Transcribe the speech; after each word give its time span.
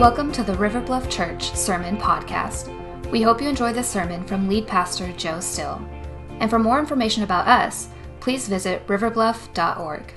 Welcome 0.00 0.32
to 0.32 0.42
the 0.42 0.54
River 0.54 0.80
Bluff 0.80 1.10
Church 1.10 1.54
Sermon 1.54 1.98
Podcast. 1.98 2.70
We 3.10 3.20
hope 3.20 3.42
you 3.42 3.50
enjoy 3.50 3.74
this 3.74 3.86
sermon 3.86 4.24
from 4.24 4.48
lead 4.48 4.66
pastor 4.66 5.12
Joe 5.12 5.40
Still. 5.40 5.78
And 6.38 6.48
for 6.48 6.58
more 6.58 6.78
information 6.78 7.22
about 7.22 7.46
us, 7.46 7.90
please 8.18 8.48
visit 8.48 8.86
riverbluff.org. 8.86 10.14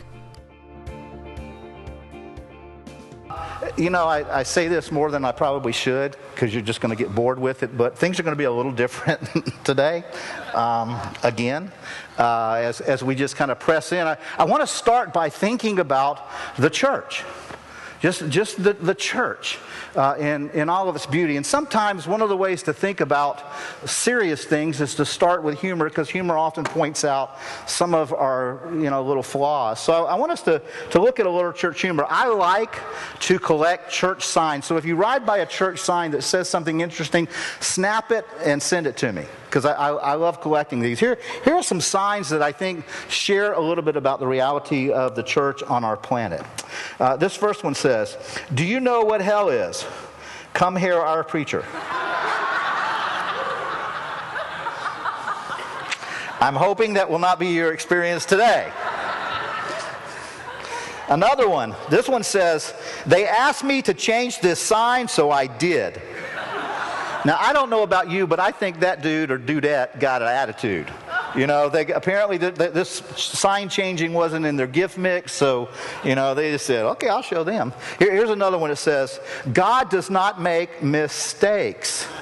You 3.75 3.89
know, 3.89 4.05
I, 4.05 4.39
I, 4.39 4.43
say 4.43 4.69
this 4.69 4.89
more 4.89 5.11
than 5.11 5.25
I 5.25 5.33
probably 5.33 5.73
should 5.73 6.15
because 6.33 6.53
you're 6.53 6.63
just 6.63 6.79
going 6.79 6.95
to 6.95 7.03
get 7.03 7.13
bored 7.13 7.37
with 7.37 7.61
it, 7.61 7.75
but 7.77 7.97
things 7.97 8.17
are 8.21 8.23
going 8.23 8.35
to 8.35 8.37
be 8.37 8.45
a 8.45 8.51
little 8.51 8.71
different 8.83 9.19
today. 9.65 10.05
Um, 10.53 10.97
again, 11.23 11.73
uh, 12.17 12.53
as, 12.53 12.79
as 12.79 13.03
we 13.03 13.15
just 13.15 13.35
kind 13.35 13.51
of 13.51 13.59
press 13.59 13.91
in, 13.91 14.07
I, 14.07 14.17
I 14.37 14.45
want 14.45 14.61
to 14.61 14.67
start 14.67 15.11
by 15.11 15.27
thinking 15.27 15.79
about 15.79 16.29
the 16.57 16.69
church 16.69 17.25
just, 18.03 18.27
just 18.27 18.61
the, 18.61 18.73
the 18.73 18.93
church 18.93 19.57
uh, 19.95 20.15
in, 20.19 20.49
in 20.49 20.67
all 20.67 20.89
of 20.89 20.95
its 20.97 21.05
beauty. 21.05 21.37
And 21.37 21.45
sometimes 21.45 22.05
one 22.05 22.21
of 22.21 22.27
the 22.27 22.35
ways 22.35 22.61
to 22.63 22.73
think 22.73 22.99
about 22.99 23.41
serious 23.85 24.43
things 24.43 24.81
is 24.81 24.93
to 24.95 25.05
start 25.05 25.41
with 25.41 25.61
humor 25.61 25.87
because 25.87 26.09
humor 26.09 26.37
often 26.37 26.65
points 26.65 27.05
out 27.05 27.37
some 27.65 27.93
of 27.93 28.11
our 28.11 28.59
you 28.73 28.89
know, 28.89 29.01
little 29.01 29.23
flaws. 29.23 29.79
So 29.79 30.05
I 30.05 30.15
want 30.15 30.33
us 30.33 30.41
to, 30.41 30.61
to 30.91 30.99
look 30.99 31.21
at 31.21 31.25
a 31.25 31.29
little 31.29 31.53
church 31.53 31.79
humor. 31.79 32.05
I 32.09 32.27
like 32.27 32.75
to 33.21 33.39
collect 33.39 33.89
church 33.89 34.25
signs. 34.25 34.65
So 34.65 34.75
if 34.75 34.83
you 34.83 34.97
ride 34.97 35.25
by 35.25 35.37
a 35.37 35.45
church 35.45 35.79
sign 35.79 36.11
that 36.11 36.23
says 36.23 36.49
something 36.49 36.81
interesting, 36.81 37.29
snap 37.61 38.11
it 38.11 38.27
and 38.43 38.61
send 38.61 38.85
it 38.85 38.97
to 38.97 39.13
me 39.13 39.23
because 39.53 39.65
I, 39.65 39.73
I, 39.73 39.89
I, 39.91 40.13
love 40.15 40.41
collecting 40.41 40.79
these. 40.79 40.99
Here, 40.99 41.19
here 41.45 41.53
are 41.53 41.61
some 41.61 41.79
signs 41.79 42.27
that 42.29 42.41
I 42.41 42.51
think 42.51 42.85
share 43.07 43.53
a 43.53 43.61
little 43.61 43.83
bit 43.83 43.95
about 43.95 44.19
the 44.19 44.25
reality 44.25 44.91
of 44.91 45.15
the 45.15 45.21
church 45.21 45.61
on 45.61 45.83
our 45.83 45.95
planet. 45.95 46.41
Uh, 46.99 47.15
this 47.17 47.35
first 47.35 47.63
one 47.63 47.75
says, 47.75 47.92
Do 48.53 48.65
you 48.65 48.79
know 48.79 49.01
what 49.01 49.21
hell 49.21 49.49
is? 49.49 49.85
Come 50.53 50.75
hear 50.75 50.99
our 50.99 51.23
preacher. 51.23 51.63
I'm 56.41 56.55
hoping 56.55 56.95
that 56.95 57.09
will 57.09 57.19
not 57.19 57.39
be 57.39 57.47
your 57.47 57.71
experience 57.71 58.25
today. 58.25 58.71
Another 61.07 61.47
one. 61.47 61.75
This 61.89 62.09
one 62.09 62.23
says, 62.23 62.73
They 63.05 63.27
asked 63.27 63.63
me 63.63 63.81
to 63.83 63.93
change 63.93 64.39
this 64.39 64.59
sign, 64.59 65.07
so 65.07 65.31
I 65.31 65.47
did. 65.47 66.01
Now, 67.25 67.37
I 67.39 67.53
don't 67.53 67.69
know 67.69 67.83
about 67.83 68.09
you, 68.11 68.27
but 68.27 68.39
I 68.39 68.51
think 68.51 68.81
that 68.81 69.01
dude 69.01 69.31
or 69.31 69.39
dudette 69.39 69.99
got 69.99 70.21
an 70.21 70.27
attitude. 70.27 70.91
You 71.35 71.47
know, 71.47 71.67
they 71.67 71.87
apparently 71.87 72.37
th- 72.37 72.55
th- 72.55 72.73
this 72.73 73.01
sign 73.15 73.67
changing 73.67 74.13
wasn't 74.13 74.45
in 74.45 74.55
their 74.55 74.67
gift 74.67 74.97
mix, 74.97 75.33
so 75.33 75.69
you 76.03 76.15
know 76.15 76.35
they 76.35 76.51
just 76.51 76.65
said, 76.65 76.85
"Okay, 76.85 77.09
I'll 77.09 77.23
show 77.23 77.43
them." 77.43 77.73
Here, 77.97 78.11
here's 78.11 78.29
another 78.29 78.59
one 78.59 78.69
that 78.69 78.75
says, 78.75 79.19
"God 79.51 79.89
does 79.89 80.11
not 80.11 80.39
make 80.39 80.83
mistakes." 80.83 82.07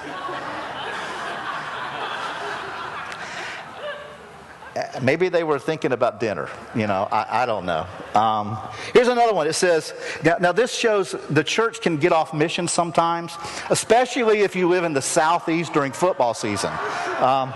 Maybe 5.02 5.28
they 5.28 5.44
were 5.44 5.58
thinking 5.58 5.92
about 5.92 6.18
dinner. 6.18 6.48
You 6.74 6.86
know, 6.86 7.06
I, 7.12 7.42
I 7.42 7.46
don't 7.46 7.66
know. 7.66 7.86
Um, 8.14 8.56
here's 8.94 9.08
another 9.08 9.34
one. 9.34 9.46
It 9.46 9.52
says, 9.52 9.92
now, 10.24 10.36
now, 10.40 10.52
this 10.52 10.74
shows 10.74 11.14
the 11.28 11.44
church 11.44 11.82
can 11.82 11.98
get 11.98 12.12
off 12.12 12.32
mission 12.32 12.68
sometimes, 12.68 13.36
especially 13.68 14.40
if 14.40 14.56
you 14.56 14.68
live 14.68 14.84
in 14.84 14.94
the 14.94 15.02
southeast 15.02 15.74
during 15.74 15.92
football 15.92 16.32
season. 16.32 16.72
Um, 17.18 17.52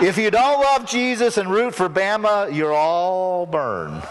if 0.00 0.16
you 0.16 0.30
don't 0.30 0.60
love 0.60 0.86
Jesus 0.86 1.36
and 1.36 1.50
root 1.50 1.74
for 1.74 1.88
Bama, 1.88 2.54
you're 2.54 2.72
all 2.72 3.46
burned. 3.46 4.02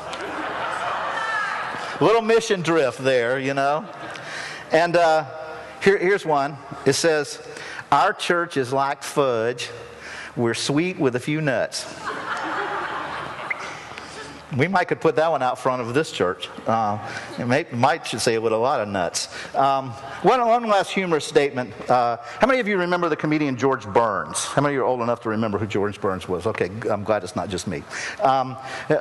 Little 2.00 2.22
mission 2.22 2.62
drift 2.62 3.00
there, 3.00 3.40
you 3.40 3.54
know. 3.54 3.86
And 4.72 4.96
uh, 4.96 5.26
here, 5.84 5.98
here's 5.98 6.26
one. 6.26 6.58
It 6.86 6.94
says, 6.94 7.42
Our 7.92 8.14
church 8.14 8.58
is 8.58 8.72
like 8.74 9.04
fudge. 9.04 9.70
We're 10.36 10.54
sweet 10.54 10.98
with 10.98 11.16
a 11.16 11.20
few 11.20 11.42
nuts. 11.42 11.86
We 14.58 14.68
might 14.68 14.86
could 14.86 15.00
put 15.00 15.16
that 15.16 15.32
one 15.32 15.42
out 15.42 15.58
front 15.58 15.82
of 15.82 15.94
this 15.94 16.12
church. 16.12 16.50
Uh, 16.68 17.00
it 17.40 17.48
may, 17.48 17.66
might 17.72 18.06
should 18.06 18.20
say 18.20 18.34
it 18.34 18.44
with 18.44 18.52
a 18.52 18.58
lot 18.58 18.82
of 18.82 18.90
nuts. 18.90 19.30
Um, 19.56 19.92
one, 20.24 20.46
one 20.46 20.68
last 20.68 20.92
humorous 20.92 21.24
statement. 21.24 21.74
Uh, 21.90 22.18
how 22.22 22.48
many 22.48 22.60
of 22.60 22.68
you 22.68 22.78
remember 22.78 23.08
the 23.08 23.16
comedian 23.16 23.56
George 23.56 23.88
Burns? 23.88 24.44
How 24.44 24.62
many 24.62 24.76
of 24.76 24.80
you 24.80 24.82
are 24.82 24.86
old 24.86 25.02
enough 25.02 25.22
to 25.22 25.30
remember 25.30 25.58
who 25.58 25.66
George 25.66 26.02
Burns 26.02 26.28
was? 26.28 26.46
Okay, 26.48 26.70
I'm 26.90 27.06
glad 27.06 27.24
it's 27.24 27.36
not 27.36 27.48
just 27.48 27.66
me. 27.66 27.84
Um, 28.22 28.58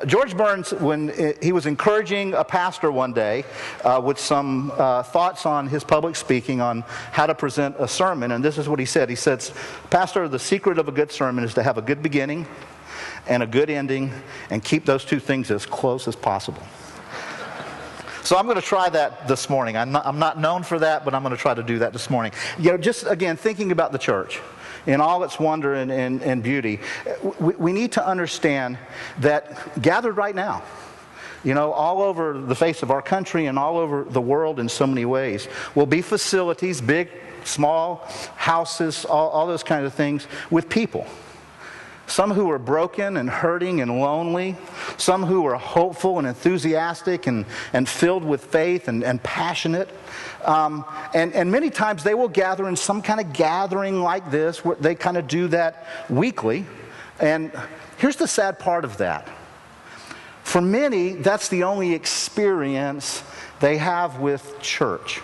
George 0.07 0.37
Burns, 0.37 0.73
when 0.75 1.11
uh, 1.11 1.33
he 1.43 1.51
was 1.51 1.67
encouraging 1.67 2.35
a 2.35 2.45
pastor 2.45 2.93
one 2.93 3.13
day 3.13 3.45
uh, 3.83 4.01
with 4.03 4.21
some 4.21 4.71
uh, 4.77 5.03
thoughts 5.03 5.47
on 5.47 5.67
his 5.67 5.83
public 5.83 6.15
speaking 6.15 6.61
on 6.61 6.83
how 7.11 7.27
to 7.27 7.35
present 7.35 7.75
a 7.81 7.89
sermon, 7.89 8.31
and 8.31 8.45
this 8.45 8.57
is 8.57 8.69
what 8.69 8.79
he 8.79 8.87
said. 8.87 9.09
He 9.09 9.17
said, 9.17 9.45
Pastor, 9.91 10.29
the 10.29 10.39
secret 10.39 10.79
of 10.79 10.87
a 10.87 10.93
good 10.93 11.11
sermon 11.11 11.43
is 11.43 11.55
to 11.55 11.63
have 11.65 11.77
a 11.77 11.83
good 11.83 12.03
beginning 12.03 12.47
and 13.27 13.43
a 13.43 13.47
good 13.47 13.71
ending 13.71 14.13
and 14.51 14.63
keep 14.63 14.85
those 14.87 15.05
two 15.05 15.21
things 15.21 15.51
as 15.51 15.67
close 15.67 16.09
as 16.09 16.17
possible. 16.17 16.63
So 18.23 18.37
I'm 18.37 18.45
going 18.45 18.57
to 18.57 18.63
try 18.63 18.89
that 18.91 19.27
this 19.27 19.49
morning. 19.49 19.77
I'm 19.77 19.93
not, 19.93 20.07
I'm 20.07 20.19
not 20.19 20.39
known 20.39 20.63
for 20.63 20.79
that, 20.79 21.05
but 21.05 21.15
I'm 21.15 21.23
going 21.23 21.35
to 21.35 21.41
try 21.41 21.55
to 21.55 21.63
do 21.63 21.79
that 21.79 21.93
this 21.93 22.11
morning. 22.11 22.33
You 22.59 22.73
know, 22.73 22.79
just 22.79 23.07
again, 23.07 23.37
thinking 23.37 23.73
about 23.73 23.93
the 23.93 23.99
church 23.99 24.41
in 24.87 25.01
all 25.01 25.25
its 25.25 25.39
wonder 25.39 25.75
and, 25.75 25.91
and, 25.91 26.23
and 26.23 26.43
beauty, 26.43 26.81
we, 27.39 27.55
we 27.55 27.73
need 27.73 27.93
to 27.93 28.07
understand 28.07 28.79
that 29.19 29.81
gathered 29.81 30.17
right 30.17 30.35
now, 30.35 30.63
you 31.45 31.55
know, 31.55 31.73
all 31.73 32.03
over 32.03 32.39
the 32.39 32.55
face 32.55 32.83
of 32.83 32.91
our 32.91 33.03
country 33.03 33.47
and 33.47 33.59
all 33.59 33.79
over 33.79 34.05
the 34.05 34.21
world 34.21 34.61
in 34.61 34.69
so 34.69 34.87
many 34.87 35.07
ways, 35.07 35.49
will 35.75 35.87
be 35.87 36.03
facilities, 36.03 36.81
big, 36.81 37.11
small, 37.45 38.07
houses, 38.37 39.05
all, 39.07 39.31
all 39.31 39.47
those 39.47 39.63
kinds 39.63 39.87
of 39.87 39.95
things, 39.95 40.27
with 40.51 40.69
people 40.69 41.07
some 42.11 42.33
who 42.33 42.51
are 42.51 42.59
broken 42.59 43.17
and 43.17 43.31
hurting 43.31 43.81
and 43.81 44.01
lonely, 44.01 44.57
some 44.97 45.23
who 45.23 45.47
are 45.47 45.55
hopeful 45.55 46.19
and 46.19 46.27
enthusiastic 46.27 47.29
and, 47.29 47.47
and 47.73 47.89
filled 47.89 48.25
with 48.25 48.45
faith 48.45 48.89
and, 48.89 49.05
and 49.05 49.23
passionate. 49.23 49.89
Um, 50.45 50.85
and, 51.15 51.33
and 51.35 51.53
many 51.53 51.71
times 51.71 52.03
they 52.03 52.15
will 52.15 52.29
gather 52.29 52.69
in 52.69 52.75
some 52.75 53.01
kind 53.01 53.21
of 53.21 53.33
gathering 53.33 54.03
like 54.03 54.29
this, 54.31 54.65
where 54.65 54.77
they 54.77 54.97
kind 54.97 55.17
of 55.17 55.29
do 55.29 55.47
that 55.49 55.87
weekly. 56.09 56.67
And 57.21 57.53
here's 57.99 58.17
the 58.17 58.27
sad 58.27 58.59
part 58.59 58.85
of 58.85 58.97
that. 58.97 59.29
For 60.43 60.61
many, 60.61 61.13
that's 61.13 61.49
the 61.49 61.63
only 61.63 61.95
experience 61.95 63.23
they 63.61 63.77
have 63.77 64.19
with 64.19 64.61
church 64.61 65.21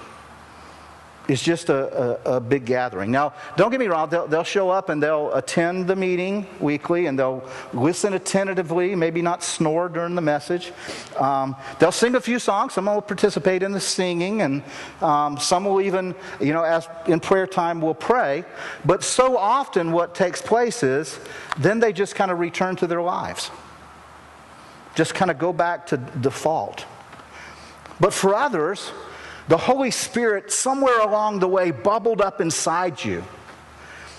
is 1.29 1.43
just 1.43 1.69
a, 1.71 2.21
a, 2.27 2.37
a, 2.37 2.41
big 2.41 2.65
gathering. 2.65 3.11
Now, 3.11 3.33
don't 3.57 3.71
get 3.71 3.81
me 3.81 3.89
wrong, 3.89 4.09
they'll, 4.09 4.27
they'll, 4.27 4.45
show 4.45 4.71
up 4.71 4.91
and 4.91 5.03
they'll 5.03 5.33
attend 5.35 5.89
the 5.89 5.97
meeting 5.97 6.47
weekly 6.61 7.07
and 7.07 7.19
they'll 7.19 7.45
listen 7.73 8.15
attentively, 8.15 8.95
maybe 8.95 9.23
not 9.23 9.43
snore 9.43 9.89
during 9.89 10.15
the 10.15 10.21
message. 10.21 10.73
Um, 11.19 11.57
they'll 11.81 11.91
sing 11.91 12.15
a 12.15 12.21
few 12.21 12.39
songs, 12.39 12.75
some 12.75 12.87
will 12.87 13.03
participate 13.03 13.65
in 13.65 13.73
the 13.73 13.81
singing, 13.81 14.43
and 14.43 14.63
um, 15.01 15.37
some 15.39 15.65
will 15.65 15.81
even, 15.81 16.15
you 16.41 16.53
know, 16.53 16.63
as 16.63 16.89
in 17.07 17.19
prayer 17.19 17.47
time, 17.47 17.81
will 17.81 17.95
pray. 17.95 18.45
But 18.85 19.03
so 19.03 19.37
often, 19.37 19.91
what 19.91 20.15
takes 20.15 20.41
place 20.41 20.85
is 20.85 21.19
then 21.59 21.81
they 21.81 21.93
just 21.93 22.15
kind 22.15 22.31
of 22.31 22.39
return 22.39 22.77
to 22.77 22.87
their 22.87 23.03
lives, 23.03 23.51
just 24.95 25.15
kind 25.15 25.31
of 25.31 25.39
go 25.39 25.53
back 25.53 25.87
to 25.89 25.97
default. 25.97 26.85
But 27.99 28.13
for 28.13 28.35
others, 28.35 28.93
the 29.49 29.57
Holy 29.57 29.91
Spirit, 29.91 30.51
somewhere 30.51 31.01
along 31.01 31.39
the 31.39 31.49
way, 31.49 31.71
bubbled 31.71 32.21
up 32.21 32.41
inside 32.41 33.05
you. 33.05 33.25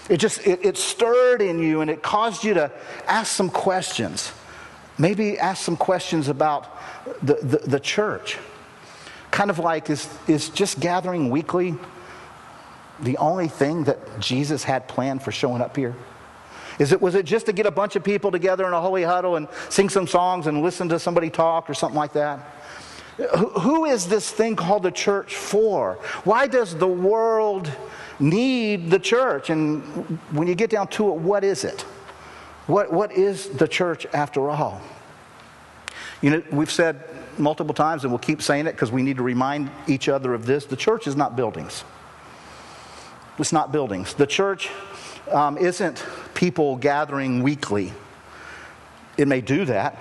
It 0.10 0.18
just, 0.18 0.46
it, 0.48 0.66
it 0.66 0.78
stirred 0.78 1.42
in 1.42 1.60
you 1.60 1.82
and 1.82 1.90
it 1.90 2.02
caused 2.02 2.44
you 2.44 2.54
to 2.54 2.72
ask 3.08 3.36
some 3.36 3.50
questions. 3.50 4.32
Maybe 4.98 5.38
ask 5.38 5.64
some 5.64 5.76
questions 5.76 6.30
about 6.30 6.78
the, 7.22 7.36
the, 7.36 7.58
the 7.58 7.80
church. 7.80 8.38
Kind 9.32 9.50
of 9.50 9.60
like, 9.60 9.90
is, 9.90 10.10
is 10.28 10.50
just 10.50 10.80
gathering 10.80 11.30
weekly 11.30 11.76
the 13.02 13.18
only 13.18 13.48
thing 13.48 13.84
that 13.84 14.20
Jesus 14.20 14.64
had 14.64 14.88
planned 14.88 15.22
for 15.22 15.32
showing 15.32 15.62
up 15.62 15.76
here? 15.76 15.94
Is 16.80 16.92
it, 16.92 17.02
was 17.02 17.16
it 17.16 17.26
just 17.26 17.48
to 17.48 17.54
get 17.54 17.66
a 17.66 17.72
bunch 17.72 17.96
of 17.96 18.04
people 18.04 18.32
together 18.32 18.66
in 18.66 18.74
a 18.74 18.82
holy 18.82 19.04
huddle 19.04 19.36
and 19.36 19.48
sing 19.70 19.90
some 19.90 20.08
songs 20.08 20.48
and 20.48 20.62
listen 20.62 20.90
to 20.90 21.00
somebody 21.00 21.30
talk 21.30 21.70
or 21.70 21.74
something 21.74 21.98
like 21.98 22.14
that? 22.14 22.40
Who 23.18 23.86
is 23.86 24.08
this 24.08 24.30
thing 24.32 24.56
called 24.56 24.84
the 24.84 24.92
church 24.92 25.36
for? 25.36 25.96
Why 26.24 26.46
does 26.46 26.76
the 26.76 26.88
world 26.88 27.72
need 28.20 28.92
the 28.92 29.00
church? 29.00 29.50
And 29.50 29.82
when 30.32 30.48
you 30.48 30.54
get 30.54 30.70
down 30.70 30.88
to 30.90 31.10
it, 31.10 31.16
what 31.16 31.44
is 31.44 31.64
it? 31.64 31.82
What, 32.68 32.92
what 32.92 33.12
is 33.12 33.50
the 33.50 33.68
church 33.68 34.06
after 34.14 34.50
all? 34.50 34.82
You 36.22 36.30
know, 36.30 36.44
we've 36.52 36.72
said 36.72 37.04
multiple 37.40 37.74
times, 37.74 38.04
and 38.04 38.12
we'll 38.12 38.20
keep 38.20 38.42
saying 38.42 38.68
it 38.68 38.74
because 38.74 38.92
we 38.92 39.02
need 39.02 39.18
to 39.18 39.24
remind 39.24 39.72
each 39.88 40.10
other 40.10 40.34
of 40.34 40.46
this 40.46 40.66
the 40.66 40.76
church 40.76 41.08
is 41.08 41.16
not 41.16 41.36
buildings. 41.36 41.84
It's 43.40 43.54
not 43.54 43.72
buildings. 43.72 44.14
The 44.16 44.28
church 44.28 44.70
um, 45.32 45.58
isn't 45.58 46.06
people 46.34 46.76
gathering 46.76 47.44
weekly. 47.44 47.94
It 49.18 49.28
may 49.28 49.42
do 49.42 49.66
that, 49.66 49.98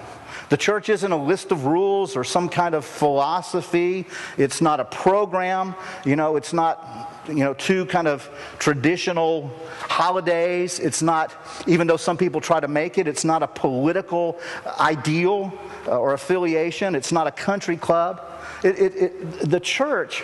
The 0.48 0.56
church 0.56 0.88
isn't 0.88 1.10
a 1.10 1.16
list 1.16 1.50
of 1.50 1.66
rules 1.66 2.16
or 2.16 2.22
some 2.22 2.48
kind 2.48 2.74
of 2.74 2.84
philosophy. 2.84 4.06
It's 4.38 4.60
not 4.60 4.78
a 4.78 4.84
program. 4.84 5.74
You 6.04 6.14
know, 6.14 6.36
it's 6.36 6.52
not, 6.52 7.20
you 7.28 7.44
know, 7.44 7.54
two 7.54 7.86
kind 7.86 8.06
of 8.06 8.28
traditional 8.58 9.50
holidays. 9.80 10.78
It's 10.78 11.02
not, 11.02 11.34
even 11.66 11.88
though 11.88 11.96
some 11.96 12.16
people 12.16 12.40
try 12.40 12.60
to 12.60 12.68
make 12.68 12.96
it, 12.96 13.08
it's 13.08 13.24
not 13.24 13.42
a 13.42 13.48
political 13.48 14.38
ideal 14.78 15.52
uh, 15.88 15.98
or 15.98 16.14
affiliation. 16.14 16.94
It's 16.94 17.10
not 17.10 17.26
a 17.26 17.32
country 17.32 17.76
club. 17.76 18.22
It, 18.62 18.78
it, 18.78 18.96
it, 18.96 19.50
the 19.50 19.60
church, 19.60 20.22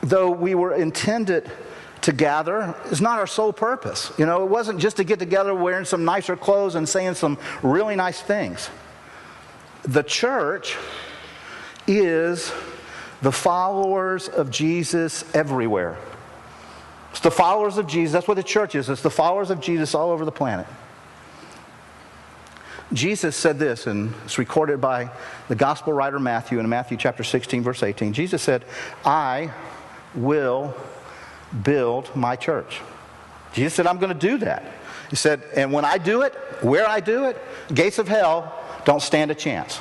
though 0.00 0.30
we 0.30 0.54
were 0.54 0.74
intended 0.74 1.50
to 2.02 2.12
gather 2.12 2.74
is 2.90 3.00
not 3.00 3.18
our 3.18 3.26
sole 3.26 3.52
purpose. 3.52 4.12
You 4.18 4.26
know, 4.26 4.44
it 4.44 4.48
wasn't 4.48 4.78
just 4.78 4.98
to 4.98 5.04
get 5.04 5.18
together 5.18 5.54
wearing 5.54 5.86
some 5.86 6.04
nicer 6.04 6.36
clothes 6.36 6.74
and 6.74 6.88
saying 6.88 7.14
some 7.14 7.38
really 7.62 7.96
nice 7.96 8.20
things. 8.20 8.68
The 9.84 10.02
church 10.02 10.76
is 11.86 12.52
the 13.20 13.32
followers 13.32 14.28
of 14.28 14.50
Jesus 14.50 15.24
everywhere. 15.34 15.96
It's 17.10 17.20
the 17.20 17.30
followers 17.30 17.78
of 17.78 17.86
Jesus. 17.86 18.12
That's 18.12 18.26
what 18.26 18.36
the 18.36 18.42
church 18.42 18.74
is. 18.74 18.88
It's 18.88 19.02
the 19.02 19.10
followers 19.10 19.50
of 19.50 19.60
Jesus 19.60 19.94
all 19.94 20.10
over 20.10 20.24
the 20.24 20.32
planet. 20.32 20.66
Jesus 22.92 23.36
said 23.36 23.58
this, 23.58 23.86
and 23.86 24.12
it's 24.24 24.38
recorded 24.38 24.80
by 24.80 25.10
the 25.48 25.54
gospel 25.54 25.92
writer 25.92 26.18
Matthew 26.18 26.58
in 26.60 26.68
Matthew 26.68 26.96
chapter 26.96 27.24
16, 27.24 27.62
verse 27.62 27.82
18. 27.82 28.12
Jesus 28.12 28.42
said, 28.42 28.64
I 29.04 29.52
will 30.14 30.74
build 31.62 32.14
my 32.16 32.36
church. 32.36 32.80
Jesus 33.52 33.74
said, 33.74 33.86
I'm 33.86 33.98
going 33.98 34.12
to 34.12 34.18
do 34.18 34.38
that. 34.38 34.64
He 35.10 35.16
said, 35.16 35.42
and 35.54 35.72
when 35.72 35.84
I 35.84 35.98
do 35.98 36.22
it, 36.22 36.34
where 36.62 36.88
I 36.88 37.00
do 37.00 37.26
it, 37.26 37.40
gates 37.72 37.98
of 37.98 38.08
hell 38.08 38.63
don't 38.84 39.02
stand 39.02 39.30
a 39.30 39.34
chance. 39.34 39.80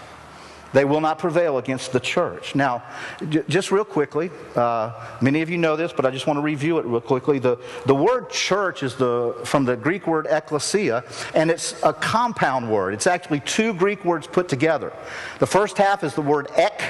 They 0.74 0.86
will 0.86 1.02
not 1.02 1.20
prevail 1.20 1.60
against 1.60 1.94
the 1.94 2.00
church. 2.00 2.56
Now, 2.56 2.84
j- 3.30 3.44
just 3.48 3.72
real 3.72 3.86
quickly, 3.86 4.32
uh, 4.56 4.92
many 5.22 5.44
of 5.44 5.50
you 5.50 5.58
know 5.60 5.76
this, 5.76 5.94
but 5.94 6.04
I 6.04 6.10
just 6.10 6.26
want 6.26 6.38
to 6.38 6.42
review 6.42 6.80
it 6.80 6.86
real 6.86 7.00
quickly. 7.00 7.38
The, 7.38 7.60
the 7.86 7.94
word 7.94 8.32
church 8.32 8.82
is 8.82 8.96
the, 8.96 9.36
from 9.46 9.66
the 9.66 9.78
Greek 9.78 10.08
word 10.08 10.26
ekklesia, 10.26 11.04
and 11.36 11.52
it's 11.52 11.76
a 11.84 11.94
compound 11.94 12.72
word. 12.72 12.96
It's 12.96 13.06
actually 13.06 13.42
two 13.42 13.74
Greek 13.76 14.04
words 14.04 14.26
put 14.26 14.50
together. 14.50 14.92
The 15.38 15.48
first 15.48 15.78
half 15.78 16.04
is 16.04 16.16
the 16.16 16.24
word 16.24 16.48
ek, 16.56 16.82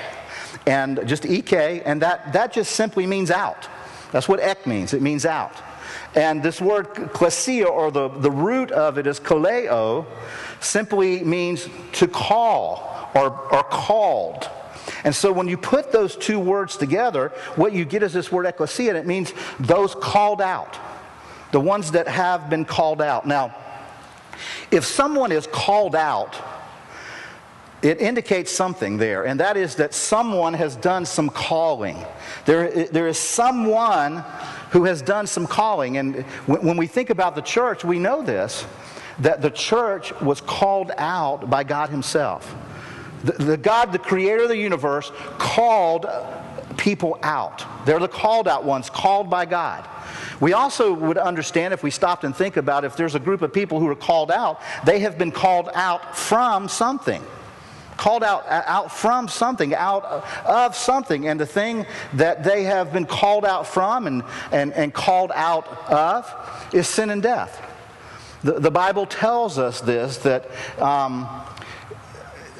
and 0.66 1.06
just 1.06 1.26
ek, 1.26 1.52
and 1.86 2.02
that, 2.02 2.32
that 2.32 2.54
just 2.54 2.72
simply 2.72 3.06
means 3.06 3.32
out. 3.32 3.68
That's 4.14 4.30
what 4.30 4.40
ek 4.40 4.66
means. 4.66 4.94
It 4.94 5.02
means 5.02 5.26
out. 5.26 5.52
And 6.16 6.44
this 6.44 6.62
word 6.62 6.94
klesia, 7.14 7.66
or 7.66 7.92
the, 7.92 8.08
the 8.08 8.30
root 8.30 8.72
of 8.72 8.98
it 8.98 9.08
is 9.08 9.20
kaleo, 9.20 10.06
simply 10.60 11.24
means 11.24 11.68
to 11.94 12.08
call 12.08 13.10
or, 13.16 13.32
or 13.52 13.64
called. 13.64 14.50
And 15.04 15.16
so 15.16 15.32
when 15.32 15.48
you 15.48 15.58
put 15.58 15.92
those 15.92 16.16
two 16.16 16.40
words 16.40 16.78
together, 16.78 17.30
what 17.56 17.74
you 17.74 17.86
get 17.86 18.04
is 18.04 18.14
this 18.14 18.32
word 18.32 18.46
ecclesia, 18.46 18.90
and 18.90 18.98
it 18.98 19.06
means 19.06 19.34
those 19.60 19.96
called 19.96 20.42
out, 20.42 20.78
the 21.52 21.60
ones 21.60 21.92
that 21.92 22.08
have 22.08 22.50
been 22.50 22.66
called 22.66 23.02
out. 23.02 23.26
Now, 23.26 23.56
if 24.72 24.86
someone 24.86 25.32
is 25.32 25.48
called 25.48 25.96
out, 25.96 26.36
it 27.82 28.00
indicates 28.00 28.50
something 28.50 28.98
there, 28.98 29.26
and 29.26 29.40
that 29.42 29.58
is 29.58 29.76
that 29.76 29.94
someone 29.94 30.54
has 30.54 30.78
done 30.78 31.06
some 31.06 31.30
calling. 31.30 31.98
There, 32.46 32.86
there 32.86 33.08
is 33.08 33.20
someone 33.20 34.24
who 34.74 34.86
has 34.86 35.04
done 35.04 35.28
some 35.28 35.46
calling. 35.46 35.98
And 35.98 36.24
when 36.48 36.78
we 36.78 36.88
think 36.88 37.12
about 37.12 37.36
the 37.36 37.42
church, 37.42 37.86
we 37.86 38.00
know 38.00 38.22
this 38.22 38.66
that 39.20 39.44
the 39.44 39.52
church 39.52 40.12
was 40.22 40.42
called 40.42 40.92
out 40.98 41.48
by 41.48 41.64
God 41.64 41.90
Himself. 41.90 42.56
The, 43.24 43.34
the 43.34 43.58
God, 43.58 43.92
the 43.92 44.00
creator 44.00 44.42
of 44.42 44.50
the 44.50 44.58
universe, 44.58 45.12
called 45.38 46.08
people 46.78 47.20
out. 47.22 47.64
They're 47.86 48.00
the 48.00 48.08
called 48.08 48.48
out 48.48 48.66
ones, 48.66 48.90
called 48.90 49.30
by 49.30 49.46
God. 49.46 49.88
We 50.40 50.54
also 50.54 50.92
would 50.94 51.20
understand 51.20 51.76
if 51.76 51.84
we 51.84 51.92
stopped 51.92 52.24
and 52.24 52.36
think 52.36 52.58
about 52.58 52.84
if 52.84 52.98
there's 52.98 53.14
a 53.14 53.20
group 53.20 53.44
of 53.44 53.54
people 53.54 53.80
who 53.80 53.88
are 53.88 53.96
called 53.96 54.32
out, 54.32 54.60
they 54.84 54.98
have 55.00 55.20
been 55.20 55.32
called 55.32 55.70
out 55.76 56.18
from 56.18 56.68
something 56.68 57.24
called 57.98 58.24
out, 58.24 58.46
out 58.48 58.92
from 58.92 59.28
something, 59.28 59.74
out 59.74 60.04
of 60.46 60.76
something. 60.76 61.28
And 61.28 61.40
the 61.40 61.46
thing 61.46 61.86
that 62.14 62.44
they 62.44 62.64
have 62.64 62.94
been 62.94 63.06
called 63.06 63.46
out 63.46 63.68
from 63.68 64.08
and, 64.08 64.24
and, 64.52 64.74
and 64.74 64.94
called 64.94 65.32
out 65.34 65.68
of 65.90 66.74
is 66.74 66.88
sin 66.88 67.10
and 67.10 67.22
death. 67.22 67.62
The, 68.44 68.60
the 68.60 68.72
Bible 68.72 69.06
tells 69.06 69.58
us 69.58 69.80
this 69.80 70.18
that 70.18 70.50
um, 70.80 71.28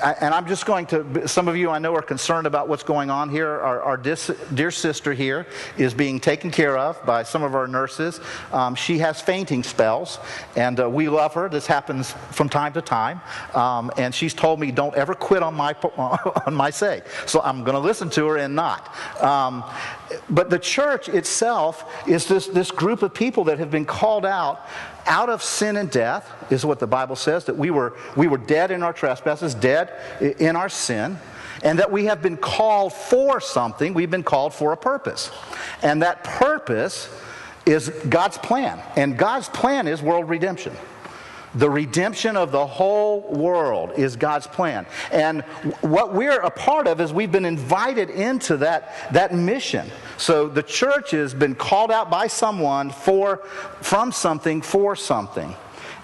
and 0.04 0.34
I'm 0.34 0.48
just 0.48 0.66
going 0.66 0.86
to, 0.88 1.28
some 1.28 1.48
of 1.48 1.56
you 1.56 1.70
I 1.70 1.80
know 1.80 1.96
are 1.96 2.02
concerned 2.02 2.46
about 2.46 2.68
what's 2.68 2.84
going 2.84 3.10
on 3.10 3.30
here. 3.30 3.48
Our, 3.48 3.82
our 3.82 3.98
dis, 3.98 4.32
dear 4.54 4.70
sister 4.70 5.14
here 5.14 5.48
is 5.78 5.94
being 5.94 6.20
taken 6.20 6.52
care 6.52 6.78
of 6.78 7.04
by 7.06 7.24
some 7.24 7.42
of 7.42 7.56
our 7.56 7.68
nurses. 7.68 8.20
Um, 8.52 8.76
she 8.76 8.98
has 9.00 9.22
fainting 9.22 9.64
spells, 9.64 10.20
and 10.56 10.80
uh, 10.80 10.90
we 10.90 11.08
love 11.08 11.34
her. 11.36 11.48
This 11.48 11.68
happens 11.68 12.12
from 12.32 12.50
time 12.50 12.74
to 12.74 12.82
time. 12.82 13.22
Um, 13.54 13.92
and 13.98 14.14
she's 14.14 14.34
told 14.34 14.60
me, 14.60 14.72
don't 14.72 14.96
ever 14.96 15.14
quit 15.14 15.42
on 15.42 15.54
my, 15.54 15.74
on 16.46 16.54
my 16.54 16.70
sake. 16.70 17.04
So 17.26 17.42
I'm 17.42 17.64
going 17.64 17.76
to 17.76 17.80
listen 17.80 18.10
to 18.12 18.28
her 18.28 18.38
and 18.38 18.56
not. 18.56 18.94
Um, 19.24 19.64
but 20.30 20.50
the 20.50 20.60
church 20.60 21.08
itself 21.10 22.08
is 22.08 22.28
this, 22.28 22.48
this 22.48 22.72
group 22.72 23.04
of 23.04 23.14
people 23.14 23.46
that 23.46 23.60
have 23.60 23.72
been 23.72 23.86
called 23.86 24.26
out 24.26 24.68
out 25.06 25.30
of 25.30 25.44
sin 25.44 25.78
and 25.78 25.90
death, 25.90 26.32
is 26.52 26.66
what 26.66 26.80
the 26.80 26.88
Bible 26.88 27.16
says, 27.16 27.46
that 27.46 27.58
we 27.58 27.72
were, 27.72 27.94
we 28.16 28.28
were 28.28 28.38
dead 28.38 28.72
in 28.72 28.84
our 28.84 28.94
trespasses, 28.94 29.54
dead 29.54 29.92
in 30.40 30.56
our 30.56 30.70
sin, 30.70 31.18
and 31.64 31.80
that 31.80 31.92
we 31.92 32.06
have 32.06 32.22
been 32.22 32.38
called 32.38 32.94
for 32.94 33.40
something. 33.40 33.94
We've 33.94 34.12
been 34.12 34.24
called 34.24 34.54
for 34.54 34.72
a 34.72 34.78
purpose. 34.78 35.32
And 35.82 36.02
that 36.02 36.24
purpose 36.24 37.10
is 37.66 37.90
God's 38.10 38.38
plan. 38.38 38.82
And 38.96 39.18
God's 39.18 39.50
plan 39.50 39.88
is 39.88 40.02
world 40.02 40.30
redemption. 40.30 40.74
The 41.56 41.70
redemption 41.70 42.36
of 42.36 42.52
the 42.52 42.66
whole 42.66 43.22
world 43.22 43.92
is 43.96 44.16
God's 44.16 44.48
plan. 44.48 44.86
And 45.12 45.42
what 45.82 46.14
we're 46.14 46.40
a 46.40 46.50
part 46.50 46.88
of 46.88 47.00
is 47.00 47.14
we've 47.14 47.32
been 47.32 47.46
invited 47.46 48.10
into 48.10 48.58
that, 48.58 48.94
that 49.14 49.34
mission. 49.34 49.90
So 50.18 50.48
the 50.48 50.64
church 50.64 51.12
has 51.12 51.34
been 51.34 51.56
called 51.56 51.92
out 51.92 52.10
by 52.10 52.28
someone 52.28 52.90
for, 52.90 53.38
from 53.82 54.12
something 54.12 54.62
for 54.62 54.96
something 54.96 55.56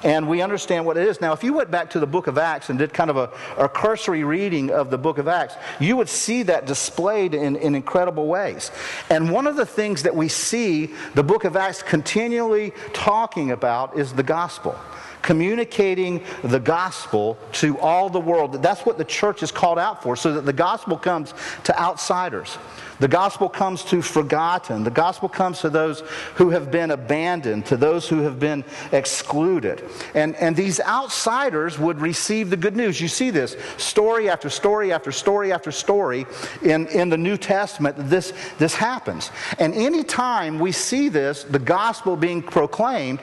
and 0.03 0.27
we 0.27 0.41
understand 0.41 0.85
what 0.85 0.97
it 0.97 1.07
is. 1.07 1.19
Now, 1.21 1.33
if 1.33 1.43
you 1.43 1.53
went 1.53 1.71
back 1.71 1.89
to 1.91 1.99
the 1.99 2.07
book 2.07 2.27
of 2.27 2.37
Acts 2.37 2.69
and 2.69 2.79
did 2.79 2.93
kind 2.93 3.09
of 3.09 3.17
a, 3.17 3.29
a 3.57 3.67
cursory 3.67 4.23
reading 4.23 4.71
of 4.71 4.89
the 4.89 4.97
book 4.97 5.17
of 5.17 5.27
Acts, 5.27 5.55
you 5.79 5.97
would 5.97 6.09
see 6.09 6.43
that 6.43 6.65
displayed 6.65 7.33
in, 7.33 7.55
in 7.55 7.75
incredible 7.75 8.27
ways. 8.27 8.71
And 9.09 9.31
one 9.31 9.47
of 9.47 9.55
the 9.55 9.65
things 9.65 10.03
that 10.03 10.15
we 10.15 10.29
see 10.29 10.93
the 11.15 11.23
book 11.23 11.43
of 11.43 11.55
Acts 11.55 11.83
continually 11.83 12.73
talking 12.93 13.51
about 13.51 13.97
is 13.97 14.13
the 14.13 14.23
gospel 14.23 14.77
communicating 15.21 16.23
the 16.43 16.59
gospel 16.59 17.37
to 17.53 17.77
all 17.79 18.09
the 18.09 18.19
world. 18.19 18.61
That's 18.61 18.85
what 18.85 18.97
the 18.97 19.05
church 19.05 19.43
is 19.43 19.51
called 19.51 19.79
out 19.79 20.01
for, 20.01 20.15
so 20.15 20.33
that 20.33 20.45
the 20.45 20.53
gospel 20.53 20.97
comes 20.97 21.33
to 21.65 21.79
outsiders. 21.79 22.57
The 22.99 23.07
gospel 23.07 23.47
comes 23.47 23.83
to 23.85 24.01
forgotten. 24.01 24.83
The 24.83 24.91
gospel 24.91 25.29
comes 25.29 25.61
to 25.61 25.69
those 25.69 26.01
who 26.35 26.49
have 26.49 26.69
been 26.69 26.91
abandoned, 26.91 27.65
to 27.67 27.77
those 27.77 28.07
who 28.07 28.21
have 28.23 28.39
been 28.39 28.63
excluded. 28.91 29.83
And, 30.13 30.35
and 30.35 30.55
these 30.55 30.79
outsiders 30.81 31.79
would 31.79 32.01
receive 32.01 32.49
the 32.49 32.57
good 32.57 32.75
news. 32.75 32.99
You 32.99 33.07
see 33.07 33.29
this 33.29 33.55
story 33.77 34.29
after 34.29 34.49
story 34.49 34.91
after 34.91 35.11
story 35.11 35.53
after 35.53 35.71
story 35.71 36.25
in, 36.61 36.87
in 36.87 37.09
the 37.09 37.17
New 37.17 37.37
Testament. 37.37 37.95
This, 37.97 38.33
this 38.57 38.75
happens. 38.75 39.31
And 39.59 39.73
anytime 39.73 40.59
we 40.59 40.71
see 40.73 41.07
this, 41.09 41.43
the 41.43 41.59
gospel 41.59 42.17
being 42.17 42.41
proclaimed, 42.41 43.19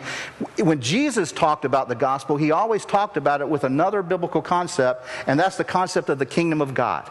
when 0.58 0.80
Jesus 0.80 1.32
talked 1.32 1.66
about 1.66 1.88
the 1.88 1.94
gospel, 1.94 2.36
he 2.36 2.50
always 2.50 2.84
talked 2.86 3.16
about 3.16 3.40
it 3.42 3.48
with 3.48 3.64
another 3.64 4.02
biblical 4.02 4.40
concept, 4.40 5.06
and 5.26 5.38
that's 5.38 5.56
the 5.56 5.64
concept 5.64 6.08
of 6.08 6.18
the 6.18 6.26
kingdom 6.26 6.62
of 6.62 6.72
God 6.72 7.10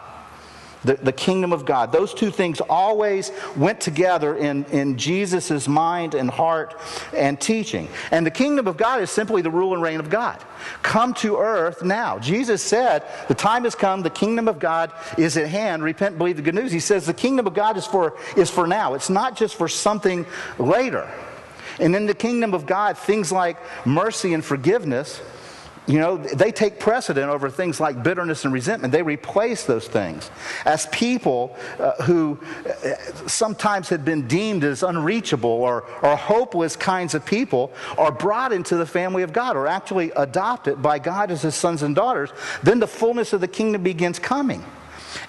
the, 0.86 0.94
the 0.94 1.12
kingdom 1.12 1.52
of 1.52 1.64
God. 1.64 1.92
Those 1.92 2.14
two 2.14 2.30
things 2.30 2.60
always 2.60 3.32
went 3.56 3.80
together 3.80 4.36
in, 4.36 4.64
in 4.66 4.96
Jesus' 4.96 5.66
mind 5.68 6.14
and 6.14 6.30
heart 6.30 6.80
and 7.14 7.40
teaching. 7.40 7.88
And 8.10 8.24
the 8.24 8.30
kingdom 8.30 8.66
of 8.66 8.76
God 8.76 9.00
is 9.00 9.10
simply 9.10 9.42
the 9.42 9.50
rule 9.50 9.74
and 9.74 9.82
reign 9.82 10.00
of 10.00 10.08
God. 10.08 10.42
Come 10.82 11.12
to 11.14 11.38
earth 11.38 11.82
now. 11.82 12.18
Jesus 12.18 12.62
said, 12.62 13.02
The 13.28 13.34
time 13.34 13.64
has 13.64 13.74
come, 13.74 14.02
the 14.02 14.10
kingdom 14.10 14.48
of 14.48 14.58
God 14.58 14.92
is 15.18 15.36
at 15.36 15.48
hand. 15.48 15.82
Repent, 15.82 16.18
believe 16.18 16.36
the 16.36 16.42
good 16.42 16.54
news. 16.54 16.72
He 16.72 16.80
says 16.80 17.04
the 17.04 17.14
kingdom 17.14 17.46
of 17.46 17.54
God 17.54 17.76
is 17.76 17.86
for, 17.86 18.16
is 18.36 18.50
for 18.50 18.66
now, 18.66 18.94
it's 18.94 19.10
not 19.10 19.36
just 19.36 19.56
for 19.56 19.68
something 19.68 20.24
later. 20.58 21.10
And 21.78 21.94
in 21.94 22.06
the 22.06 22.14
kingdom 22.14 22.54
of 22.54 22.64
God, 22.64 22.96
things 22.96 23.30
like 23.30 23.58
mercy 23.84 24.32
and 24.32 24.42
forgiveness 24.44 25.20
you 25.86 26.00
know, 26.00 26.16
they 26.16 26.50
take 26.50 26.80
precedent 26.80 27.30
over 27.30 27.48
things 27.48 27.78
like 27.78 28.02
bitterness 28.02 28.44
and 28.44 28.52
resentment. 28.52 28.92
They 28.92 29.02
replace 29.02 29.64
those 29.64 29.86
things. 29.86 30.30
As 30.64 30.86
people 30.86 31.56
uh, 31.78 32.02
who 32.02 32.38
uh, 32.66 32.94
sometimes 33.26 33.88
had 33.88 34.04
been 34.04 34.26
deemed 34.26 34.64
as 34.64 34.82
unreachable 34.82 35.50
or, 35.50 35.84
or 36.02 36.16
hopeless 36.16 36.74
kinds 36.74 37.14
of 37.14 37.24
people 37.24 37.72
are 37.98 38.10
brought 38.10 38.52
into 38.52 38.76
the 38.76 38.86
family 38.86 39.22
of 39.22 39.32
God 39.32 39.56
or 39.56 39.66
actually 39.66 40.10
adopted 40.12 40.82
by 40.82 40.98
God 40.98 41.30
as 41.30 41.42
his 41.42 41.54
sons 41.54 41.82
and 41.82 41.94
daughters, 41.94 42.30
then 42.62 42.80
the 42.80 42.86
fullness 42.88 43.32
of 43.32 43.40
the 43.40 43.48
kingdom 43.48 43.82
begins 43.82 44.18
coming. 44.18 44.64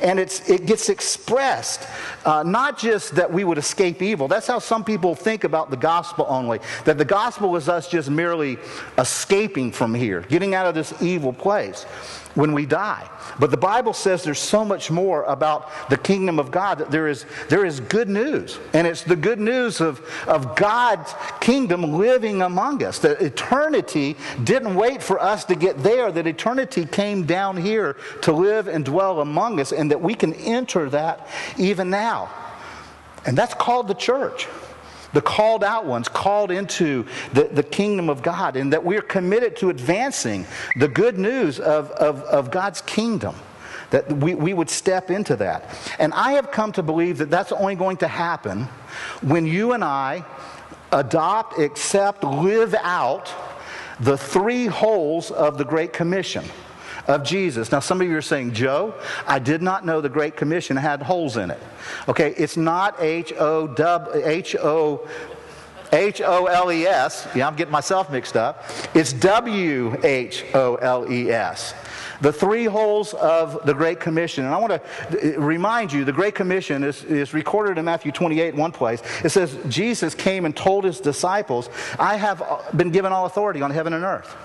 And 0.01 0.19
it's, 0.19 0.49
it 0.49 0.65
gets 0.65 0.89
expressed, 0.89 1.87
uh, 2.25 2.43
not 2.43 2.77
just 2.77 3.15
that 3.15 3.31
we 3.31 3.43
would 3.43 3.57
escape 3.57 4.01
evil. 4.01 4.27
That's 4.27 4.47
how 4.47 4.59
some 4.59 4.83
people 4.83 5.15
think 5.15 5.43
about 5.43 5.69
the 5.69 5.77
gospel 5.77 6.25
only. 6.29 6.59
That 6.85 6.97
the 6.97 7.05
gospel 7.05 7.55
is 7.55 7.69
us 7.69 7.87
just 7.87 8.09
merely 8.09 8.57
escaping 8.97 9.71
from 9.71 9.93
here, 9.93 10.21
getting 10.21 10.55
out 10.55 10.65
of 10.65 10.75
this 10.75 10.93
evil 11.01 11.33
place 11.33 11.85
when 12.37 12.53
we 12.53 12.67
die. 12.67 13.09
But 13.39 13.49
the 13.49 13.57
Bible 13.57 13.93
says 13.93 14.23
there's 14.23 14.37
so 14.37 14.63
much 14.63 14.91
more 14.91 15.23
about 15.23 15.89
the 15.89 15.97
kingdom 15.97 16.37
of 16.37 16.51
God 16.51 16.77
that 16.77 16.91
there 16.91 17.07
is, 17.07 17.25
there 17.49 17.65
is 17.65 17.79
good 17.79 18.07
news. 18.07 18.59
And 18.73 18.85
it's 18.85 19.01
the 19.01 19.15
good 19.15 19.39
news 19.39 19.81
of, 19.81 19.99
of 20.27 20.55
God's 20.55 21.15
kingdom 21.39 21.93
living 21.93 22.43
among 22.43 22.83
us. 22.83 22.99
That 22.99 23.23
eternity 23.23 24.15
didn't 24.43 24.75
wait 24.75 25.01
for 25.01 25.19
us 25.19 25.45
to 25.45 25.55
get 25.55 25.81
there, 25.81 26.11
that 26.11 26.27
eternity 26.27 26.85
came 26.85 27.25
down 27.25 27.57
here 27.57 27.97
to 28.21 28.31
live 28.31 28.67
and 28.67 28.85
dwell 28.85 29.19
among 29.19 29.59
us, 29.59 29.71
and 29.71 29.89
that 29.89 29.99
we 29.99 30.13
can 30.13 30.35
enter 30.35 30.91
that 30.91 31.27
even 31.57 31.89
now. 31.89 32.29
And 33.25 33.35
that's 33.35 33.55
called 33.55 33.87
the 33.87 33.95
church 33.95 34.47
the 35.17 35.21
called 35.23 35.63
out 35.63 35.83
ones, 35.83 36.07
called 36.07 36.51
into 36.51 37.03
the, 37.33 37.45
the 37.45 37.63
kingdom 37.63 38.07
of 38.07 38.21
God, 38.21 38.55
and 38.55 38.71
that 38.71 38.83
we're 38.83 39.01
committed 39.01 39.55
to 39.55 39.71
advancing 39.71 40.45
the 40.75 40.87
good 40.87 41.17
news 41.17 41.59
of, 41.59 41.89
of, 41.93 42.21
of 42.25 42.51
God's 42.51 42.81
kingdom. 42.81 43.33
That 43.89 44.13
we, 44.13 44.35
we 44.35 44.53
would 44.53 44.69
step 44.69 45.09
into 45.09 45.35
that. 45.37 45.75
And 45.97 46.13
I 46.13 46.33
have 46.33 46.51
come 46.51 46.71
to 46.73 46.83
believe 46.83 47.17
that 47.17 47.31
that's 47.31 47.51
only 47.51 47.73
going 47.73 47.97
to 47.97 48.07
happen 48.07 48.65
when 49.23 49.47
you 49.47 49.73
and 49.73 49.83
I 49.83 50.23
adopt, 50.91 51.57
accept, 51.57 52.23
live 52.23 52.75
out 52.75 53.33
the 53.99 54.19
three 54.19 54.67
holes 54.67 55.31
of 55.31 55.57
the 55.57 55.65
Great 55.65 55.93
Commission 55.93 56.45
of 57.07 57.23
Jesus. 57.23 57.71
Now, 57.71 57.79
some 57.79 58.01
of 58.01 58.07
you 58.07 58.17
are 58.17 58.21
saying, 58.21 58.53
Joe, 58.53 58.93
I 59.25 59.39
did 59.39 59.61
not 59.61 59.85
know 59.85 60.01
the 60.01 60.09
Great 60.09 60.35
Commission 60.35 60.77
had 60.77 61.01
holes 61.01 61.37
in 61.37 61.51
it. 61.51 61.61
Okay, 62.07 62.33
it's 62.37 62.57
not 62.57 63.01
H 63.01 63.33
O 63.33 63.73
H 64.13 64.55
O 64.55 65.07
H 65.91 66.21
O 66.21 66.45
L 66.47 66.71
E 66.71 66.85
S. 66.85 67.27
Yeah, 67.33 67.47
I'm 67.47 67.55
getting 67.55 67.71
myself 67.71 68.11
mixed 68.11 68.35
up. 68.35 68.65
It's 68.93 69.13
W 69.13 69.97
H 70.03 70.45
O 70.53 70.75
L 70.75 71.11
E 71.11 71.31
S. 71.31 71.73
The 72.19 72.33
three 72.33 72.65
holes 72.65 73.13
of 73.13 73.65
the 73.65 73.73
Great 73.73 73.99
Commission. 73.99 74.45
And 74.45 74.53
I 74.53 74.57
want 74.57 74.81
to 74.81 75.35
uh, 75.35 75.39
remind 75.39 75.93
you 75.93 76.03
the 76.03 76.11
Great 76.11 76.33
Commission 76.33 76.83
is, 76.83 77.03
is 77.03 77.33
recorded 77.33 77.77
in 77.77 77.85
Matthew 77.85 78.11
28, 78.11 78.55
one 78.55 78.71
place. 78.71 79.03
It 79.23 79.29
says, 79.29 79.55
Jesus 79.67 80.15
came 80.15 80.45
and 80.45 80.55
told 80.55 80.83
his 80.83 80.99
disciples, 80.99 81.69
I 81.99 82.15
have 82.15 82.41
uh, 82.41 82.59
been 82.75 82.89
given 82.89 83.11
all 83.11 83.27
authority 83.27 83.61
on 83.61 83.69
heaven 83.69 83.93
and 83.93 84.03
earth. 84.03 84.35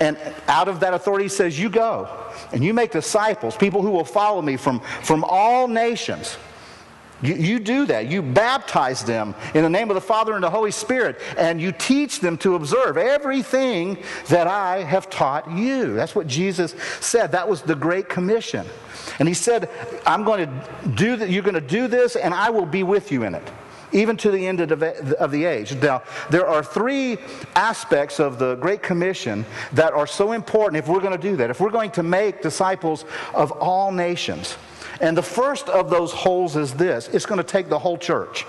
And 0.00 0.16
out 0.48 0.68
of 0.68 0.80
that 0.80 0.94
authority 0.94 1.28
says, 1.28 1.58
You 1.58 1.68
go 1.68 2.08
and 2.52 2.64
you 2.64 2.72
make 2.74 2.90
disciples, 2.90 3.56
people 3.56 3.82
who 3.82 3.90
will 3.90 4.04
follow 4.04 4.40
me 4.42 4.56
from, 4.56 4.80
from 5.02 5.24
all 5.24 5.68
nations. 5.68 6.36
You, 7.22 7.34
you, 7.34 7.58
do 7.58 7.84
that. 7.84 8.06
You 8.06 8.22
baptize 8.22 9.04
them 9.04 9.34
in 9.52 9.62
the 9.62 9.68
name 9.68 9.90
of 9.90 9.94
the 9.94 10.00
Father 10.00 10.34
and 10.34 10.42
the 10.42 10.48
Holy 10.48 10.70
Spirit, 10.70 11.20
and 11.36 11.60
you 11.60 11.70
teach 11.70 12.20
them 12.20 12.38
to 12.38 12.54
observe 12.54 12.96
everything 12.96 13.98
that 14.28 14.46
I 14.46 14.84
have 14.84 15.10
taught 15.10 15.50
you. 15.50 15.92
That's 15.94 16.14
what 16.14 16.26
Jesus 16.26 16.74
said. 17.00 17.32
That 17.32 17.46
was 17.46 17.60
the 17.60 17.74
Great 17.74 18.08
Commission. 18.08 18.66
And 19.18 19.28
he 19.28 19.34
said, 19.34 19.68
I'm 20.06 20.24
going 20.24 20.46
to 20.46 20.88
do 20.88 21.16
that, 21.16 21.28
you're 21.28 21.42
going 21.42 21.54
to 21.54 21.60
do 21.60 21.88
this, 21.88 22.16
and 22.16 22.32
I 22.32 22.48
will 22.48 22.64
be 22.64 22.84
with 22.84 23.12
you 23.12 23.24
in 23.24 23.34
it 23.34 23.52
even 23.92 24.16
to 24.18 24.30
the 24.30 24.46
end 24.46 24.60
of 24.60 24.78
the, 24.78 25.44
age. 25.44 25.74
Now, 25.76 26.02
there 26.28 26.46
are 26.46 26.62
three 26.62 27.18
aspects 27.54 28.20
of 28.20 28.38
the 28.38 28.56
Great 28.56 28.82
Commission 28.82 29.44
that 29.72 29.92
are 29.92 30.06
so 30.06 30.32
important 30.32 30.82
if 30.82 30.88
we're 30.88 31.00
going 31.00 31.16
to 31.16 31.18
do 31.18 31.36
that, 31.36 31.50
if 31.50 31.60
we're 31.60 31.70
going 31.70 31.90
to 31.92 32.02
make 32.02 32.42
disciples 32.42 33.04
of 33.34 33.52
all 33.52 33.90
nations. 33.90 34.56
And 35.00 35.16
the 35.16 35.22
first 35.22 35.68
of 35.68 35.88
those 35.88 36.12
holes 36.12 36.56
is 36.56 36.74
this 36.74 37.08
it's 37.08 37.26
going 37.26 37.38
to 37.38 37.44
take 37.44 37.68
the 37.68 37.78
whole 37.78 37.96
church 37.96 38.44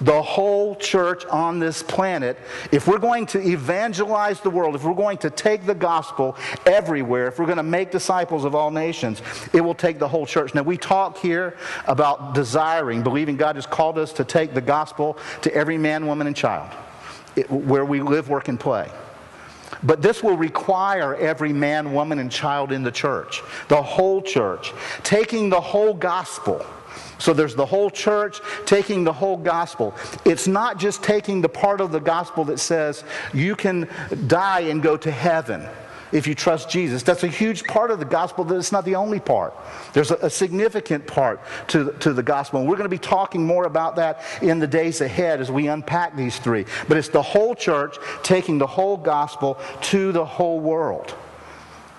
the 0.00 0.22
whole 0.22 0.76
church 0.76 1.24
on 1.26 1.58
this 1.58 1.82
planet, 1.82 2.38
if 2.70 2.86
we're 2.86 2.98
going 2.98 3.26
to 3.26 3.40
evangelize 3.40 4.40
the 4.40 4.50
world, 4.50 4.74
if 4.74 4.84
we're 4.84 4.94
going 4.94 5.18
to 5.18 5.30
take 5.30 5.66
the 5.66 5.74
gospel 5.74 6.36
everywhere, 6.66 7.28
if 7.28 7.38
we're 7.38 7.46
going 7.46 7.56
to 7.56 7.62
make 7.62 7.90
disciples 7.90 8.44
of 8.44 8.54
all 8.54 8.70
nations, 8.70 9.22
it 9.52 9.60
will 9.60 9.74
take 9.74 9.98
the 9.98 10.08
whole 10.08 10.26
church. 10.26 10.54
Now, 10.54 10.62
we 10.62 10.76
talk 10.76 11.18
here 11.18 11.56
about 11.86 12.34
desiring, 12.34 13.02
believing 13.02 13.36
God 13.36 13.56
has 13.56 13.66
called 13.66 13.98
us 13.98 14.12
to 14.14 14.24
take 14.24 14.54
the 14.54 14.60
gospel 14.60 15.18
to 15.42 15.52
every 15.54 15.78
man, 15.78 16.06
woman, 16.06 16.26
and 16.26 16.36
child, 16.36 16.70
it, 17.34 17.50
where 17.50 17.84
we 17.84 18.00
live, 18.00 18.28
work, 18.28 18.48
and 18.48 18.58
play. 18.58 18.90
But 19.82 20.02
this 20.02 20.22
will 20.22 20.36
require 20.36 21.14
every 21.14 21.52
man, 21.52 21.92
woman, 21.92 22.18
and 22.18 22.30
child 22.30 22.72
in 22.72 22.82
the 22.82 22.90
church, 22.90 23.42
the 23.68 23.82
whole 23.82 24.22
church, 24.22 24.72
taking 25.02 25.50
the 25.50 25.60
whole 25.60 25.94
gospel 25.94 26.64
so 27.18 27.32
there's 27.32 27.54
the 27.54 27.66
whole 27.66 27.90
church 27.90 28.40
taking 28.64 29.04
the 29.04 29.12
whole 29.12 29.36
gospel. 29.36 29.94
It's 30.24 30.46
not 30.46 30.78
just 30.78 31.02
taking 31.02 31.40
the 31.40 31.48
part 31.48 31.80
of 31.80 31.92
the 31.92 32.00
gospel 32.00 32.44
that 32.44 32.58
says 32.58 33.04
you 33.34 33.56
can 33.56 33.88
die 34.26 34.60
and 34.60 34.82
go 34.82 34.96
to 34.96 35.10
heaven 35.10 35.68
if 36.12 36.26
you 36.26 36.34
trust 36.34 36.70
Jesus. 36.70 37.02
That's 37.02 37.24
a 37.24 37.28
huge 37.28 37.64
part 37.64 37.90
of 37.90 37.98
the 37.98 38.04
gospel, 38.04 38.44
but 38.44 38.56
it's 38.56 38.72
not 38.72 38.84
the 38.84 38.94
only 38.94 39.20
part. 39.20 39.54
There's 39.92 40.10
a, 40.10 40.16
a, 40.16 40.30
significant 40.30 41.06
part 41.06 41.40
to, 41.68 41.92
to 42.00 42.12
the 42.12 42.22
gospel. 42.22 42.60
And 42.60 42.68
we're 42.68 42.76
going 42.76 42.86
to 42.86 42.88
be 42.88 42.98
talking 42.98 43.44
more 43.44 43.66
about 43.66 43.96
that 43.96 44.22
in 44.40 44.58
the 44.58 44.66
days 44.66 45.00
ahead 45.00 45.40
as 45.40 45.50
we 45.50 45.68
unpack 45.68 46.16
these 46.16 46.38
three. 46.38 46.64
But 46.88 46.96
it's 46.96 47.08
the 47.08 47.22
whole 47.22 47.54
church 47.54 47.96
taking 48.22 48.58
the 48.58 48.66
whole 48.66 48.96
gospel 48.96 49.58
to 49.82 50.12
the 50.12 50.24
whole 50.24 50.60
world. 50.60 51.14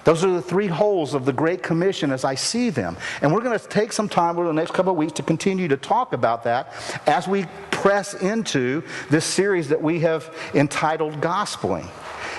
Those 0.09 0.23
are 0.23 0.31
the 0.31 0.41
three 0.41 0.65
holes 0.65 1.13
of 1.13 1.25
the 1.25 1.33
Great 1.33 1.61
Commission 1.61 2.11
as 2.11 2.25
I 2.25 2.33
see 2.33 2.71
them. 2.71 2.97
And 3.21 3.31
we're 3.31 3.43
going 3.43 3.59
to 3.59 3.67
take 3.67 3.93
some 3.93 4.09
time 4.09 4.39
over 4.39 4.47
the 4.47 4.53
next 4.53 4.71
couple 4.71 4.91
of 4.91 4.97
weeks 4.97 5.11
to 5.13 5.21
continue 5.21 5.67
to 5.67 5.77
talk 5.77 6.13
about 6.13 6.45
that 6.45 6.73
as 7.05 7.27
we 7.27 7.45
press 7.69 8.15
into 8.15 8.81
this 9.11 9.23
series 9.23 9.69
that 9.69 9.79
we 9.79 9.99
have 9.99 10.33
entitled 10.55 11.21
Gospeling. 11.21 11.87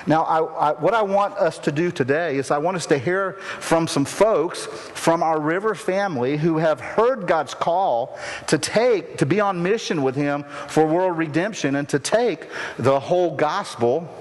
Now, 0.08 0.24
I, 0.24 0.70
I, 0.70 0.72
what 0.80 0.94
I 0.94 1.02
want 1.02 1.34
us 1.34 1.60
to 1.60 1.70
do 1.70 1.92
today 1.92 2.38
is 2.38 2.50
I 2.50 2.58
want 2.58 2.76
us 2.76 2.86
to 2.86 2.98
hear 2.98 3.34
from 3.60 3.86
some 3.86 4.04
folks 4.04 4.66
from 4.66 5.22
our 5.22 5.40
river 5.40 5.76
family 5.76 6.38
who 6.38 6.58
have 6.58 6.80
heard 6.80 7.28
God's 7.28 7.54
call 7.54 8.18
to 8.48 8.58
take, 8.58 9.18
to 9.18 9.26
be 9.26 9.38
on 9.38 9.62
mission 9.62 10.02
with 10.02 10.16
Him 10.16 10.42
for 10.66 10.84
world 10.84 11.16
redemption 11.16 11.76
and 11.76 11.88
to 11.90 12.00
take 12.00 12.48
the 12.78 12.98
whole 12.98 13.36
gospel 13.36 14.12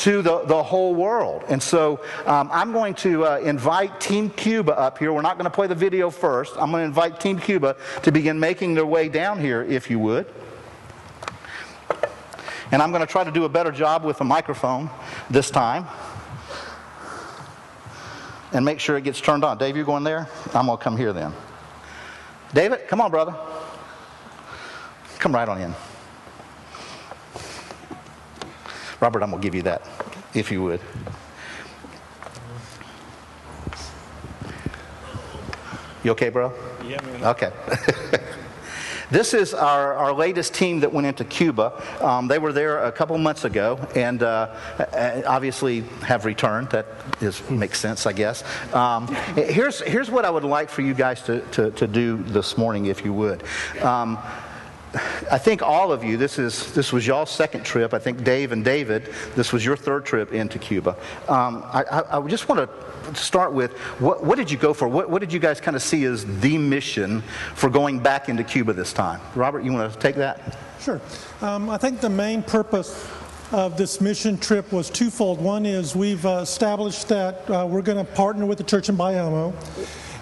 to 0.00 0.22
the, 0.22 0.44
the 0.46 0.62
whole 0.62 0.94
world. 0.94 1.44
And 1.48 1.62
so 1.62 2.00
um, 2.24 2.48
I'm 2.50 2.72
going 2.72 2.94
to 2.94 3.26
uh, 3.26 3.36
invite 3.38 4.00
Team 4.00 4.30
Cuba 4.30 4.78
up 4.78 4.96
here. 4.96 5.12
We're 5.12 5.20
not 5.20 5.36
going 5.36 5.44
to 5.44 5.54
play 5.54 5.66
the 5.66 5.74
video 5.74 6.08
first. 6.08 6.54
I'm 6.54 6.70
going 6.70 6.80
to 6.80 6.86
invite 6.86 7.20
Team 7.20 7.38
Cuba 7.38 7.76
to 8.02 8.10
begin 8.10 8.40
making 8.40 8.74
their 8.74 8.86
way 8.86 9.10
down 9.10 9.38
here, 9.38 9.62
if 9.62 9.90
you 9.90 9.98
would. 9.98 10.26
And 12.72 12.80
I'm 12.80 12.92
going 12.92 13.06
to 13.06 13.06
try 13.06 13.24
to 13.24 13.30
do 13.30 13.44
a 13.44 13.48
better 13.48 13.70
job 13.70 14.04
with 14.04 14.16
the 14.16 14.24
microphone 14.24 14.88
this 15.28 15.50
time. 15.50 15.86
And 18.52 18.64
make 18.64 18.80
sure 18.80 18.96
it 18.96 19.04
gets 19.04 19.20
turned 19.20 19.44
on. 19.44 19.58
Dave, 19.58 19.76
you 19.76 19.84
going 19.84 20.02
there? 20.02 20.28
I'm 20.54 20.64
going 20.64 20.78
to 20.78 20.82
come 20.82 20.96
here 20.96 21.12
then. 21.12 21.34
David, 22.54 22.88
come 22.88 23.02
on, 23.02 23.10
brother. 23.10 23.34
Come 25.18 25.34
right 25.34 25.48
on 25.48 25.60
in. 25.60 25.74
Robert, 29.00 29.22
I'm 29.22 29.30
going 29.30 29.40
to 29.40 29.46
give 29.46 29.54
you 29.54 29.62
that, 29.62 29.82
if 30.34 30.52
you 30.52 30.62
would. 30.62 30.80
You 36.04 36.12
okay, 36.12 36.28
bro? 36.28 36.52
Yeah, 36.86 37.00
man. 37.02 37.24
Okay. 37.24 37.52
This 39.10 39.34
is 39.34 39.54
our, 39.54 39.94
our 39.94 40.12
latest 40.12 40.54
team 40.54 40.80
that 40.80 40.92
went 40.92 41.04
into 41.04 41.24
Cuba. 41.24 41.82
Um, 42.00 42.28
they 42.28 42.38
were 42.38 42.52
there 42.52 42.84
a 42.84 42.92
couple 42.92 43.18
months 43.18 43.44
ago 43.44 43.76
and 43.96 44.22
uh, 44.22 44.54
obviously 45.26 45.80
have 46.02 46.24
returned. 46.24 46.70
That 46.70 46.86
is, 47.20 47.48
makes 47.50 47.80
sense, 47.80 48.06
I 48.06 48.12
guess. 48.12 48.44
Um, 48.72 49.08
here's, 49.34 49.80
here's 49.80 50.12
what 50.12 50.24
I 50.24 50.30
would 50.30 50.44
like 50.44 50.70
for 50.70 50.82
you 50.82 50.94
guys 50.94 51.22
to, 51.22 51.40
to, 51.40 51.72
to 51.72 51.88
do 51.88 52.18
this 52.22 52.56
morning, 52.56 52.86
if 52.86 53.04
you 53.04 53.12
would. 53.12 53.42
Um, 53.82 54.16
I 55.30 55.38
think 55.38 55.62
all 55.62 55.92
of 55.92 56.02
you, 56.02 56.16
this, 56.16 56.38
is, 56.38 56.72
this 56.72 56.92
was 56.92 57.06
y'all's 57.06 57.30
second 57.30 57.64
trip. 57.64 57.94
I 57.94 58.00
think 58.00 58.24
Dave 58.24 58.50
and 58.50 58.64
David, 58.64 59.14
this 59.36 59.52
was 59.52 59.64
your 59.64 59.76
third 59.76 60.04
trip 60.04 60.32
into 60.32 60.58
Cuba. 60.58 60.96
Um, 61.28 61.62
I, 61.66 62.02
I, 62.10 62.26
just 62.26 62.48
want 62.48 62.68
to 62.68 63.14
start 63.14 63.52
with 63.52 63.72
what, 64.00 64.24
what 64.24 64.36
did 64.36 64.50
you 64.50 64.58
go 64.58 64.74
for? 64.74 64.88
What, 64.88 65.08
what, 65.08 65.20
did 65.20 65.32
you 65.32 65.38
guys 65.38 65.60
kind 65.60 65.76
of 65.76 65.82
see 65.82 66.04
as 66.04 66.24
the 66.40 66.58
mission 66.58 67.22
for 67.54 67.70
going 67.70 68.00
back 68.00 68.28
into 68.28 68.42
Cuba 68.42 68.72
this 68.72 68.92
time? 68.92 69.20
Robert, 69.36 69.62
you 69.62 69.72
want 69.72 69.92
to 69.92 69.98
take 70.00 70.16
that? 70.16 70.58
Sure. 70.80 71.00
Um, 71.40 71.70
I 71.70 71.78
think 71.78 72.00
the 72.00 72.10
main 72.10 72.42
purpose 72.42 73.08
of 73.52 73.76
this 73.76 74.00
mission 74.00 74.38
trip 74.38 74.72
was 74.72 74.90
twofold. 74.90 75.40
One 75.40 75.66
is 75.66 75.94
we've 75.94 76.24
uh, 76.24 76.40
established 76.42 77.08
that 77.08 77.48
uh, 77.48 77.66
we're 77.68 77.82
going 77.82 78.04
to 78.04 78.12
partner 78.12 78.46
with 78.46 78.58
the 78.58 78.64
church 78.64 78.88
in 78.88 78.96
Bayamo. 78.96 79.54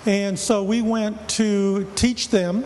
And 0.07 0.39
so 0.39 0.63
we 0.63 0.81
went 0.81 1.29
to 1.31 1.87
teach 1.95 2.29
them, 2.31 2.65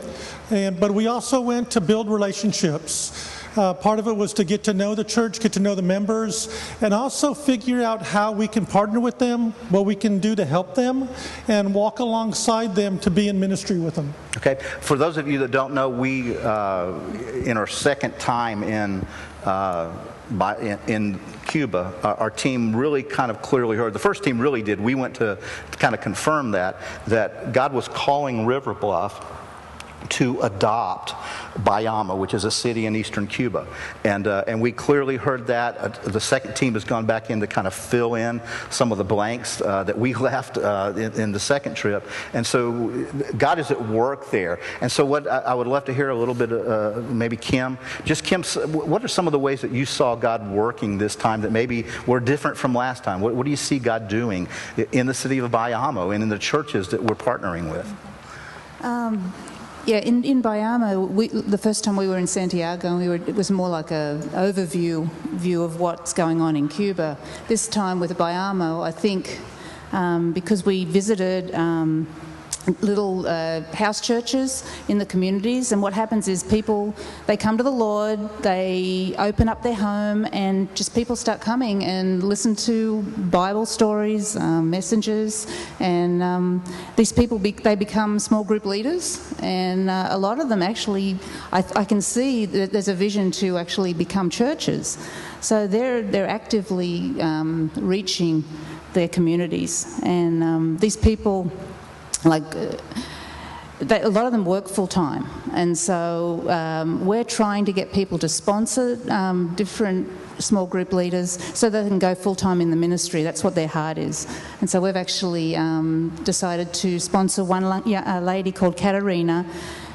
and, 0.51 0.79
but 0.79 0.93
we 0.93 1.07
also 1.07 1.41
went 1.41 1.71
to 1.73 1.81
build 1.81 2.09
relationships. 2.09 3.31
Uh, 3.55 3.75
part 3.75 3.99
of 3.99 4.07
it 4.07 4.17
was 4.17 4.33
to 4.33 4.45
get 4.45 4.65
to 4.65 4.73
know 4.73 4.95
the 4.95 5.05
church, 5.05 5.39
get 5.39 5.53
to 5.53 5.61
know 5.61 5.75
the 5.75 5.83
members, 5.83 6.49
and 6.81 6.95
also 6.95 7.35
figure 7.35 7.83
out 7.83 8.01
how 8.01 8.33
we 8.33 8.49
can 8.49 8.65
partner 8.65 8.99
with 8.99 9.19
them, 9.19 9.51
what 9.69 9.85
we 9.85 9.95
can 9.95 10.19
do 10.19 10.35
to 10.35 10.45
help 10.45 10.75
them, 10.75 11.07
and 11.49 11.75
walk 11.75 11.99
alongside 11.99 12.75
them 12.75 12.99
to 12.99 13.11
be 13.11 13.29
in 13.29 13.39
ministry 13.39 13.79
with 13.79 13.95
them. 13.95 14.15
Okay. 14.39 14.55
For 14.81 14.97
those 14.97 15.19
of 15.19 15.29
you 15.29 15.39
that 15.39 15.51
don't 15.51 15.75
know, 15.75 15.91
we, 15.91 16.39
uh, 16.39 16.99
in 17.45 17.59
our 17.59 17.67
second 17.67 18.19
time 18.19 18.63
in, 18.63 19.07
uh, 19.45 19.93
by, 20.39 20.57
in, 20.59 20.79
in, 20.87 21.21
Cuba, 21.47 21.93
our, 22.03 22.31
team 22.31 22.75
really 22.75 23.03
kind 23.03 23.31
of 23.31 23.43
clearly 23.43 23.77
heard. 23.77 23.93
The 23.93 23.99
first 23.99 24.25
team 24.25 24.41
really 24.41 24.63
did. 24.63 24.81
We 24.81 24.95
went 24.95 25.17
to, 25.17 25.37
to 25.71 25.79
kind 25.79 25.95
of 25.95 26.01
confirm 26.01 26.53
that 26.53 26.81
that 27.09 27.53
God 27.53 27.75
was 27.75 27.89
calling 27.89 28.47
River 28.47 28.73
Bluff 28.73 29.42
to 30.11 30.41
adopt 30.41 31.11
Bayamo, 31.55 32.17
which 32.17 32.35
is 32.35 32.45
a 32.45 32.51
city 32.51 32.87
in 32.87 32.97
eastern 32.97 33.27
Cuba. 33.27 33.67
And, 34.05 34.27
uh, 34.27 34.45
and 34.47 34.61
we 34.61 34.73
clearly 34.73 35.17
heard 35.17 35.47
that. 35.49 35.77
Uh, 35.77 35.89
the 35.89 36.21
second 36.21 36.55
team 36.55 36.75
has 36.75 36.85
gone 36.85 37.07
back 37.07 37.31
in 37.31 37.41
to 37.41 37.47
kind 37.47 37.67
of 37.67 37.75
fill 37.75 38.15
in 38.15 38.41
some 38.71 38.93
of 38.93 38.99
the 38.99 39.05
blanks 39.05 39.61
uh, 39.61 39.85
that 39.85 39.99
we 39.99 40.15
left 40.23 40.59
uh, 40.59 40.93
in, 40.97 41.13
in, 41.21 41.33
the 41.33 41.41
second 41.41 41.75
trip. 41.75 42.07
And 42.33 42.47
so 42.47 43.07
God 43.37 43.59
is 43.59 43.71
at 43.71 43.89
work 43.89 44.31
there. 44.31 44.61
And 44.81 44.91
so, 44.91 45.05
what 45.05 45.27
I, 45.27 45.39
I 45.39 45.55
would 45.55 45.67
love 45.67 45.85
to 45.87 45.95
hear 45.95 46.11
a 46.11 46.15
little 46.15 46.35
bit, 46.35 46.53
uh, 46.53 47.03
maybe 47.09 47.37
Kim, 47.37 47.79
just 48.05 48.25
Kim, 48.25 48.43
what 48.43 49.05
are 49.05 49.09
some 49.09 49.27
of 49.27 49.33
the 49.33 49.39
ways 49.39 49.61
that 49.63 49.71
you 49.71 49.85
saw 49.85 50.15
God 50.15 50.51
working 50.51 50.99
this 50.99 51.17
time 51.17 51.41
that 51.43 51.53
maybe 51.53 51.87
were 52.07 52.21
different 52.21 52.57
from 52.57 52.75
last 52.75 53.05
time? 53.05 53.21
What, 53.21 53.35
what 53.35 53.45
do 53.45 53.51
you 53.51 53.57
see 53.57 53.79
God 53.79 54.09
doing 54.09 54.49
in 54.93 55.07
the 55.07 55.15
city 55.15 55.39
of 55.39 55.51
Bayamo 55.51 56.15
and 56.15 56.23
in 56.23 56.29
the 56.29 56.39
churches 56.39 56.89
that 56.89 57.03
we're 57.03 57.15
partnering 57.15 57.71
with? 57.71 57.93
Um, 58.83 59.33
yeah, 59.85 59.99
in, 59.99 60.25
in 60.25 60.43
Bayamo, 60.43 61.09
we, 61.09 61.29
the 61.29 61.59
first 61.59 61.83
time 61.83 61.97
we 61.97 62.07
were 62.07 62.19
in 62.19 62.27
Santiago, 62.27 62.97
we 62.97 63.09
were, 63.09 63.17
it 63.17 63.35
was 63.35 63.51
more 63.51 63.69
like 63.69 63.91
an 63.91 64.21
overview 64.31 65.11
view 65.31 65.63
of 65.63 65.81
what's 65.81 66.13
going 66.13 66.41
on 66.41 66.55
in 66.57 66.69
Cuba. 66.69 67.19
This 67.49 67.67
time 67.67 67.99
with 67.99 68.17
Bayamo, 68.17 68.83
I 68.83 68.93
think 68.93 69.41
um, 69.93 70.33
because 70.33 70.65
we 70.65 70.85
visited 70.85 71.55
um, 71.55 72.07
little 72.81 73.27
uh, 73.27 73.61
house 73.73 74.01
churches 74.01 74.65
in 74.89 74.99
the 74.99 75.07
communities 75.07 75.73
and 75.73 75.83
what 75.83 75.93
happens 75.93 76.29
is 76.29 76.43
people 76.43 76.95
they 77.27 77.37
come 77.37 77.57
to 77.57 77.63
the 77.63 77.71
lord 77.71 78.19
they 78.43 79.15
open 79.19 79.49
up 79.49 79.63
their 79.63 79.75
home 79.75 80.27
and 80.33 80.75
just 80.77 80.95
people 80.95 81.17
start 81.17 81.41
coming 81.41 81.85
and 81.85 82.23
listen 82.23 82.55
to 82.55 83.03
bible 83.31 83.67
stories 83.67 84.37
um, 84.37 84.71
messengers 84.71 85.47
and 85.81 86.23
um, 86.23 86.63
these 86.97 87.13
people 87.13 87.39
be, 87.39 87.53
they 87.53 87.75
become 87.75 88.19
small 88.19 88.45
group 88.45 88.65
leaders 88.65 89.35
and 89.41 89.91
uh, 89.91 90.09
a 90.11 90.19
lot 90.19 90.39
of 90.39 90.49
them 90.49 90.63
actually 90.63 91.19
I, 91.53 91.65
I 91.77 91.85
can 91.85 92.01
see 92.01 92.47
that 92.47 92.73
there's 92.73 92.89
a 92.89 92.95
vision 92.95 93.31
to 93.33 93.59
actually 93.59 93.95
become 93.95 94.31
churches. 94.31 94.99
So 95.41 95.67
they're 95.67 96.03
they're 96.03 96.29
actively 96.29 97.21
um, 97.21 97.71
reaching 97.77 98.45
their 98.93 99.09
communities 99.09 100.01
and 100.03 100.43
um, 100.43 100.77
these 100.79 100.97
people 100.97 101.51
like 102.25 102.45
uh, 102.55 102.77
they, 103.81 104.01
a 104.03 104.09
lot 104.09 104.27
of 104.27 104.33
them 104.33 104.45
work 104.45 104.69
full 104.69 104.87
time, 104.87 105.27
and 105.53 105.77
so 105.77 106.49
um, 106.49 107.05
we're 107.05 107.25
trying 107.25 107.65
to 107.65 107.73
get 107.73 107.93
people 107.93 108.19
to 108.19 108.29
sponsor 108.29 108.99
um, 109.11 109.55
different 109.57 110.09
small 110.39 110.67
group 110.67 110.93
leaders 110.93 111.43
so 111.57 111.71
they 111.71 111.87
can 111.87 111.99
go 111.99 112.15
full 112.15 112.35
time 112.35 112.61
in 112.61 112.71
the 112.71 112.77
ministry. 112.77 113.23
That's 113.23 113.45
what 113.45 113.55
their 113.55 113.69
heart 113.69 113.99
is. 113.99 114.27
And 114.61 114.69
so 114.69 114.81
we've 114.81 114.97
actually 114.97 115.57
um, 115.57 116.11
decided 116.25 116.73
to 116.75 116.99
sponsor 116.99 117.45
one 117.45 117.83
yeah, 117.87 118.19
a 118.19 118.21
lady 118.21 118.53
called 118.53 118.77
Katerina 118.77 119.47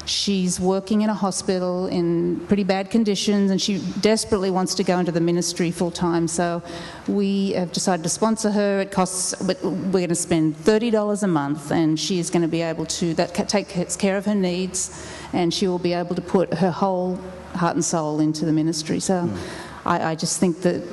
She's 0.08 0.58
working 0.58 1.02
in 1.02 1.10
a 1.10 1.14
hospital 1.14 1.86
in 1.86 2.40
pretty 2.46 2.64
bad 2.64 2.90
conditions 2.90 3.50
and 3.50 3.60
she 3.60 3.78
desperately 4.00 4.50
wants 4.50 4.74
to 4.76 4.84
go 4.84 4.98
into 4.98 5.12
the 5.12 5.20
ministry 5.20 5.70
full 5.70 5.90
time. 5.90 6.28
So 6.28 6.62
we 7.06 7.52
have 7.52 7.72
decided 7.72 8.02
to 8.04 8.08
sponsor 8.08 8.50
her. 8.50 8.80
It 8.80 8.90
costs, 8.90 9.34
we're 9.42 9.54
going 9.54 10.08
to 10.08 10.14
spend 10.14 10.56
$30 10.56 11.22
a 11.22 11.26
month 11.26 11.70
and 11.70 12.00
she 12.00 12.18
is 12.18 12.30
going 12.30 12.42
to 12.42 12.48
be 12.48 12.62
able 12.62 12.86
to, 12.86 13.12
that 13.14 13.34
takes 13.48 13.96
care 13.96 14.16
of 14.16 14.24
her 14.24 14.34
needs 14.34 15.06
and 15.34 15.52
she 15.52 15.68
will 15.68 15.78
be 15.78 15.92
able 15.92 16.14
to 16.14 16.22
put 16.22 16.54
her 16.54 16.70
whole 16.70 17.18
heart 17.54 17.74
and 17.74 17.84
soul 17.84 18.20
into 18.20 18.46
the 18.46 18.52
ministry. 18.52 19.00
So 19.00 19.24
mm. 19.24 19.38
I, 19.84 20.12
I, 20.12 20.14
just 20.14 20.40
think 20.40 20.62
that 20.62 20.86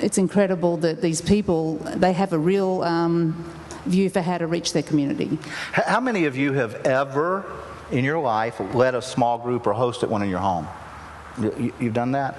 it's 0.00 0.18
incredible 0.18 0.76
that 0.78 1.02
these 1.02 1.20
people, 1.20 1.76
they 1.96 2.12
have 2.12 2.32
a 2.32 2.38
real 2.38 2.82
um, 2.82 3.44
view 3.86 4.08
for 4.08 4.20
how 4.20 4.38
to 4.38 4.46
reach 4.46 4.72
their 4.72 4.82
community. 4.82 5.38
How 5.72 6.00
many 6.00 6.24
of 6.24 6.36
you 6.36 6.52
have 6.52 6.74
ever 6.86 7.44
in 7.92 8.04
your 8.04 8.18
life 8.18 8.60
led 8.74 8.94
a 8.94 9.02
small 9.02 9.38
group 9.38 9.66
or 9.66 9.74
hosted 9.74 10.08
one 10.08 10.22
in 10.22 10.30
your 10.30 10.40
home? 10.40 10.66
You've 11.38 11.94
done 11.94 12.12
that? 12.12 12.34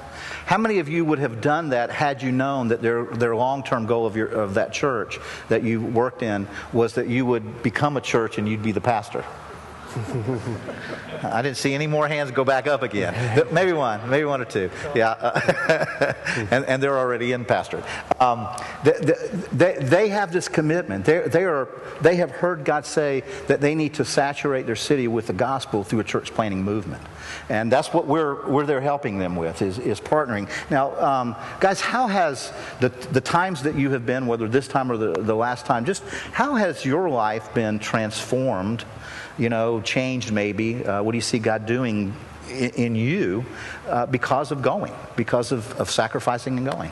How 0.46 0.58
many 0.58 0.80
of 0.80 0.88
you 0.88 1.04
would 1.04 1.20
have 1.20 1.42
done 1.42 1.70
that 1.70 1.90
had 1.90 2.22
you 2.22 2.32
known 2.32 2.68
that 2.68 2.82
their, 2.82 3.06
their 3.06 3.36
long 3.36 3.64
term 3.64 3.86
goal 3.86 4.06
of, 4.06 4.16
your, 4.16 4.28
of 4.28 4.54
that 4.54 4.72
church 4.72 5.20
that 5.50 5.64
you 5.64 5.82
worked 5.82 6.22
in 6.22 6.48
was 6.72 6.94
that 6.96 7.08
you 7.08 7.26
would 7.26 7.64
become 7.64 7.98
a 7.98 8.02
church 8.02 8.38
and 8.38 8.48
you'd 8.48 8.62
be 8.62 8.72
the 8.72 8.82
pastor? 8.82 9.26
I 11.24 11.42
didn't 11.42 11.58
see 11.58 11.74
any 11.74 11.88
more 11.88 12.08
hands 12.08 12.32
go 12.32 12.44
back 12.44 12.68
up 12.68 12.82
again. 12.82 13.14
Maybe 13.52 13.74
one, 13.74 14.10
maybe 14.10 14.26
one 14.26 14.42
or 14.42 14.46
two. 14.46 14.70
Yeah. 14.96 16.16
and, 16.52 16.66
and 16.66 16.82
they're 16.82 16.98
already 16.98 17.32
in 17.32 17.46
pastor. 17.46 17.84
Um, 18.20 18.48
they, 18.84 19.16
they, 19.52 19.76
they, 19.80 20.10
have 20.10 20.32
this 20.32 20.48
commitment. 20.48 21.06
They're, 21.06 21.28
they, 21.28 21.44
are, 21.44 21.70
they 22.02 22.16
have 22.18 22.32
heard 22.32 22.66
God 22.66 22.86
say 22.86 23.24
that 23.48 23.62
they 23.62 23.76
need 23.76 23.94
to 23.96 24.06
saturate 24.06 24.66
their 24.66 24.76
city 24.76 25.08
with 25.08 25.28
the 25.28 25.34
gospel 25.34 25.84
through 25.84 26.00
a 26.00 26.04
church 26.04 26.34
planting 26.34 26.64
movement. 26.64 27.04
And 27.50 27.72
that's 27.72 27.94
what 27.94 28.08
we're, 28.08 28.48
we're 28.48 28.66
there 28.66 28.82
helping 28.82 29.18
them 29.18 29.36
with, 29.36 29.62
is, 29.62 29.80
is 29.80 30.00
partnering. 30.00 30.50
Now, 30.70 31.00
um, 31.00 31.36
guys, 31.60 31.82
how 31.82 32.08
has 32.08 32.52
the, 32.80 32.90
the 32.90 33.22
times 33.22 33.64
that 33.64 33.76
you 33.76 33.92
have 33.92 34.06
been, 34.06 34.28
whether 34.28 34.48
this 34.48 34.68
time 34.68 34.92
or 34.92 34.98
the, 34.98 35.14
the 35.14 35.36
last 35.36 35.66
time, 35.66 35.86
just 35.86 36.04
how 36.32 36.56
has 36.56 36.86
your 36.86 37.10
life 37.10 37.54
been 37.54 37.80
transformed? 37.80 38.86
You 39.38 39.50
know, 39.50 39.82
changed 39.82 40.32
maybe? 40.32 40.84
Uh, 40.86 41.02
what 41.04 41.12
do 41.12 41.18
you 41.18 41.22
see 41.22 41.40
God 41.40 41.66
doing 41.66 42.16
in, 42.50 42.70
in 42.72 42.96
you 42.96 43.46
uh, 43.88 44.06
because 44.06 44.52
of 44.52 44.62
going, 44.62 44.94
because 45.16 45.52
of, 45.52 45.80
of 45.80 45.90
sacrificing 45.90 46.58
and 46.58 46.70
going? 46.70 46.92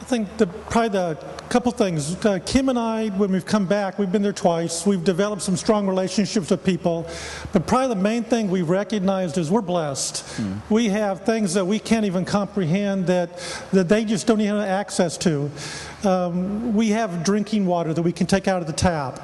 I 0.00 0.04
think 0.04 0.36
the, 0.36 0.46
probably 0.46 0.88
the 0.90 1.14
couple 1.48 1.70
things. 1.70 2.24
Uh, 2.24 2.38
Kim 2.44 2.68
and 2.68 2.78
I, 2.78 3.08
when 3.10 3.30
we've 3.30 3.46
come 3.46 3.66
back, 3.66 3.98
we've 3.98 4.10
been 4.10 4.22
there 4.22 4.32
twice. 4.32 4.84
We've 4.86 5.04
developed 5.04 5.42
some 5.42 5.56
strong 5.56 5.86
relationships 5.86 6.50
with 6.50 6.64
people. 6.64 7.06
But 7.52 7.66
probably 7.66 7.88
the 7.94 8.00
main 8.00 8.24
thing 8.24 8.50
we've 8.50 8.68
recognized 8.68 9.38
is 9.38 9.50
we're 9.50 9.60
blessed. 9.60 10.24
Mm. 10.40 10.60
We 10.70 10.88
have 10.88 11.24
things 11.24 11.54
that 11.54 11.66
we 11.66 11.78
can't 11.78 12.04
even 12.04 12.24
comprehend 12.24 13.06
that, 13.06 13.38
that 13.72 13.88
they 13.88 14.04
just 14.04 14.26
don't 14.26 14.40
even 14.40 14.56
have 14.56 14.68
access 14.68 15.16
to. 15.18 15.50
Um, 16.04 16.74
we 16.74 16.88
have 16.88 17.24
drinking 17.24 17.66
water 17.66 17.94
that 17.94 18.02
we 18.02 18.12
can 18.12 18.26
take 18.26 18.48
out 18.48 18.60
of 18.60 18.66
the 18.66 18.72
tap. 18.72 19.20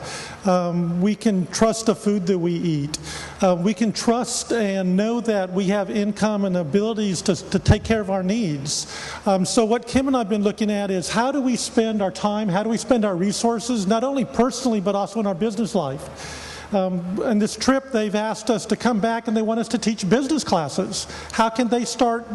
Um, 0.47 1.01
we 1.01 1.15
can 1.15 1.47
trust 1.49 1.87
the 1.87 1.95
food 1.95 2.27
that 2.27 2.39
we 2.39 2.53
eat. 2.53 2.99
Uh, 3.41 3.57
we 3.59 3.75
can 3.75 3.93
trust 3.93 4.53
and 4.53 4.97
know 4.97 5.21
that 5.21 5.53
we 5.53 5.65
have 5.65 5.91
income 5.91 6.45
and 6.45 6.57
abilities 6.57 7.21
to, 7.23 7.35
to 7.51 7.59
take 7.59 7.85
care 7.85 8.01
of 8.01 8.11
our 8.11 8.23
needs. 8.23 8.87
Um, 9.27 9.45
so, 9.45 9.65
what 9.65 9.87
Kim 9.87 10.07
and 10.07 10.17
I 10.17 10.21
have 10.21 10.29
been 10.29 10.45
looking 10.45 10.71
at 10.71 10.91
is 10.91 11.09
how 11.09 11.33
do 11.33 11.41
we 11.41 11.57
spend 11.57 12.01
our 12.01 12.13
time, 12.13 12.49
how 12.49 12.63
do 12.63 12.71
we 12.71 12.77
spend 12.77 13.05
our 13.05 13.17
resources, 13.17 13.87
not 13.87 14.05
only 14.05 14.25
personally, 14.25 14.81
but 14.81 14.95
also 14.95 15.21
in 15.21 15.27
our 15.27 15.35
business 15.35 15.75
life. 15.75 16.45
Um, 16.73 17.21
and 17.23 17.41
this 17.41 17.57
trip, 17.57 17.93
they've 17.93 18.15
asked 18.15 18.51
us 18.51 18.67
to 18.67 18.77
come 18.77 19.01
back 19.01 19.27
and 19.27 19.37
they 19.37 19.43
want 19.43 19.61
us 19.61 19.69
to 19.69 19.79
teach 19.79 20.09
business 20.09 20.45
classes. 20.45 21.07
How 21.33 21.49
can 21.49 21.69
they 21.69 21.85
start 21.85 22.27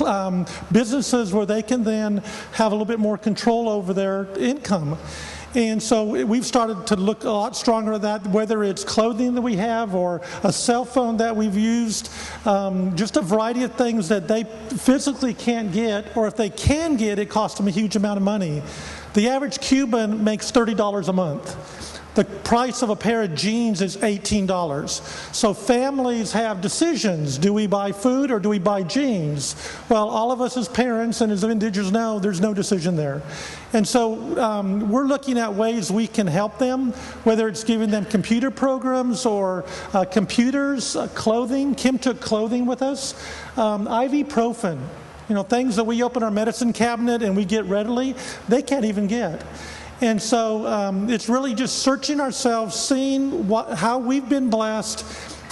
um, 0.00 0.46
businesses 0.72 1.32
where 1.32 1.46
they 1.46 1.62
can 1.62 1.84
then 1.84 2.18
have 2.52 2.72
a 2.72 2.74
little 2.74 2.86
bit 2.86 2.98
more 2.98 3.18
control 3.18 3.68
over 3.68 3.92
their 3.92 4.26
income? 4.38 4.98
And 5.54 5.80
so 5.80 6.24
we've 6.24 6.44
started 6.44 6.88
to 6.88 6.96
look 6.96 7.22
a 7.22 7.30
lot 7.30 7.56
stronger 7.56 7.92
at 7.92 8.02
that, 8.02 8.26
whether 8.26 8.64
it's 8.64 8.82
clothing 8.82 9.34
that 9.34 9.42
we 9.42 9.54
have 9.54 9.94
or 9.94 10.20
a 10.42 10.52
cell 10.52 10.84
phone 10.84 11.18
that 11.18 11.36
we've 11.36 11.56
used, 11.56 12.10
um, 12.44 12.96
just 12.96 13.16
a 13.16 13.22
variety 13.22 13.62
of 13.62 13.72
things 13.74 14.08
that 14.08 14.26
they 14.26 14.42
physically 14.42 15.32
can't 15.32 15.72
get, 15.72 16.16
or 16.16 16.26
if 16.26 16.34
they 16.34 16.50
can 16.50 16.96
get, 16.96 17.20
it 17.20 17.30
costs 17.30 17.56
them 17.56 17.68
a 17.68 17.70
huge 17.70 17.94
amount 17.94 18.16
of 18.16 18.24
money. 18.24 18.64
The 19.12 19.28
average 19.28 19.60
Cuban 19.60 20.24
makes 20.24 20.50
$30 20.50 21.06
a 21.06 21.12
month. 21.12 21.93
The 22.14 22.24
price 22.24 22.82
of 22.82 22.90
a 22.90 22.96
pair 22.96 23.22
of 23.22 23.34
jeans 23.34 23.82
is 23.82 23.96
$18. 23.96 25.34
So 25.34 25.52
families 25.52 26.30
have 26.32 26.60
decisions. 26.60 27.38
Do 27.38 27.52
we 27.52 27.66
buy 27.66 27.90
food 27.90 28.30
or 28.30 28.38
do 28.38 28.48
we 28.48 28.60
buy 28.60 28.84
jeans? 28.84 29.56
Well, 29.88 30.08
all 30.08 30.30
of 30.30 30.40
us 30.40 30.56
as 30.56 30.68
parents 30.68 31.20
and 31.20 31.32
as 31.32 31.42
individuals 31.42 31.90
know 31.90 32.20
there's 32.20 32.40
no 32.40 32.54
decision 32.54 32.94
there. 32.94 33.20
And 33.72 33.86
so 33.86 34.40
um, 34.40 34.90
we're 34.90 35.06
looking 35.06 35.38
at 35.38 35.54
ways 35.54 35.90
we 35.90 36.06
can 36.06 36.28
help 36.28 36.58
them, 36.58 36.92
whether 37.24 37.48
it's 37.48 37.64
giving 37.64 37.90
them 37.90 38.04
computer 38.04 38.52
programs 38.52 39.26
or 39.26 39.64
uh, 39.92 40.04
computers, 40.04 40.94
uh, 40.94 41.08
clothing. 41.08 41.74
Kim 41.74 41.98
took 41.98 42.20
clothing 42.20 42.66
with 42.66 42.82
us. 42.82 43.14
Um, 43.58 43.86
ibuprofen 43.86 44.78
You 45.28 45.34
know, 45.34 45.42
things 45.42 45.74
that 45.76 45.84
we 45.84 46.04
open 46.04 46.22
our 46.22 46.30
medicine 46.30 46.72
cabinet 46.72 47.22
and 47.22 47.34
we 47.34 47.44
get 47.44 47.64
readily, 47.64 48.14
they 48.48 48.62
can't 48.62 48.84
even 48.84 49.08
get. 49.08 49.42
And 50.00 50.20
so 50.20 50.66
um, 50.66 51.08
it's 51.08 51.28
really 51.28 51.54
just 51.54 51.80
searching 51.80 52.20
ourselves, 52.20 52.74
seeing 52.74 53.48
what, 53.48 53.78
how 53.78 53.98
we've 53.98 54.28
been 54.28 54.50
blessed. 54.50 55.04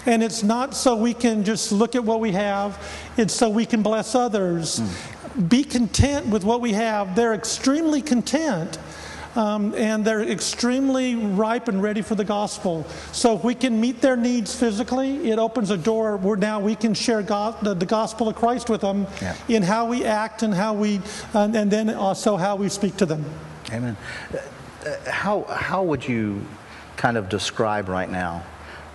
And 0.07 0.23
it's 0.23 0.43
not 0.43 0.75
so 0.75 0.97
we 0.97 1.15
can 1.15 1.45
just 1.45 1.71
look 1.71 1.95
at 1.95 2.03
what 2.03 2.21
we 2.21 2.33
have, 2.33 2.79
it's 3.17 3.35
so 3.35 3.49
we 3.49 3.67
can 3.67 3.83
bless 3.83 4.15
others. 4.15 4.81
Mm. 4.81 5.49
Be 5.49 5.65
content 5.65 6.27
with 6.27 6.45
what 6.45 6.61
we 6.61 6.73
have. 6.73 7.15
They're 7.15 7.35
extremely 7.35 8.03
content. 8.03 8.79
Um, 9.35 9.75
and 9.77 10.05
they're 10.05 10.21
extremely 10.21 11.15
ripe 11.15 11.69
and 11.69 11.83
ready 11.83 12.03
for 12.03 12.15
the 12.15 12.25
gospel. 12.25 12.85
So 13.13 13.35
if 13.35 13.43
we 13.43 13.55
can 13.55 13.81
meet 13.81 14.03
their 14.03 14.15
needs 14.15 14.55
physically, 14.55 15.31
it 15.31 15.39
opens 15.39 15.71
a 15.71 15.79
door 15.79 16.19
where 16.19 16.37
now 16.37 16.61
we 16.61 16.75
can 16.75 16.93
share 16.93 17.23
God, 17.23 17.59
the, 17.63 17.73
the, 17.73 17.87
gospel 17.87 18.29
of 18.29 18.37
Christ 18.37 18.69
with 18.69 18.83
them 18.83 19.07
yeah. 19.23 19.35
in 19.49 19.63
how 19.63 19.87
we 19.87 20.05
act 20.05 20.43
and 20.43 20.53
how 20.53 20.75
we, 20.75 21.01
uh, 21.33 21.49
and 21.55 21.71
then 21.71 21.89
also 21.89 22.37
how 22.37 22.57
we 22.57 22.69
speak 22.69 22.99
to 22.99 23.07
them. 23.07 23.25
Amen. 23.73 23.97
Uh, 24.35 25.11
how, 25.11 25.45
how 25.45 25.83
would 25.83 26.07
you 26.07 26.45
kind 26.97 27.17
of 27.17 27.29
describe 27.31 27.89
right 27.89 28.11
now 28.11 28.45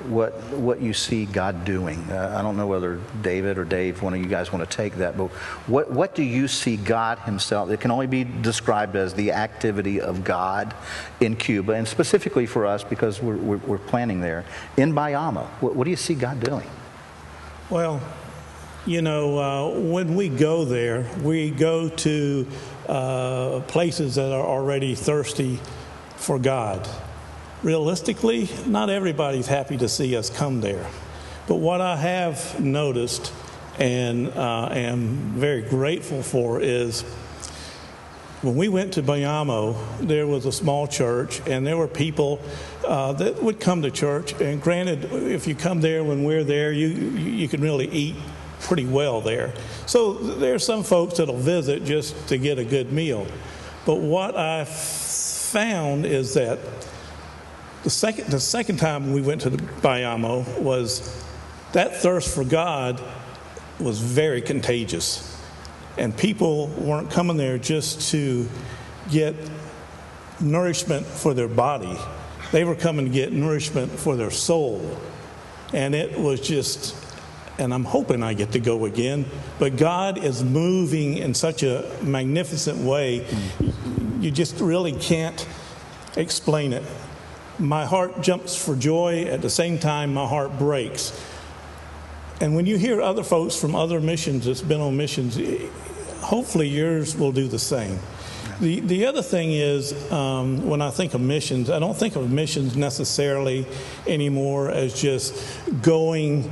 what, 0.05 0.39
what 0.51 0.79
you 0.79 0.93
see 0.93 1.25
God 1.25 1.65
doing? 1.65 1.97
Uh, 2.11 2.35
I 2.37 2.43
don't 2.43 2.55
know 2.55 2.67
whether 2.67 3.01
David 3.23 3.57
or 3.57 3.65
Dave, 3.65 4.03
one 4.03 4.13
of 4.13 4.19
you 4.19 4.27
guys 4.27 4.53
want 4.53 4.69
to 4.69 4.77
take 4.77 4.97
that, 4.97 5.17
but 5.17 5.29
what, 5.65 5.89
what 5.89 6.13
do 6.13 6.21
you 6.21 6.47
see 6.47 6.77
God 6.77 7.17
Himself? 7.19 7.71
It 7.71 7.79
can 7.79 7.89
only 7.89 8.05
be 8.05 8.23
described 8.23 8.95
as 8.95 9.15
the 9.15 9.31
activity 9.31 9.99
of 9.99 10.23
God 10.23 10.75
in 11.19 11.35
Cuba, 11.35 11.73
and 11.73 11.87
specifically 11.87 12.45
for 12.45 12.67
us 12.67 12.83
because 12.83 13.19
we're, 13.19 13.37
we're, 13.37 13.57
we're 13.57 13.77
planning 13.79 14.21
there. 14.21 14.45
In 14.77 14.93
Bayamo, 14.93 15.47
what, 15.61 15.75
what 15.75 15.85
do 15.85 15.89
you 15.89 15.97
see 15.97 16.13
God 16.13 16.39
doing? 16.39 16.69
Well, 17.71 17.99
you 18.85 19.01
know, 19.01 19.37
uh, 19.39 19.79
when 19.79 20.15
we 20.15 20.29
go 20.29 20.63
there, 20.63 21.09
we 21.21 21.49
go 21.49 21.89
to 21.89 22.47
uh, 22.87 23.61
places 23.67 24.15
that 24.15 24.31
are 24.31 24.45
already 24.45 24.95
thirsty 24.95 25.59
for 26.15 26.39
God. 26.39 26.87
Realistically, 27.63 28.49
not 28.65 28.89
everybody's 28.89 29.47
happy 29.47 29.77
to 29.77 29.89
see 29.89 30.15
us 30.15 30.29
come 30.29 30.61
there. 30.61 30.85
But 31.47 31.55
what 31.55 31.81
I 31.81 31.95
have 31.95 32.59
noticed 32.59 33.33
and 33.79 34.27
uh, 34.29 34.69
am 34.71 35.33
very 35.33 35.61
grateful 35.61 36.23
for 36.23 36.59
is 36.61 37.03
when 38.41 38.55
we 38.55 38.69
went 38.69 38.93
to 38.93 39.03
Bayamo, 39.03 39.75
there 39.99 40.27
was 40.27 40.45
a 40.45 40.51
small 40.51 40.87
church, 40.87 41.41
and 41.47 41.65
there 41.65 41.75
were 41.75 41.87
people 41.87 42.39
uh, 42.85 43.13
that 43.13 43.41
would 43.41 43.59
come 43.59 43.81
to 43.81 43.89
church. 43.89 44.39
And 44.39 44.61
granted, 44.61 45.11
if 45.11 45.47
you 45.47 45.55
come 45.55 45.81
there 45.81 46.03
when 46.03 46.23
we're 46.23 46.43
there, 46.43 46.71
you 46.71 46.87
you 46.87 47.47
can 47.47 47.61
really 47.61 47.87
eat 47.89 48.15
pretty 48.59 48.85
well 48.85 49.21
there. 49.21 49.53
So 49.87 50.13
there 50.13 50.53
are 50.53 50.59
some 50.59 50.83
folks 50.83 51.17
that'll 51.17 51.37
visit 51.37 51.85
just 51.85 52.27
to 52.27 52.37
get 52.37 52.59
a 52.59 52.65
good 52.65 52.91
meal. 52.91 53.25
But 53.85 53.95
what 53.95 54.35
I 54.35 54.65
found 54.65 56.05
is 56.05 56.33
that 56.33 56.59
the 57.83 57.89
second, 57.89 58.27
the 58.27 58.39
second 58.39 58.77
time 58.77 59.13
we 59.13 59.21
went 59.21 59.41
to 59.41 59.49
the 59.49 59.57
Bayamo 59.57 60.59
was 60.59 61.23
that 61.71 61.95
thirst 61.95 62.35
for 62.35 62.43
God 62.43 63.01
was 63.79 63.99
very 63.99 64.41
contagious. 64.41 65.41
And 65.97 66.15
people 66.15 66.67
weren't 66.67 67.09
coming 67.09 67.37
there 67.37 67.57
just 67.57 68.11
to 68.11 68.47
get 69.09 69.35
nourishment 70.41 71.05
for 71.05 71.33
their 71.33 71.47
body, 71.47 71.97
they 72.51 72.65
were 72.65 72.75
coming 72.75 73.05
to 73.05 73.11
get 73.11 73.31
nourishment 73.31 73.91
for 73.91 74.17
their 74.17 74.31
soul. 74.31 74.97
And 75.73 75.95
it 75.95 76.19
was 76.19 76.41
just 76.41 77.06
and 77.59 77.73
I'm 77.73 77.83
hoping 77.83 78.23
I 78.23 78.33
get 78.33 78.51
to 78.53 78.59
go 78.59 78.85
again. 78.85 79.25
But 79.59 79.77
God 79.77 80.23
is 80.23 80.43
moving 80.43 81.17
in 81.17 81.33
such 81.33 81.63
a 81.63 81.89
magnificent 82.01 82.79
way, 82.79 83.25
you 84.19 84.31
just 84.31 84.59
really 84.59 84.93
can't 84.93 85.47
explain 86.15 86.73
it. 86.73 86.83
My 87.59 87.85
heart 87.85 88.21
jumps 88.21 88.55
for 88.55 88.75
joy, 88.75 89.25
at 89.25 89.41
the 89.41 89.49
same 89.49 89.79
time, 89.79 90.13
my 90.13 90.27
heart 90.27 90.57
breaks. 90.59 91.19
And 92.39 92.55
when 92.55 92.67
you 92.67 92.77
hear 92.77 93.01
other 93.01 93.23
folks 93.23 93.59
from 93.59 93.75
other 93.75 93.99
missions 93.99 94.45
that's 94.45 94.61
been 94.61 94.81
on 94.81 94.95
missions, 94.95 95.39
hopefully 96.21 96.67
yours 96.67 97.15
will 97.15 97.31
do 97.31 97.47
the 97.47 97.57
same. 97.57 97.99
The, 98.59 98.79
the 98.79 99.05
other 99.05 99.21
thing 99.21 99.51
is, 99.51 100.11
um, 100.11 100.67
when 100.67 100.81
I 100.81 100.89
think 100.89 101.13
of 101.13 101.21
missions, 101.21 101.69
I 101.69 101.77
don't 101.77 101.95
think 101.95 102.15
of 102.15 102.31
missions 102.31 102.75
necessarily 102.75 103.67
anymore 104.07 104.71
as 104.71 104.99
just 104.99 105.59
going 105.83 106.51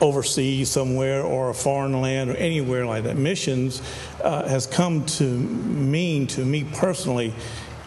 overseas 0.00 0.70
somewhere 0.70 1.22
or 1.22 1.50
a 1.50 1.54
foreign 1.54 2.00
land 2.00 2.30
or 2.30 2.36
anywhere 2.36 2.86
like 2.86 3.04
that. 3.04 3.16
Missions 3.16 3.82
uh, 4.22 4.48
has 4.48 4.66
come 4.66 5.04
to 5.06 5.24
mean 5.24 6.26
to 6.28 6.44
me 6.44 6.64
personally 6.64 7.34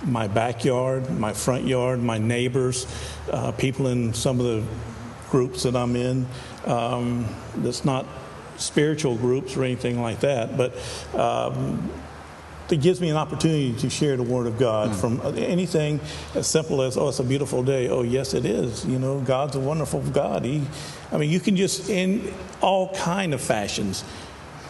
my 0.03 0.27
backyard, 0.27 1.09
my 1.19 1.33
front 1.33 1.65
yard, 1.65 2.01
my 2.01 2.17
neighbors, 2.17 2.87
uh, 3.31 3.51
people 3.51 3.87
in 3.87 4.13
some 4.13 4.39
of 4.39 4.45
the 4.45 4.63
groups 5.29 5.63
that 5.63 5.75
I'm 5.75 5.95
in. 5.95 6.27
Um, 6.65 7.27
that's 7.55 7.85
not 7.85 8.05
spiritual 8.57 9.15
groups 9.15 9.55
or 9.57 9.63
anything 9.63 10.01
like 10.01 10.21
that, 10.21 10.57
but 10.57 10.75
um, 11.15 11.89
it 12.71 12.81
gives 12.81 13.01
me 13.01 13.09
an 13.09 13.17
opportunity 13.17 13.73
to 13.73 13.89
share 13.89 14.17
the 14.17 14.23
Word 14.23 14.47
of 14.47 14.57
God 14.57 14.89
mm. 14.89 14.95
from 14.95 15.21
anything 15.37 15.99
as 16.35 16.47
simple 16.47 16.81
as, 16.81 16.97
oh, 16.97 17.09
it's 17.09 17.19
a 17.19 17.23
beautiful 17.23 17.63
day. 17.63 17.89
Oh, 17.89 18.03
yes, 18.03 18.33
it 18.33 18.45
is. 18.45 18.85
You 18.85 18.99
know, 18.99 19.19
God's 19.19 19.55
a 19.55 19.59
wonderful 19.59 20.01
God. 20.01 20.45
He, 20.45 20.61
I 21.11 21.17
mean, 21.17 21.29
you 21.29 21.39
can 21.39 21.55
just, 21.55 21.89
in 21.89 22.33
all 22.61 22.93
kind 22.95 23.33
of 23.33 23.41
fashions, 23.41 24.03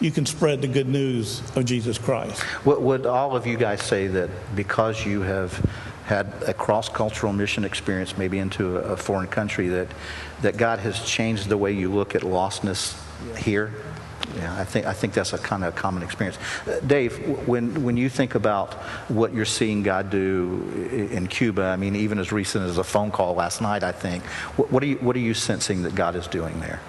you 0.00 0.10
can 0.10 0.26
spread 0.26 0.62
the 0.62 0.68
good 0.68 0.88
news 0.88 1.42
of 1.54 1.64
Jesus 1.64 1.96
Christ. 1.98 2.42
Would 2.64 3.06
all 3.06 3.36
of 3.36 3.46
you 3.46 3.56
guys 3.56 3.82
say 3.82 4.08
that 4.08 4.30
because 4.56 5.06
you 5.06 5.22
have 5.22 5.64
had 6.06 6.26
a 6.48 6.52
cross-cultural 6.52 7.32
mission 7.32 7.64
experience, 7.64 8.18
maybe 8.18 8.38
into 8.40 8.78
a 8.78 8.96
foreign 8.96 9.28
country, 9.28 9.68
that 9.68 9.88
that 10.42 10.56
God 10.56 10.80
has 10.80 11.00
changed 11.04 11.48
the 11.48 11.56
way 11.56 11.70
you 11.70 11.88
look 11.92 12.16
at 12.16 12.22
lostness 12.22 13.00
here? 13.36 13.72
Yeah, 14.36 14.54
I 14.58 14.64
think 14.64 14.86
I 14.86 14.92
think 14.92 15.12
that's 15.12 15.32
a 15.32 15.38
kind 15.38 15.64
of 15.64 15.74
common 15.74 16.02
experience. 16.02 16.38
Uh, 16.66 16.80
Dave, 16.86 17.18
when 17.46 17.82
when 17.84 17.96
you 17.96 18.08
think 18.08 18.34
about 18.34 18.74
what 19.08 19.34
you're 19.34 19.44
seeing 19.44 19.82
God 19.82 20.10
do 20.10 21.08
in 21.12 21.26
Cuba, 21.26 21.62
I 21.64 21.76
mean, 21.76 21.96
even 21.96 22.18
as 22.18 22.32
recent 22.32 22.64
as 22.64 22.78
a 22.78 22.84
phone 22.84 23.10
call 23.10 23.34
last 23.34 23.60
night, 23.60 23.82
I 23.82 23.92
think. 23.92 24.24
What, 24.56 24.72
what 24.72 24.82
are 24.82 24.86
you 24.86 24.96
what 24.96 25.16
are 25.16 25.20
you 25.20 25.34
sensing 25.34 25.82
that 25.82 25.94
God 25.94 26.16
is 26.16 26.26
doing 26.26 26.58
there? 26.60 26.80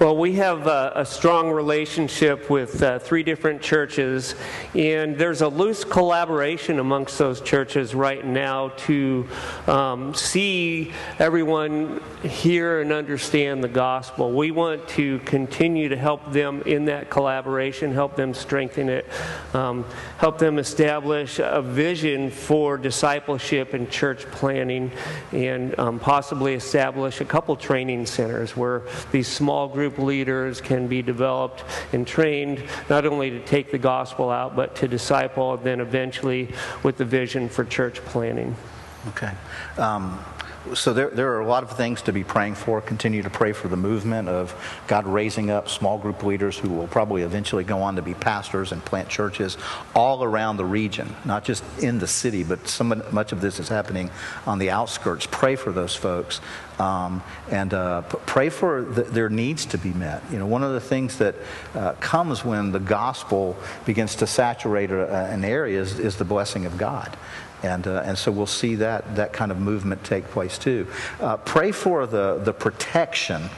Well, 0.00 0.16
we 0.16 0.32
have 0.36 0.66
a, 0.66 0.92
a 0.96 1.04
strong 1.04 1.50
relationship 1.50 2.48
with 2.48 2.82
uh, 2.82 3.00
three 3.00 3.22
different 3.22 3.60
churches, 3.60 4.34
and 4.74 5.18
there's 5.18 5.42
a 5.42 5.48
loose 5.48 5.84
collaboration 5.84 6.78
amongst 6.78 7.18
those 7.18 7.42
churches 7.42 7.94
right 7.94 8.24
now 8.24 8.70
to 8.86 9.28
um, 9.66 10.14
see 10.14 10.94
everyone 11.18 12.02
hear 12.22 12.80
and 12.80 12.92
understand 12.92 13.62
the 13.62 13.68
gospel. 13.68 14.32
We 14.32 14.52
want 14.52 14.88
to 14.88 15.18
continue 15.18 15.90
to 15.90 15.98
help 15.98 16.32
them 16.32 16.62
in 16.62 16.86
that 16.86 17.10
collaboration, 17.10 17.92
help 17.92 18.16
them 18.16 18.32
strengthen 18.32 18.88
it, 18.88 19.06
um, 19.52 19.84
help 20.16 20.38
them 20.38 20.58
establish 20.58 21.38
a 21.38 21.60
vision 21.60 22.30
for 22.30 22.78
discipleship 22.78 23.74
and 23.74 23.90
church 23.90 24.24
planting, 24.30 24.92
and 25.32 25.78
um, 25.78 25.98
possibly 26.00 26.54
establish 26.54 27.20
a 27.20 27.26
couple 27.26 27.54
training 27.54 28.06
centers 28.06 28.56
where 28.56 28.80
these 29.12 29.28
small 29.28 29.68
groups 29.68 29.89
group 29.90 30.06
leaders 30.06 30.60
can 30.60 30.86
be 30.86 31.02
developed 31.02 31.64
and 31.92 32.06
trained 32.06 32.62
not 32.88 33.06
only 33.06 33.30
to 33.30 33.40
take 33.44 33.70
the 33.70 33.78
gospel 33.78 34.30
out, 34.30 34.54
but 34.56 34.74
to 34.76 34.88
disciple, 34.88 35.54
and 35.54 35.64
then 35.64 35.80
eventually 35.80 36.48
with 36.82 36.96
the 36.96 37.04
vision 37.04 37.48
for 37.48 37.64
church 37.64 38.04
planting. 38.04 38.54
Okay. 39.08 39.32
Um, 39.78 40.22
so 40.74 40.92
there, 40.92 41.08
there 41.08 41.32
are 41.32 41.40
a 41.40 41.46
lot 41.46 41.62
of 41.62 41.76
things 41.76 42.02
to 42.02 42.12
be 42.12 42.22
praying 42.22 42.54
for. 42.54 42.80
Continue 42.80 43.22
to 43.22 43.30
pray 43.30 43.52
for 43.52 43.68
the 43.68 43.76
movement 43.76 44.28
of 44.28 44.54
God 44.86 45.06
raising 45.06 45.50
up 45.50 45.68
small 45.68 45.98
group 45.98 46.22
leaders 46.22 46.58
who 46.58 46.68
will 46.68 46.86
probably 46.86 47.22
eventually 47.22 47.64
go 47.64 47.80
on 47.82 47.96
to 47.96 48.02
be 48.02 48.14
pastors 48.14 48.70
and 48.72 48.84
plant 48.84 49.08
churches 49.08 49.56
all 49.94 50.22
around 50.22 50.58
the 50.58 50.64
region, 50.64 51.14
not 51.24 51.44
just 51.44 51.64
in 51.78 51.98
the 51.98 52.06
city, 52.06 52.44
but 52.44 52.80
much 53.10 53.32
of 53.32 53.40
this 53.40 53.58
is 53.58 53.68
happening 53.68 54.10
on 54.46 54.58
the 54.58 54.70
outskirts. 54.70 55.26
Pray 55.30 55.56
for 55.56 55.72
those 55.72 55.96
folks. 55.96 56.40
Um, 56.78 57.22
and 57.50 57.74
uh, 57.74 58.00
pray 58.02 58.48
for 58.48 58.82
the, 58.82 59.02
their 59.02 59.28
needs 59.28 59.66
to 59.66 59.78
be 59.78 59.92
met. 59.92 60.22
You 60.32 60.38
know, 60.38 60.46
one 60.46 60.62
of 60.62 60.72
the 60.72 60.80
things 60.80 61.18
that 61.18 61.34
uh, 61.74 61.92
comes 62.00 62.42
when 62.42 62.72
the 62.72 62.80
gospel 62.80 63.54
begins 63.84 64.16
to 64.16 64.26
saturate 64.26 64.90
a, 64.90 65.26
an 65.26 65.44
area 65.44 65.78
is, 65.78 65.98
is 65.98 66.16
the 66.16 66.24
blessing 66.24 66.64
of 66.64 66.78
God. 66.78 67.18
And, 67.62 67.86
uh, 67.86 68.02
and 68.04 68.16
so 68.16 68.32
we'll 68.32 68.46
see 68.46 68.76
that, 68.76 69.16
that 69.16 69.32
kind 69.32 69.50
of 69.50 69.58
movement 69.58 70.02
take 70.04 70.24
place 70.24 70.58
too. 70.58 70.86
Uh, 71.20 71.36
pray 71.36 71.72
for 71.72 72.06
the, 72.06 72.38
the 72.38 72.52
protection 72.52 73.50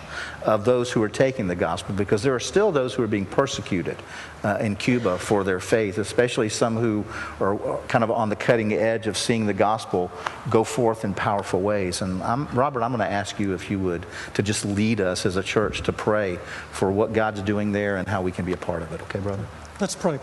of 0.44 0.64
those 0.64 0.90
who 0.90 1.02
are 1.02 1.08
taking 1.08 1.46
the 1.46 1.54
gospel 1.54 1.94
because 1.94 2.22
there 2.22 2.34
are 2.34 2.40
still 2.40 2.72
those 2.72 2.94
who 2.94 3.02
are 3.02 3.08
being 3.08 3.26
persecuted 3.26 3.96
uh, 4.42 4.58
in 4.60 4.74
Cuba 4.74 5.18
for 5.18 5.44
their 5.44 5.60
faith, 5.60 5.98
especially 5.98 6.48
some 6.48 6.76
who 6.76 7.04
are 7.40 7.78
kind 7.88 8.02
of 8.02 8.10
on 8.10 8.28
the 8.28 8.36
cutting 8.36 8.72
edge 8.72 9.06
of 9.06 9.16
seeing 9.16 9.46
the 9.46 9.54
gospel 9.54 10.10
go 10.50 10.64
forth 10.64 11.04
in 11.04 11.14
powerful 11.14 11.60
ways. 11.60 12.02
And 12.02 12.22
I'm, 12.22 12.46
Robert, 12.48 12.82
I'm 12.82 12.90
going 12.90 13.06
to 13.06 13.12
ask 13.12 13.38
you 13.38 13.54
if 13.54 13.70
you 13.70 13.78
would 13.78 14.04
to 14.34 14.42
just 14.42 14.64
lead 14.64 15.00
us 15.00 15.24
as 15.26 15.36
a 15.36 15.42
church 15.42 15.82
to 15.82 15.92
pray 15.92 16.36
for 16.72 16.90
what 16.90 17.12
God's 17.12 17.42
doing 17.42 17.72
there 17.72 17.96
and 17.96 18.08
how 18.08 18.22
we 18.22 18.32
can 18.32 18.44
be 18.44 18.52
a 18.52 18.56
part 18.56 18.82
of 18.82 18.92
it. 18.92 19.00
Okay, 19.02 19.20
brother? 19.20 19.46
Let's 19.80 19.94
pray. 19.94 20.18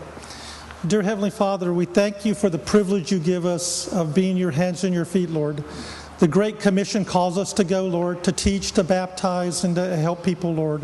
Dear 0.86 1.02
Heavenly 1.02 1.28
Father, 1.28 1.74
we 1.74 1.84
thank 1.84 2.24
you 2.24 2.34
for 2.34 2.48
the 2.48 2.58
privilege 2.58 3.12
you 3.12 3.18
give 3.18 3.44
us 3.44 3.92
of 3.92 4.14
being 4.14 4.38
your 4.38 4.50
hands 4.50 4.82
and 4.82 4.94
your 4.94 5.04
feet, 5.04 5.28
Lord. 5.28 5.62
The 6.20 6.26
Great 6.26 6.58
Commission 6.58 7.04
calls 7.04 7.36
us 7.36 7.52
to 7.54 7.64
go, 7.64 7.84
Lord, 7.84 8.24
to 8.24 8.32
teach, 8.32 8.72
to 8.72 8.82
baptize, 8.82 9.64
and 9.64 9.74
to 9.76 9.94
help 9.96 10.24
people, 10.24 10.54
Lord. 10.54 10.80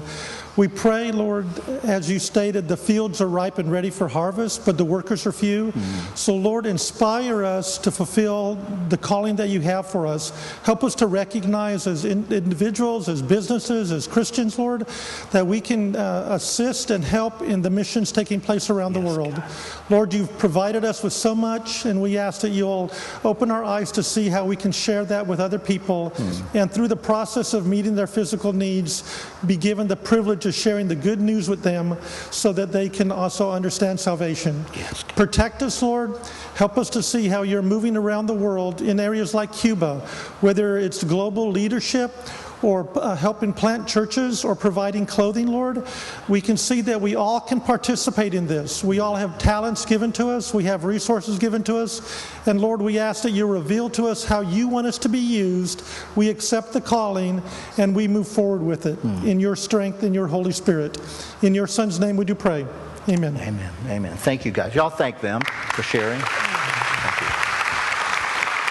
We 0.57 0.69
pray, 0.69 1.13
Lord, 1.13 1.47
as 1.85 2.11
you 2.11 2.19
stated, 2.19 2.67
the 2.67 2.79
fields 2.79 3.21
are 3.21 3.29
ripe 3.29 3.59
and 3.59 3.71
ready 3.71 3.91
for 3.91 4.09
harvest, 4.09 4.65
but 4.65 4.79
the 4.79 4.87
workers 4.87 5.27
are 5.27 5.33
few. 5.33 5.71
Mm. 5.73 6.17
So, 6.17 6.35
Lord, 6.35 6.65
inspire 6.65 7.45
us 7.45 7.77
to 7.79 7.91
fulfill 7.91 8.55
the 8.89 8.97
calling 8.97 9.37
that 9.37 9.51
you 9.51 9.61
have 9.61 9.87
for 9.87 10.07
us. 10.07 10.33
Help 10.63 10.83
us 10.83 10.95
to 10.97 11.07
recognize 11.07 11.87
as 11.87 12.07
in, 12.07 12.27
individuals, 12.33 13.11
as 13.11 13.21
businesses, 13.21 13.93
as 13.93 14.07
Christians, 14.07 14.59
Lord, 14.59 14.87
that 15.31 15.47
we 15.47 15.61
can 15.61 15.95
uh, 15.95 16.29
assist 16.31 16.91
and 16.91 17.05
help 17.05 17.43
in 17.43 17.61
the 17.61 17.71
missions 17.71 18.11
taking 18.11 18.41
place 18.41 18.71
around 18.71 18.95
yes, 18.95 19.03
the 19.03 19.09
world. 19.11 19.35
God. 19.35 19.51
Lord, 19.91 20.15
you've 20.15 20.39
provided 20.39 20.87
us 20.87 21.03
with 21.03 21.13
so 21.13 21.35
much, 21.35 21.85
and 21.85 22.01
we 22.01 22.17
ask 22.17 22.41
that 22.41 22.51
you'll 22.51 22.91
open 23.25 23.51
our 23.51 23.63
eyes 23.63 23.93
to 23.93 24.03
see 24.03 24.31
how 24.31 24.47
we 24.47 24.57
can 24.57 24.73
share 24.73 25.05
that 25.05 25.27
with 25.27 25.39
other 25.39 25.59
people, 25.59 26.13
mm. 26.17 26.55
and 26.55 26.73
through 26.73 26.89
the 26.89 26.97
process 26.97 27.53
of 27.53 27.67
meeting 27.67 27.95
their 27.95 28.07
physical 28.07 28.55
needs, 28.55 29.05
be 29.45 29.59
given 29.59 29.87
the 29.87 29.97
privilege 29.97 30.46
to 30.47 30.53
sharing 30.53 30.87
the 30.87 30.95
good 30.95 31.21
news 31.21 31.49
with 31.49 31.63
them 31.65 31.97
so 32.31 32.53
that 32.53 32.71
they 32.71 32.89
can 32.89 33.11
also 33.11 33.51
understand 33.51 33.99
salvation. 33.99 34.65
Yes. 34.77 35.03
Protect 35.03 35.61
us, 35.61 35.83
Lord. 35.83 36.17
Help 36.55 36.79
us 36.79 36.89
to 36.91 37.03
see 37.03 37.27
how 37.27 37.43
you're 37.43 37.63
moving 37.63 37.97
around 37.97 38.27
the 38.27 38.35
world 38.35 38.81
in 38.81 39.01
areas 39.01 39.35
like 39.35 39.53
Cuba, 39.53 39.99
whether 40.41 40.79
it's 40.79 41.03
global 41.03 41.51
leadership 41.51 42.13
or 42.63 42.89
uh, 42.97 43.15
helping 43.15 43.53
plant 43.53 43.87
churches 43.87 44.45
or 44.45 44.55
providing 44.55 45.07
clothing, 45.07 45.47
Lord, 45.47 45.87
we 46.29 46.41
can 46.41 46.57
see 46.57 46.81
that 46.83 47.01
we 47.01 47.15
all 47.15 47.41
can 47.41 47.61
participate 47.61 48.35
in 48.35 48.47
this. 48.47 48.83
We 48.83 49.01
all 49.01 49.17
have 49.17 49.39
talents 49.39 49.85
given 49.85 50.13
to 50.13 50.29
us, 50.29 50.55
we 50.55 50.65
have 50.65 50.85
resources 50.85 51.39
given 51.39 51.63
to 51.65 51.77
us. 51.79 52.27
And 52.47 52.61
Lord, 52.61 52.81
we 52.81 52.99
ask 52.99 53.23
that 53.23 53.33
you 53.33 53.47
reveal 53.47 53.91
to 53.91 54.07
us 54.07 54.25
how 54.25 54.41
you 54.41 54.69
want 54.69 54.87
us 54.87 54.99
to 54.99 55.09
be 55.09 55.19
used. 55.19 55.83
We 56.15 56.29
accept 56.29 56.73
the 56.73 56.81
calling 56.81 57.43
and 57.79 57.95
we 57.95 58.09
move 58.09 58.29
forward 58.29 58.63
with 58.63 58.87
it 58.87 59.03
mm. 59.03 59.27
in 59.27 59.41
your 59.41 59.57
strength, 59.57 60.03
in 60.03 60.15
your 60.15 60.27
Holy 60.27 60.53
Spirit. 60.53 60.99
In 61.43 61.55
your 61.55 61.67
Son's 61.67 62.01
name 62.01 62.17
we 62.17 62.25
do 62.25 62.35
pray. 62.35 62.67
Amen. 63.09 63.37
Amen. 63.37 63.73
Amen. 63.87 64.17
Thank 64.17 64.45
you, 64.45 64.51
guys. 64.51 64.75
Y'all 64.75 64.91
thank 64.91 65.21
them 65.21 65.41
for 65.75 65.83
sharing. 65.83 66.21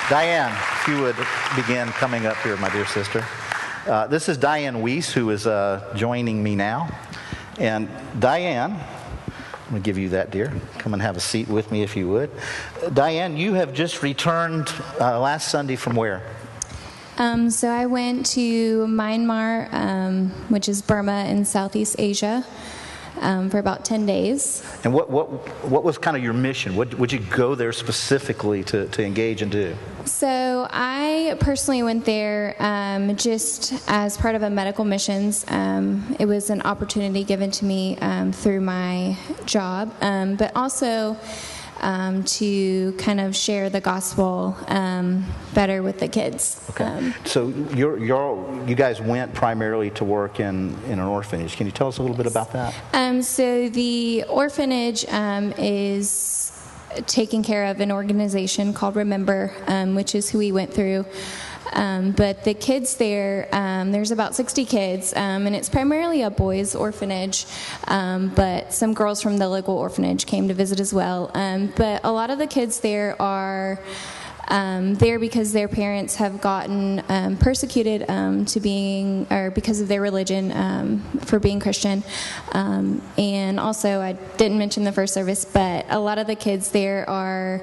Diane, 0.10 0.56
if 0.82 0.88
you 0.88 1.02
would 1.02 1.16
begin 1.56 1.88
coming 1.94 2.26
up 2.26 2.38
here, 2.38 2.58
my 2.58 2.70
dear 2.70 2.86
sister. 2.86 3.26
Uh, 3.86 4.08
this 4.08 4.30
is 4.30 4.36
Diane 4.36 4.82
Weiss, 4.82 5.14
who 5.14 5.30
is 5.30 5.46
uh, 5.46 5.94
joining 5.96 6.42
me 6.42 6.56
now. 6.56 6.90
And 7.60 7.88
Diane, 8.18 8.72
I'm 8.72 9.70
going 9.70 9.82
to 9.84 9.86
give 9.86 10.00
you 10.00 10.10
that, 10.10 10.32
dear. 10.32 10.52
Come 10.80 10.94
and 10.94 11.02
have 11.04 11.16
a 11.16 11.20
seat 11.20 11.48
with 11.48 11.72
me 11.72 11.84
if 11.84 11.96
you 11.96 12.10
would. 12.10 12.32
Diane, 12.96 13.38
you 13.38 13.54
have 13.54 13.76
just 13.76 14.02
returned 14.02 14.74
uh, 15.00 15.20
last 15.20 15.50
Sunday 15.50 15.76
from 15.76 15.96
where? 15.96 16.24
Um, 17.20 17.52
so 17.52 17.70
I 17.70 17.86
went 17.86 18.26
to 18.32 18.88
Myanmar, 18.88 19.72
um, 19.72 20.30
which 20.50 20.68
is 20.68 20.82
Burma 20.82 21.26
in 21.26 21.46
Southeast 21.46 21.98
Asia 22.00 22.44
um, 23.22 23.52
for 23.52 23.60
about 23.60 23.86
10 23.86 24.08
days. 24.08 24.64
And 24.84 24.96
what, 24.96 25.12
what, 25.12 25.30
what 25.64 25.84
was 25.84 26.00
kind 26.00 26.18
of 26.18 26.24
your 26.24 26.34
mission? 26.34 26.76
What, 26.76 26.96
would 26.96 27.12
you 27.12 27.20
go 27.20 27.54
there 27.54 27.72
specifically 27.72 28.64
to, 28.64 28.88
to 28.88 29.06
engage 29.06 29.44
and 29.44 29.52
do? 29.52 29.78
So 30.06 30.68
I 30.70 31.36
personally 31.40 31.84
went 31.84 32.06
there 32.06 32.56
um, 32.60 33.16
just 33.16 33.74
as 33.88 34.18
part 34.18 34.36
of 34.36 34.44
a 34.44 34.50
medical 34.50 34.86
missions. 34.86 35.46
Um, 35.48 36.16
it 36.20 36.26
was 36.26 36.50
an 36.50 36.62
opportunity 36.62 37.24
given 37.24 37.52
to 37.52 37.66
me 37.66 37.98
um, 37.98 38.32
through 38.32 38.62
my 38.62 39.18
job, 39.46 39.94
um, 40.02 40.36
but 40.36 40.56
also 40.56 41.18
um, 41.82 42.24
to 42.24 42.94
kind 42.94 43.20
of 43.20 43.36
share 43.36 43.70
the 43.70 43.82
gospel 43.82 44.56
um, 44.68 45.26
better 45.54 45.84
with 45.84 46.00
the 46.00 46.08
kids. 46.08 46.64
Okay. 46.72 47.14
So 47.26 47.50
you're, 47.74 47.98
you're, 47.98 48.64
you 48.68 48.76
guys 48.76 49.02
went 49.02 49.34
primarily 49.34 49.90
to 49.92 50.06
work 50.06 50.40
in, 50.40 50.76
in 50.86 50.94
an 50.94 51.00
orphanage. 51.00 51.58
Can 51.58 51.66
you 51.66 51.72
tell 51.72 51.88
us 51.88 51.98
a 51.98 52.02
little 52.02 52.18
bit 52.18 52.28
about 52.28 52.54
that? 52.54 52.74
Um, 52.94 53.22
so 53.22 53.70
the 53.70 54.24
orphanage 54.30 55.06
um, 55.10 55.52
is 55.58 56.45
taking 57.08 57.44
care 57.44 57.66
of 57.66 57.80
an 57.80 57.92
organization 57.92 58.74
called 58.74 58.96
Remember, 58.96 59.52
um, 59.68 59.96
which 59.96 60.16
is 60.16 60.30
who 60.30 60.40
we 60.40 60.52
went 60.52 60.74
through. 60.74 61.06
Um, 61.74 62.12
but 62.12 62.44
the 62.44 62.54
kids 62.54 62.96
there, 62.96 63.50
um, 63.52 63.92
there's 63.92 64.12
about 64.12 64.36
60 64.36 64.66
kids, 64.66 65.14
um, 65.16 65.46
and 65.48 65.56
it's 65.56 65.70
primarily 65.70 66.22
a 66.22 66.30
boys' 66.30 66.76
orphanage. 66.76 67.46
Um, 67.88 68.30
but 68.30 68.74
some 68.74 68.94
girls 68.94 69.22
from 69.22 69.38
the 69.38 69.50
local 69.50 69.76
orphanage 69.78 70.26
came 70.26 70.48
to 70.48 70.54
visit 70.54 70.80
as 70.80 70.94
well. 70.94 71.32
Um, 71.34 71.74
but 71.76 72.02
a 72.04 72.12
lot 72.12 72.30
of 72.30 72.38
the 72.38 72.48
kids 72.48 72.80
there 72.80 73.22
are. 73.22 73.80
Um, 74.48 74.96
there 74.96 75.20
because 75.20 75.52
their 75.54 75.68
parents 75.68 76.16
have 76.18 76.40
gotten 76.42 77.04
um, 77.10 77.38
persecuted 77.38 78.10
um, 78.10 78.46
to 78.46 78.60
being, 78.60 79.26
or 79.32 79.52
because 79.52 79.82
of 79.82 79.88
their 79.88 80.02
religion 80.02 80.52
um, 80.52 81.00
for 81.22 81.40
being 81.40 81.60
Christian. 81.60 82.04
and 82.54 83.60
also, 83.60 84.02
I 84.02 84.14
didn't 84.38 84.58
mention 84.58 84.84
the 84.84 84.92
first 84.92 85.14
service, 85.14 85.46
but 85.46 85.86
a 85.90 86.00
lot 86.00 86.18
of 86.18 86.28
the 86.28 86.36
kids 86.36 86.72
there 86.72 87.10
are 87.10 87.62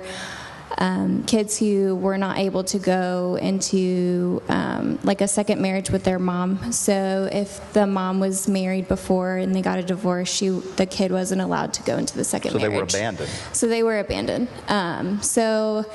um, 0.82 1.22
kids 1.22 1.56
who 1.60 1.94
were 1.94 2.18
not 2.18 2.38
able 2.38 2.64
to 2.64 2.78
go 2.80 3.36
into 3.40 4.42
um, 4.48 4.98
like 5.04 5.20
a 5.20 5.28
second 5.28 5.62
marriage 5.62 5.90
with 5.90 6.02
their 6.02 6.18
mom. 6.18 6.72
So 6.72 7.28
if 7.30 7.72
the 7.72 7.86
mom 7.86 8.18
was 8.18 8.48
married 8.48 8.88
before 8.88 9.36
and 9.36 9.54
they 9.54 9.62
got 9.62 9.78
a 9.78 9.84
divorce, 9.84 10.28
she 10.28 10.48
the 10.48 10.86
kid 10.86 11.12
wasn't 11.12 11.40
allowed 11.40 11.72
to 11.74 11.84
go 11.84 11.98
into 11.98 12.16
the 12.16 12.24
second 12.24 12.50
so 12.50 12.58
marriage. 12.58 12.90
So 12.90 12.98
they 12.98 13.04
were 13.04 13.08
abandoned. 13.10 13.30
So 13.52 13.68
they 13.68 13.82
were 13.84 13.98
abandoned. 14.00 14.48
Um, 14.66 15.22
so 15.22 15.86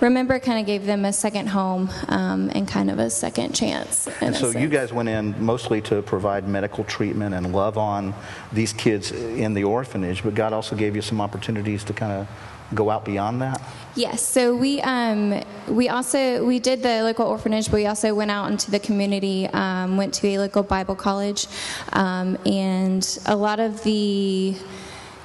remember, 0.00 0.38
kind 0.38 0.60
of 0.60 0.66
gave 0.66 0.86
them 0.86 1.04
a 1.04 1.12
second 1.12 1.48
home 1.48 1.90
um, 2.06 2.48
and 2.54 2.68
kind 2.68 2.88
of 2.88 3.00
a 3.00 3.10
second 3.10 3.52
chance. 3.52 4.06
And 4.20 4.36
so 4.36 4.50
you 4.50 4.68
guys 4.68 4.92
went 4.92 5.08
in 5.08 5.44
mostly 5.44 5.80
to 5.82 6.02
provide 6.02 6.46
medical 6.46 6.84
treatment 6.84 7.34
and 7.34 7.52
love 7.52 7.76
on 7.76 8.14
these 8.52 8.72
kids 8.72 9.10
in 9.10 9.54
the 9.54 9.64
orphanage, 9.64 10.22
but 10.22 10.36
God 10.36 10.52
also 10.52 10.76
gave 10.76 10.94
you 10.94 11.02
some 11.02 11.20
opportunities 11.20 11.82
to 11.82 11.92
kind 11.92 12.12
of 12.12 12.28
go 12.74 12.90
out 12.90 13.04
beyond 13.04 13.42
that? 13.42 13.60
Yes. 13.94 14.22
So 14.26 14.54
we 14.54 14.80
um, 14.82 15.42
we 15.68 15.88
also 15.88 16.44
we 16.44 16.58
did 16.58 16.82
the 16.82 17.02
local 17.02 17.26
orphanage, 17.26 17.70
but 17.70 17.76
we 17.76 17.86
also 17.86 18.14
went 18.14 18.30
out 18.30 18.50
into 18.50 18.70
the 18.70 18.78
community. 18.78 19.46
Um, 19.46 19.96
went 19.96 20.12
to 20.14 20.28
a 20.28 20.38
local 20.38 20.62
Bible 20.62 20.94
college, 20.94 21.46
um, 21.94 22.36
and 22.44 23.18
a 23.24 23.34
lot 23.34 23.58
of 23.58 23.82
the 23.84 24.54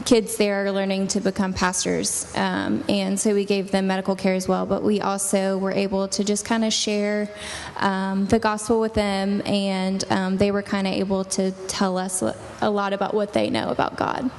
kids 0.05 0.37
there 0.37 0.65
are 0.65 0.71
learning 0.71 1.07
to 1.07 1.19
become 1.19 1.53
pastors. 1.53 2.31
Um, 2.35 2.83
and 2.89 3.19
so 3.19 3.33
we 3.33 3.45
gave 3.45 3.71
them 3.71 3.87
medical 3.87 4.15
care 4.15 4.33
as 4.33 4.47
well. 4.47 4.65
But 4.65 4.83
we 4.83 5.01
also 5.01 5.57
were 5.57 5.71
able 5.71 6.07
to 6.09 6.23
just 6.23 6.45
kind 6.45 6.63
of 6.65 6.73
share 6.73 7.29
um, 7.77 8.25
the 8.27 8.39
gospel 8.39 8.79
with 8.79 8.93
them, 8.93 9.41
and 9.45 10.03
um, 10.11 10.37
they 10.37 10.51
were 10.51 10.63
kind 10.63 10.87
of 10.87 10.93
able 10.93 11.25
to 11.25 11.51
tell 11.67 11.97
us 11.97 12.23
a 12.61 12.69
lot 12.69 12.93
about 12.93 13.13
what 13.13 13.33
they 13.33 13.49
know 13.49 13.69
about 13.69 13.97
God. 13.97 14.31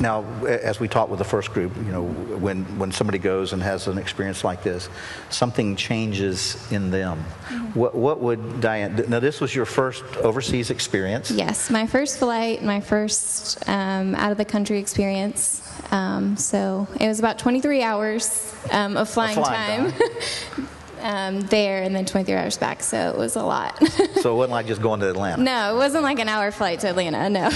Now, 0.00 0.22
as 0.46 0.78
we 0.78 0.86
talked 0.86 1.10
with 1.10 1.18
the 1.18 1.24
first 1.24 1.52
group, 1.52 1.76
you 1.76 1.92
know, 1.92 2.04
when, 2.04 2.64
when 2.78 2.92
somebody 2.92 3.18
goes 3.18 3.52
and 3.52 3.62
has 3.62 3.88
an 3.88 3.98
experience 3.98 4.44
like 4.44 4.62
this, 4.62 4.88
something 5.28 5.74
changes 5.74 6.70
in 6.70 6.90
them. 6.90 7.18
Mm-hmm. 7.18 7.78
What, 7.78 7.94
what 7.94 8.20
would 8.20 8.60
Diane, 8.60 9.04
now 9.08 9.18
this 9.18 9.40
was 9.40 9.54
your 9.54 9.64
first 9.64 10.04
overseas 10.18 10.70
experience? 10.70 11.30
Yes, 11.30 11.68
my 11.70 11.86
first 11.86 12.18
flight, 12.18 12.62
my 12.62 12.80
first 12.80 13.68
um, 13.68 14.14
out 14.14 14.30
of 14.30 14.38
the 14.38 14.44
country 14.44 14.78
experience. 14.78 15.64
Um, 15.90 16.36
so 16.36 16.86
it 17.00 17.08
was 17.08 17.18
about 17.18 17.38
23 17.38 17.82
hours 17.82 18.54
um, 18.70 18.96
of 18.96 19.08
flying, 19.08 19.34
flying 19.34 19.92
time. 19.92 20.68
um, 21.00 21.40
there 21.42 21.82
and 21.82 21.94
then 21.94 22.04
23 22.04 22.34
hours 22.34 22.58
back, 22.58 22.82
so 22.82 23.10
it 23.10 23.16
was 23.16 23.36
a 23.36 23.42
lot. 23.42 23.78
so 24.20 24.32
it 24.32 24.36
wasn't 24.36 24.52
like 24.52 24.66
just 24.66 24.82
going 24.82 25.00
to 25.00 25.10
Atlanta? 25.10 25.42
No, 25.42 25.74
it 25.74 25.78
wasn't 25.78 26.04
like 26.04 26.18
an 26.18 26.28
hour 26.28 26.50
flight 26.50 26.80
to 26.80 26.88
Atlanta, 26.88 27.28
no. 27.30 27.50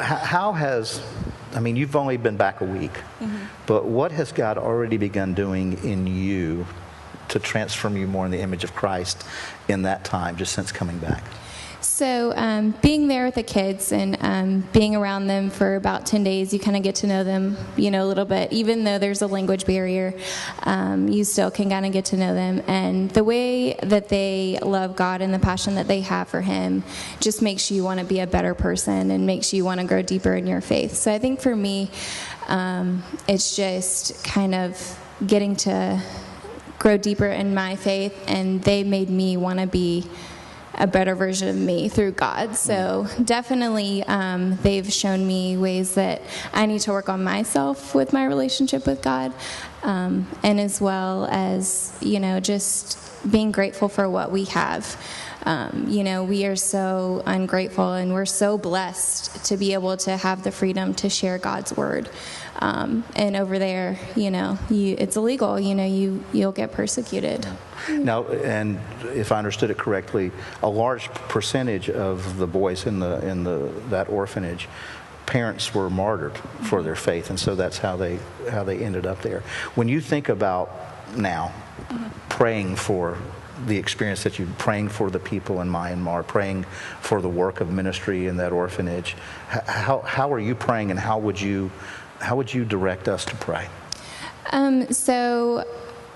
How 0.00 0.52
has 0.52 1.00
I 1.58 1.60
mean, 1.60 1.74
you've 1.74 1.96
only 1.96 2.16
been 2.18 2.36
back 2.36 2.60
a 2.60 2.64
week, 2.64 2.92
mm-hmm. 3.18 3.46
but 3.66 3.84
what 3.84 4.12
has 4.12 4.30
God 4.30 4.58
already 4.58 4.96
begun 4.96 5.34
doing 5.34 5.72
in 5.82 6.06
you 6.06 6.68
to 7.30 7.40
transform 7.40 7.96
you 7.96 8.06
more 8.06 8.24
in 8.24 8.30
the 8.30 8.38
image 8.38 8.62
of 8.62 8.76
Christ 8.76 9.24
in 9.66 9.82
that 9.82 10.04
time, 10.04 10.36
just 10.36 10.52
since 10.52 10.70
coming 10.70 10.98
back? 10.98 11.24
So, 11.88 12.32
um, 12.36 12.74
being 12.82 13.08
there 13.08 13.24
with 13.24 13.34
the 13.34 13.42
kids 13.42 13.92
and 13.92 14.16
um, 14.20 14.68
being 14.72 14.94
around 14.94 15.26
them 15.26 15.48
for 15.50 15.74
about 15.74 16.06
10 16.06 16.22
days, 16.22 16.52
you 16.52 16.60
kind 16.60 16.76
of 16.76 16.82
get 16.82 16.96
to 16.96 17.06
know 17.08 17.24
them, 17.24 17.56
you 17.76 17.90
know, 17.90 18.04
a 18.04 18.06
little 18.06 18.26
bit. 18.26 18.52
Even 18.52 18.84
though 18.84 18.98
there's 18.98 19.22
a 19.22 19.26
language 19.26 19.64
barrier, 19.66 20.14
um, 20.62 21.08
you 21.08 21.24
still 21.24 21.50
can 21.50 21.70
kind 21.70 21.86
of 21.86 21.92
get 21.92 22.04
to 22.04 22.16
know 22.16 22.34
them. 22.34 22.62
And 22.68 23.10
the 23.10 23.24
way 23.24 23.72
that 23.82 24.10
they 24.10 24.58
love 24.62 24.94
God 24.96 25.22
and 25.22 25.34
the 25.34 25.40
passion 25.40 25.74
that 25.76 25.88
they 25.88 26.02
have 26.02 26.28
for 26.28 26.40
Him 26.40 26.84
just 27.20 27.42
makes 27.42 27.70
you 27.70 27.82
want 27.82 27.98
to 27.98 28.06
be 28.06 28.20
a 28.20 28.26
better 28.26 28.54
person 28.54 29.10
and 29.10 29.26
makes 29.26 29.52
you 29.52 29.64
want 29.64 29.80
to 29.80 29.86
grow 29.86 30.02
deeper 30.02 30.34
in 30.34 30.46
your 30.46 30.60
faith. 30.60 30.94
So, 30.94 31.12
I 31.12 31.18
think 31.18 31.40
for 31.40 31.56
me, 31.56 31.90
um, 32.48 33.02
it's 33.26 33.56
just 33.56 34.22
kind 34.22 34.54
of 34.54 35.00
getting 35.26 35.56
to 35.56 36.00
grow 36.78 36.96
deeper 36.96 37.26
in 37.26 37.54
my 37.54 37.74
faith, 37.74 38.14
and 38.28 38.62
they 38.62 38.84
made 38.84 39.10
me 39.10 39.36
want 39.36 39.58
to 39.58 39.66
be 39.66 40.04
a 40.78 40.86
better 40.86 41.14
version 41.14 41.48
of 41.48 41.56
me 41.56 41.88
through 41.88 42.12
God. 42.12 42.56
So 42.56 43.06
definitely, 43.24 44.04
um, 44.04 44.56
they've 44.62 44.90
shown 44.90 45.26
me 45.26 45.56
ways 45.56 45.94
that 45.94 46.22
I 46.52 46.66
need 46.66 46.80
to 46.82 46.92
work 46.92 47.08
on 47.08 47.22
myself 47.22 47.94
with 47.94 48.12
my 48.12 48.24
relationship 48.24 48.86
with 48.86 49.02
God, 49.02 49.34
um, 49.82 50.26
and 50.42 50.60
as 50.60 50.80
well 50.80 51.26
as 51.30 51.96
you 52.00 52.20
know 52.20 52.40
just 52.40 52.98
being 53.30 53.50
grateful 53.50 53.88
for 53.88 54.08
what 54.08 54.30
we 54.30 54.44
have. 54.44 54.96
Um, 55.44 55.86
you 55.88 56.04
know, 56.04 56.24
we 56.24 56.44
are 56.46 56.56
so 56.56 57.22
ungrateful 57.24 57.94
and 57.94 58.12
we're 58.12 58.26
so 58.26 58.58
blessed 58.58 59.44
to 59.46 59.56
be 59.56 59.72
able 59.72 59.96
to 59.98 60.16
have 60.16 60.42
the 60.42 60.50
freedom 60.50 60.94
to 60.94 61.08
share 61.08 61.38
God's 61.38 61.74
word. 61.76 62.10
Um, 62.60 63.04
and 63.14 63.36
over 63.36 63.58
there, 63.58 63.98
you 64.16 64.30
know, 64.30 64.58
you, 64.68 64.96
it's 64.98 65.16
illegal. 65.16 65.60
You 65.60 65.74
know, 65.74 65.86
you 65.86 66.24
you'll 66.32 66.52
get 66.52 66.72
persecuted. 66.72 67.46
Now, 67.88 68.26
and 68.26 68.80
if 69.14 69.30
I 69.30 69.38
understood 69.38 69.70
it 69.70 69.78
correctly, 69.78 70.32
a 70.62 70.68
large 70.68 71.08
percentage 71.28 71.88
of 71.88 72.38
the 72.38 72.46
boys 72.46 72.86
in 72.86 72.98
the 72.98 73.26
in 73.26 73.44
the 73.44 73.72
that 73.90 74.08
orphanage 74.08 74.68
parents 75.26 75.74
were 75.74 75.90
martyred 75.90 76.36
for 76.62 76.82
their 76.82 76.96
faith 76.96 77.28
and 77.28 77.38
so 77.38 77.54
that's 77.54 77.76
how 77.76 77.98
they 77.98 78.18
how 78.48 78.64
they 78.64 78.78
ended 78.78 79.04
up 79.04 79.20
there 79.20 79.40
when 79.74 79.86
you 79.86 80.00
think 80.00 80.30
about 80.30 80.70
now 81.18 81.52
praying 82.30 82.74
for 82.74 83.18
the 83.66 83.76
experience 83.76 84.22
that 84.22 84.38
you 84.38 84.46
praying 84.58 84.88
for 84.88 85.10
the 85.10 85.18
people 85.18 85.60
in 85.60 85.68
Myanmar, 85.68 86.26
praying 86.26 86.64
for 87.00 87.20
the 87.20 87.28
work 87.28 87.60
of 87.60 87.70
ministry 87.70 88.26
in 88.26 88.36
that 88.36 88.52
orphanage. 88.52 89.16
How, 89.48 90.00
how 90.00 90.32
are 90.32 90.38
you 90.38 90.54
praying, 90.54 90.90
and 90.90 91.00
how 91.00 91.18
would 91.18 91.40
you 91.40 91.70
how 92.18 92.36
would 92.36 92.52
you 92.52 92.64
direct 92.64 93.08
us 93.08 93.24
to 93.26 93.36
pray? 93.36 93.68
Um, 94.50 94.90
so 94.92 95.64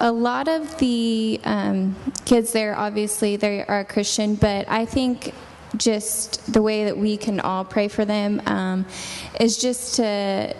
a 0.00 0.10
lot 0.10 0.48
of 0.48 0.78
the 0.78 1.40
um, 1.44 1.96
kids 2.24 2.52
there, 2.52 2.76
obviously, 2.76 3.36
they 3.36 3.64
are 3.64 3.84
Christian, 3.84 4.34
but 4.34 4.68
I 4.68 4.84
think 4.84 5.34
just 5.76 6.52
the 6.52 6.60
way 6.60 6.84
that 6.84 6.96
we 6.98 7.16
can 7.16 7.40
all 7.40 7.64
pray 7.64 7.88
for 7.88 8.04
them 8.04 8.42
um, 8.46 8.86
is 9.40 9.58
just 9.58 9.96
to 9.96 10.54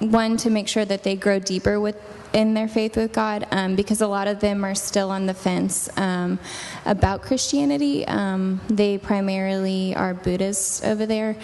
one 0.00 0.36
to 0.38 0.50
make 0.50 0.66
sure 0.66 0.84
that 0.84 1.02
they 1.02 1.14
grow 1.14 1.38
deeper 1.38 1.78
with 1.78 1.96
in 2.32 2.54
their 2.54 2.68
faith 2.68 2.96
with 2.96 3.12
God 3.12 3.46
um, 3.50 3.74
because 3.74 4.00
a 4.00 4.06
lot 4.06 4.28
of 4.28 4.40
them 4.40 4.64
are 4.64 4.74
still 4.74 5.10
on 5.10 5.26
the 5.26 5.34
fence 5.34 5.88
um, 5.98 6.38
about 6.86 7.22
Christianity. 7.22 8.06
Um, 8.06 8.60
they 8.68 8.98
primarily 8.98 9.94
are 9.96 10.14
Buddhists 10.14 10.84
over 10.84 11.06
there. 11.06 11.36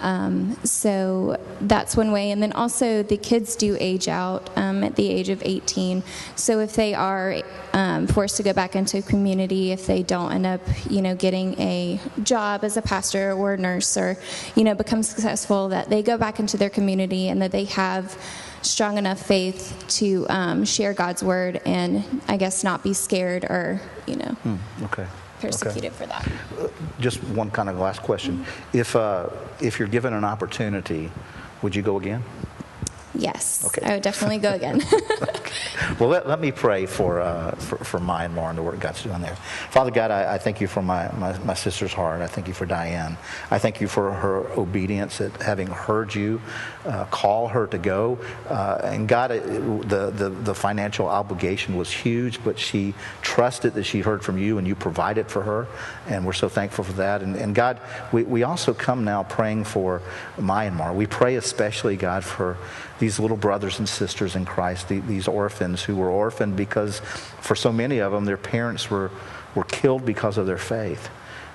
Um, 0.00 0.56
so 0.64 1.38
that's 1.60 1.96
one 1.96 2.10
way. 2.10 2.30
And 2.30 2.42
then 2.42 2.52
also, 2.52 3.02
the 3.02 3.18
kids 3.18 3.54
do 3.54 3.76
age 3.78 4.08
out 4.08 4.50
um, 4.56 4.82
at 4.82 4.96
the 4.96 5.08
age 5.08 5.28
of 5.28 5.42
18. 5.44 6.02
So 6.36 6.60
if 6.60 6.74
they 6.74 6.94
are 6.94 7.42
um, 7.74 8.06
forced 8.06 8.38
to 8.38 8.42
go 8.42 8.52
back 8.52 8.74
into 8.74 9.02
community, 9.02 9.72
if 9.72 9.86
they 9.86 10.02
don't 10.02 10.32
end 10.32 10.46
up, 10.46 10.62
you 10.88 11.02
know, 11.02 11.14
getting 11.14 11.58
a 11.60 12.00
job 12.22 12.64
as 12.64 12.76
a 12.76 12.82
pastor 12.82 13.32
or 13.32 13.56
nurse 13.56 13.96
or, 13.96 14.16
you 14.54 14.64
know, 14.64 14.74
become 14.74 15.02
successful, 15.02 15.68
that 15.68 15.90
they 15.90 16.02
go 16.02 16.16
back 16.16 16.40
into 16.40 16.56
their 16.56 16.70
community 16.70 17.28
and 17.28 17.42
that 17.42 17.52
they 17.52 17.64
have 17.64 18.16
strong 18.62 18.98
enough 18.98 19.20
faith 19.20 19.84
to 19.88 20.26
um, 20.28 20.64
share 20.64 20.92
God's 20.92 21.22
word 21.22 21.60
and 21.64 22.04
I 22.28 22.36
guess 22.36 22.64
not 22.64 22.82
be 22.82 22.92
scared 22.92 23.44
or, 23.44 23.80
you 24.06 24.16
know, 24.16 24.36
mm, 24.44 24.58
okay. 24.84 25.06
persecuted 25.40 25.92
okay. 25.92 25.94
for 25.94 26.06
that. 26.06 26.28
Uh, 26.58 26.68
just 27.00 27.22
one 27.24 27.50
kind 27.50 27.68
of 27.68 27.78
last 27.78 28.02
question. 28.02 28.38
Mm-hmm. 28.38 28.78
If, 28.78 28.96
uh, 28.96 29.28
if 29.60 29.78
you're 29.78 29.88
given 29.88 30.12
an 30.12 30.24
opportunity, 30.24 31.10
would 31.62 31.74
you 31.74 31.82
go 31.82 31.96
again? 31.96 32.22
Yes, 33.14 33.64
okay. 33.66 33.84
I 33.84 33.94
would 33.94 34.02
definitely 34.02 34.38
go 34.38 34.52
again. 34.52 34.82
well, 35.98 36.08
let, 36.08 36.28
let 36.28 36.40
me 36.40 36.52
pray 36.52 36.86
for, 36.86 37.20
uh, 37.20 37.50
for, 37.56 37.76
for 37.78 37.98
Myanmar 37.98 38.50
and 38.50 38.58
the 38.58 38.62
work 38.62 38.78
God's 38.78 39.02
doing 39.02 39.20
there. 39.20 39.34
Father 39.70 39.90
God, 39.90 40.12
I, 40.12 40.34
I 40.34 40.38
thank 40.38 40.60
you 40.60 40.68
for 40.68 40.80
my, 40.80 41.10
my, 41.16 41.36
my, 41.40 41.54
sister's 41.54 41.92
heart. 41.92 42.22
I 42.22 42.28
thank 42.28 42.46
you 42.46 42.54
for 42.54 42.66
Diane. 42.66 43.16
I 43.50 43.58
thank 43.58 43.80
you 43.80 43.88
for 43.88 44.12
her 44.12 44.46
obedience 44.52 45.20
at 45.20 45.42
having 45.42 45.66
heard 45.66 46.14
you 46.14 46.40
uh, 46.84 47.04
call 47.06 47.48
her 47.48 47.66
to 47.66 47.78
go. 47.78 48.18
Uh, 48.48 48.80
and 48.84 49.08
God, 49.08 49.32
it, 49.32 49.42
the, 49.88 50.10
the, 50.10 50.28
the 50.30 50.54
financial 50.54 51.08
obligation 51.08 51.76
was 51.76 51.92
huge, 51.92 52.42
but 52.44 52.60
she 52.60 52.94
trusted 53.22 53.74
that 53.74 53.84
she 53.84 54.00
heard 54.00 54.22
from 54.22 54.38
you 54.38 54.58
and 54.58 54.68
you 54.68 54.76
provided 54.76 55.26
for 55.26 55.42
her. 55.42 55.66
And 56.06 56.24
we're 56.24 56.32
so 56.32 56.48
thankful 56.48 56.84
for 56.84 56.92
that. 56.92 57.22
And, 57.22 57.34
and 57.34 57.56
God, 57.56 57.80
we, 58.12 58.22
we 58.22 58.44
also 58.44 58.72
come 58.72 59.02
now 59.02 59.24
praying 59.24 59.64
for 59.64 60.00
Myanmar. 60.36 60.94
We 60.94 61.06
pray 61.06 61.34
especially, 61.34 61.96
God, 61.96 62.22
for 62.22 62.56
these 63.00 63.18
little 63.18 63.36
brothers 63.36 63.80
and 63.80 63.88
sisters 63.88 64.36
in 64.36 64.44
Christ, 64.44 64.88
these 64.88 65.26
orphans 65.26 65.82
who 65.82 65.96
were 65.96 66.10
orphaned 66.10 66.54
because 66.54 67.00
for 67.40 67.56
so 67.56 67.72
many 67.72 67.98
of 67.98 68.12
them, 68.12 68.26
their 68.26 68.36
parents 68.36 68.88
were, 68.88 69.10
were 69.56 69.64
killed 69.64 70.06
because 70.06 70.38
of 70.38 70.46
their 70.46 70.58
faith. 70.58 71.10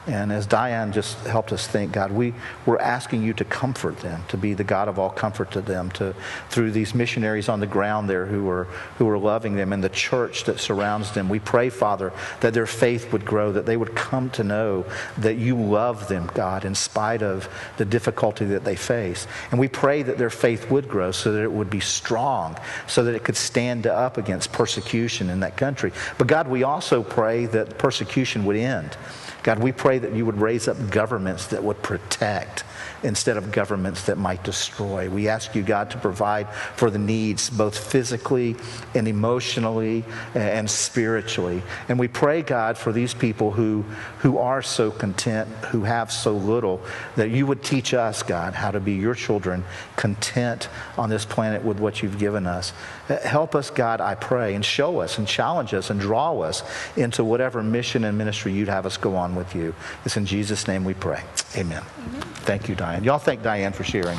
And 0.07 0.31
as 0.31 0.45
Diane 0.45 0.91
just 0.91 1.17
helped 1.25 1.51
us 1.51 1.65
think, 1.65 1.91
God, 1.91 2.11
we, 2.11 2.35
we're 2.67 2.77
asking 2.77 3.23
you 3.23 3.33
to 3.33 3.45
comfort 3.45 3.97
them, 3.97 4.23
to 4.27 4.37
be 4.37 4.53
the 4.53 4.63
God 4.63 4.87
of 4.87 4.99
all 4.99 5.09
comfort 5.09 5.49
to 5.51 5.61
them, 5.61 5.89
to, 5.91 6.13
through 6.49 6.71
these 6.71 6.93
missionaries 6.93 7.49
on 7.49 7.59
the 7.59 7.65
ground 7.65 8.07
there 8.07 8.27
who 8.27 8.47
are, 8.47 8.65
who 8.99 9.09
are 9.09 9.17
loving 9.17 9.55
them 9.55 9.73
and 9.73 9.83
the 9.83 9.89
church 9.89 10.43
that 10.43 10.59
surrounds 10.59 11.11
them. 11.11 11.27
We 11.27 11.39
pray, 11.39 11.71
Father, 11.71 12.13
that 12.41 12.53
their 12.53 12.67
faith 12.67 13.11
would 13.11 13.25
grow, 13.25 13.51
that 13.53 13.65
they 13.65 13.77
would 13.77 13.95
come 13.95 14.29
to 14.31 14.43
know 14.43 14.85
that 15.17 15.37
you 15.37 15.59
love 15.59 16.07
them, 16.07 16.29
God, 16.35 16.65
in 16.65 16.75
spite 16.75 17.23
of 17.23 17.49
the 17.77 17.85
difficulty 17.85 18.45
that 18.45 18.63
they 18.63 18.75
face. 18.75 19.25
And 19.49 19.59
we 19.59 19.67
pray 19.67 20.03
that 20.03 20.19
their 20.19 20.29
faith 20.29 20.69
would 20.69 20.87
grow 20.87 21.11
so 21.11 21.31
that 21.31 21.41
it 21.41 21.51
would 21.51 21.71
be 21.71 21.79
strong, 21.79 22.57
so 22.85 23.03
that 23.05 23.15
it 23.15 23.23
could 23.23 23.37
stand 23.37 23.87
up 23.87 24.17
against 24.17 24.51
persecution 24.51 25.31
in 25.31 25.39
that 25.39 25.57
country. 25.57 25.91
But 26.19 26.27
God, 26.27 26.47
we 26.47 26.61
also 26.61 27.01
pray 27.01 27.47
that 27.47 27.79
persecution 27.79 28.45
would 28.45 28.55
end 28.55 28.95
God, 29.45 29.59
we 29.59 29.71
pray 29.71 29.99
that 29.99 30.11
you 30.13 30.25
would 30.25 30.41
raise 30.41 30.67
up 30.67 30.89
governments 30.89 31.45
that 31.47 31.63
would 31.63 31.79
protect 31.83 32.63
instead 33.03 33.37
of 33.37 33.51
governments 33.51 34.07
that 34.07 34.17
might 34.17 34.43
destroy. 34.43 35.07
We 35.07 35.27
ask 35.27 35.53
you, 35.53 35.61
God, 35.61 35.91
to 35.91 35.99
provide 35.99 36.51
for 36.75 36.89
the 36.89 36.97
needs 36.97 37.51
both 37.51 37.77
physically 37.77 38.55
and 38.95 39.07
emotionally 39.07 40.03
and 40.33 40.67
spiritually. 40.67 41.61
And 41.87 41.99
we 41.99 42.07
pray, 42.07 42.41
God, 42.41 42.75
for 42.75 42.91
these 42.91 43.13
people 43.13 43.51
who, 43.51 43.85
who 44.17 44.39
are 44.39 44.63
so 44.63 44.89
content, 44.89 45.47
who 45.65 45.83
have 45.83 46.11
so 46.11 46.35
little, 46.35 46.81
that 47.15 47.29
you 47.29 47.45
would 47.45 47.61
teach 47.61 47.93
us, 47.93 48.23
God, 48.23 48.55
how 48.55 48.71
to 48.71 48.79
be 48.79 48.93
your 48.93 49.13
children, 49.13 49.63
content 49.95 50.69
on 50.97 51.11
this 51.11 51.23
planet 51.23 51.63
with 51.63 51.79
what 51.79 52.01
you've 52.01 52.17
given 52.17 52.47
us. 52.47 52.73
Help 53.07 53.53
us, 53.53 53.69
God, 53.69 54.01
I 54.01 54.15
pray, 54.15 54.55
and 54.55 54.65
show 54.65 54.99
us 54.99 55.19
and 55.19 55.27
challenge 55.27 55.73
us 55.75 55.91
and 55.91 55.99
draw 55.99 56.39
us 56.39 56.63
into 56.97 57.23
whatever 57.23 57.61
mission 57.61 58.03
and 58.03 58.17
ministry 58.17 58.51
you'd 58.51 58.67
have 58.67 58.85
us 58.85 58.97
go 58.97 59.15
on 59.15 59.35
with 59.35 59.55
you. 59.55 59.75
It's 60.05 60.17
in 60.17 60.25
Jesus' 60.25 60.67
name 60.67 60.83
we 60.83 60.95
pray. 60.95 61.23
Amen. 61.55 61.83
Amen. 62.07 62.21
Thank 62.45 62.67
you, 62.67 62.73
Diane. 62.73 63.03
Y'all 63.03 63.19
thank 63.19 63.43
Diane 63.43 63.73
for 63.73 63.83
sharing. 63.83 64.17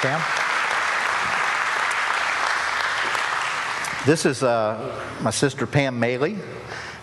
Pam? 0.00 0.20
This 4.06 4.26
is 4.26 4.42
uh, 4.42 4.98
my 5.20 5.30
sister 5.30 5.66
Pam 5.66 6.00
Maley. 6.00 6.38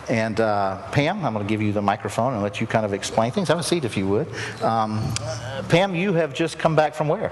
And 0.10 0.40
uh, 0.40 0.82
Pam, 0.92 1.24
I'm 1.24 1.34
going 1.34 1.46
to 1.46 1.50
give 1.50 1.62
you 1.62 1.72
the 1.72 1.82
microphone 1.82 2.34
and 2.34 2.42
let 2.42 2.60
you 2.60 2.66
kind 2.66 2.86
of 2.86 2.94
explain 2.94 3.32
things. 3.32 3.48
Have 3.48 3.60
a 3.60 3.64
seat 3.64 3.86
if 3.86 3.96
you 3.96 4.08
would. 4.08 4.28
Um, 4.64 5.02
Pam, 5.70 5.94
you 5.94 6.14
have 6.14 6.34
just 6.34 6.58
come 6.58 6.76
back 6.76 6.96
from 6.96 7.08
where? 7.08 7.32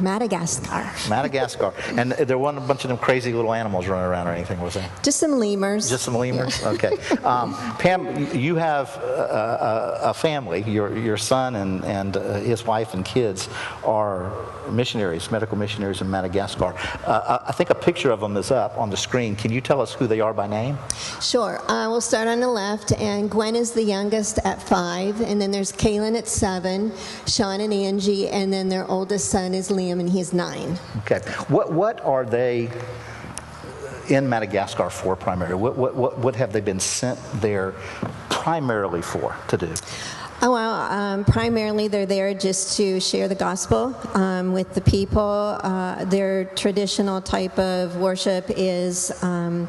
Madagascar. 0.00 0.90
Madagascar. 1.08 1.72
and 1.92 2.12
there 2.12 2.38
wasn't 2.38 2.64
a 2.64 2.66
bunch 2.66 2.84
of 2.84 2.88
them 2.88 2.98
crazy 2.98 3.32
little 3.32 3.52
animals 3.52 3.86
running 3.86 4.04
around 4.04 4.26
or 4.26 4.32
anything, 4.32 4.60
was 4.60 4.74
there? 4.74 4.90
Just 5.02 5.18
some 5.18 5.32
lemurs. 5.32 5.88
Just 5.88 6.04
some 6.04 6.14
lemurs? 6.14 6.60
Yeah. 6.60 6.68
Okay. 6.70 6.96
Um, 7.24 7.54
Pam, 7.78 8.34
you 8.34 8.56
have 8.56 8.96
a, 8.96 10.00
a, 10.02 10.10
a, 10.10 10.14
family. 10.14 10.62
Your, 10.62 10.96
your 10.96 11.16
son 11.16 11.56
and, 11.56 11.84
and 11.84 12.16
uh, 12.16 12.34
his 12.34 12.64
wife 12.64 12.94
and 12.94 13.04
kids 13.04 13.48
are 13.84 14.32
missionaries, 14.70 15.30
medical 15.30 15.56
missionaries 15.56 16.00
in 16.00 16.10
Madagascar. 16.10 16.74
Uh, 17.06 17.38
I 17.46 17.52
think 17.52 17.70
a 17.70 17.74
picture 17.74 18.10
of 18.10 18.20
them 18.20 18.36
is 18.36 18.50
up 18.50 18.76
on 18.78 18.90
the 18.90 18.96
screen. 18.96 19.36
Can 19.36 19.52
you 19.52 19.60
tell 19.60 19.80
us 19.80 19.92
who 19.92 20.06
they 20.06 20.20
are 20.20 20.34
by 20.34 20.46
name? 20.46 20.78
Sure. 21.20 21.60
Uh, 21.70 21.88
we'll 21.88 22.00
start 22.10 22.26
on 22.26 22.40
the 22.40 22.48
left, 22.48 22.90
and 22.94 23.30
Gwen 23.30 23.54
is 23.54 23.70
the 23.70 23.84
youngest 23.84 24.40
at 24.44 24.60
five, 24.60 25.20
and 25.20 25.40
then 25.40 25.52
there's 25.52 25.70
Kaylin 25.70 26.18
at 26.18 26.26
seven, 26.26 26.90
Sean 27.24 27.60
and 27.60 27.72
Angie, 27.72 28.26
and 28.26 28.52
then 28.52 28.68
their 28.68 28.84
oldest 28.90 29.30
son 29.30 29.54
is 29.54 29.68
Liam, 29.68 30.00
and 30.00 30.08
he's 30.08 30.32
nine. 30.32 30.76
Okay. 30.98 31.20
What, 31.46 31.72
what 31.72 32.00
are 32.00 32.24
they 32.24 32.68
in 34.08 34.28
Madagascar 34.28 34.90
for 34.90 35.14
primarily? 35.14 35.54
What, 35.54 35.76
what, 35.76 35.94
what, 35.94 36.18
what 36.18 36.34
have 36.34 36.52
they 36.52 36.60
been 36.60 36.80
sent 36.80 37.16
there 37.34 37.74
primarily 38.28 39.02
for 39.02 39.36
to 39.46 39.56
do? 39.56 39.72
Oh, 40.42 40.50
well, 40.50 40.74
um, 40.90 41.24
primarily 41.24 41.86
they're 41.86 42.06
there 42.06 42.34
just 42.34 42.76
to 42.78 42.98
share 42.98 43.28
the 43.28 43.36
gospel 43.36 43.94
um, 44.14 44.52
with 44.52 44.74
the 44.74 44.80
people. 44.80 45.20
Uh, 45.62 46.04
their 46.06 46.46
traditional 46.56 47.20
type 47.20 47.56
of 47.56 47.98
worship 47.98 48.46
is. 48.48 49.12
Um, 49.22 49.68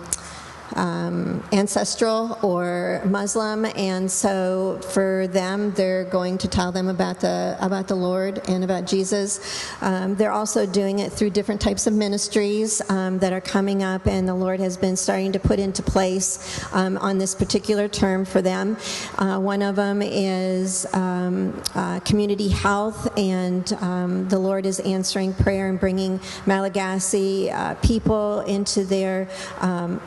um, 0.76 1.44
ancestral 1.52 2.38
or 2.42 3.02
Muslim, 3.06 3.66
and 3.76 4.10
so 4.10 4.80
for 4.94 5.28
them, 5.28 5.72
they're 5.72 6.06
going 6.06 6.38
to 6.40 6.48
tell 6.48 6.72
them 6.72 6.88
about 6.88 7.20
the 7.20 7.58
about 7.60 7.88
the 7.88 7.96
Lord 7.96 8.42
and 8.48 8.64
about 8.64 8.86
Jesus. 8.86 9.40
Um, 9.82 10.16
they're 10.16 10.32
also 10.32 10.66
doing 10.66 11.00
it 11.00 11.12
through 11.12 11.32
different 11.32 11.62
types 11.62 11.88
of 11.88 11.94
ministries 11.94 12.82
um, 12.90 13.20
that 13.20 13.34
are 13.34 13.42
coming 13.42 13.84
up, 13.84 14.08
and 14.08 14.28
the 14.28 14.36
Lord 14.36 14.60
has 14.60 14.78
been 14.78 14.96
starting 14.96 15.32
to 15.34 15.40
put 15.40 15.60
into 15.60 15.84
place 15.84 16.64
um, 16.74 16.98
on 16.98 17.18
this 17.18 17.36
particular 17.36 17.88
term 17.88 18.26
for 18.26 18.42
them. 18.42 18.78
Uh, 19.18 19.40
one 19.40 19.62
of 19.62 19.76
them 19.76 20.02
is 20.02 20.86
um, 20.94 21.62
uh, 21.76 22.00
community 22.02 22.50
health, 22.50 23.18
and 23.18 23.74
um, 23.82 24.28
the 24.30 24.40
Lord 24.40 24.66
is 24.66 24.80
answering 24.82 25.34
prayer 25.34 25.70
and 25.70 25.80
bringing 25.80 26.20
Malagasy 26.46 27.52
uh, 27.52 27.76
people 27.76 28.42
into 28.42 28.84
their 28.84 29.28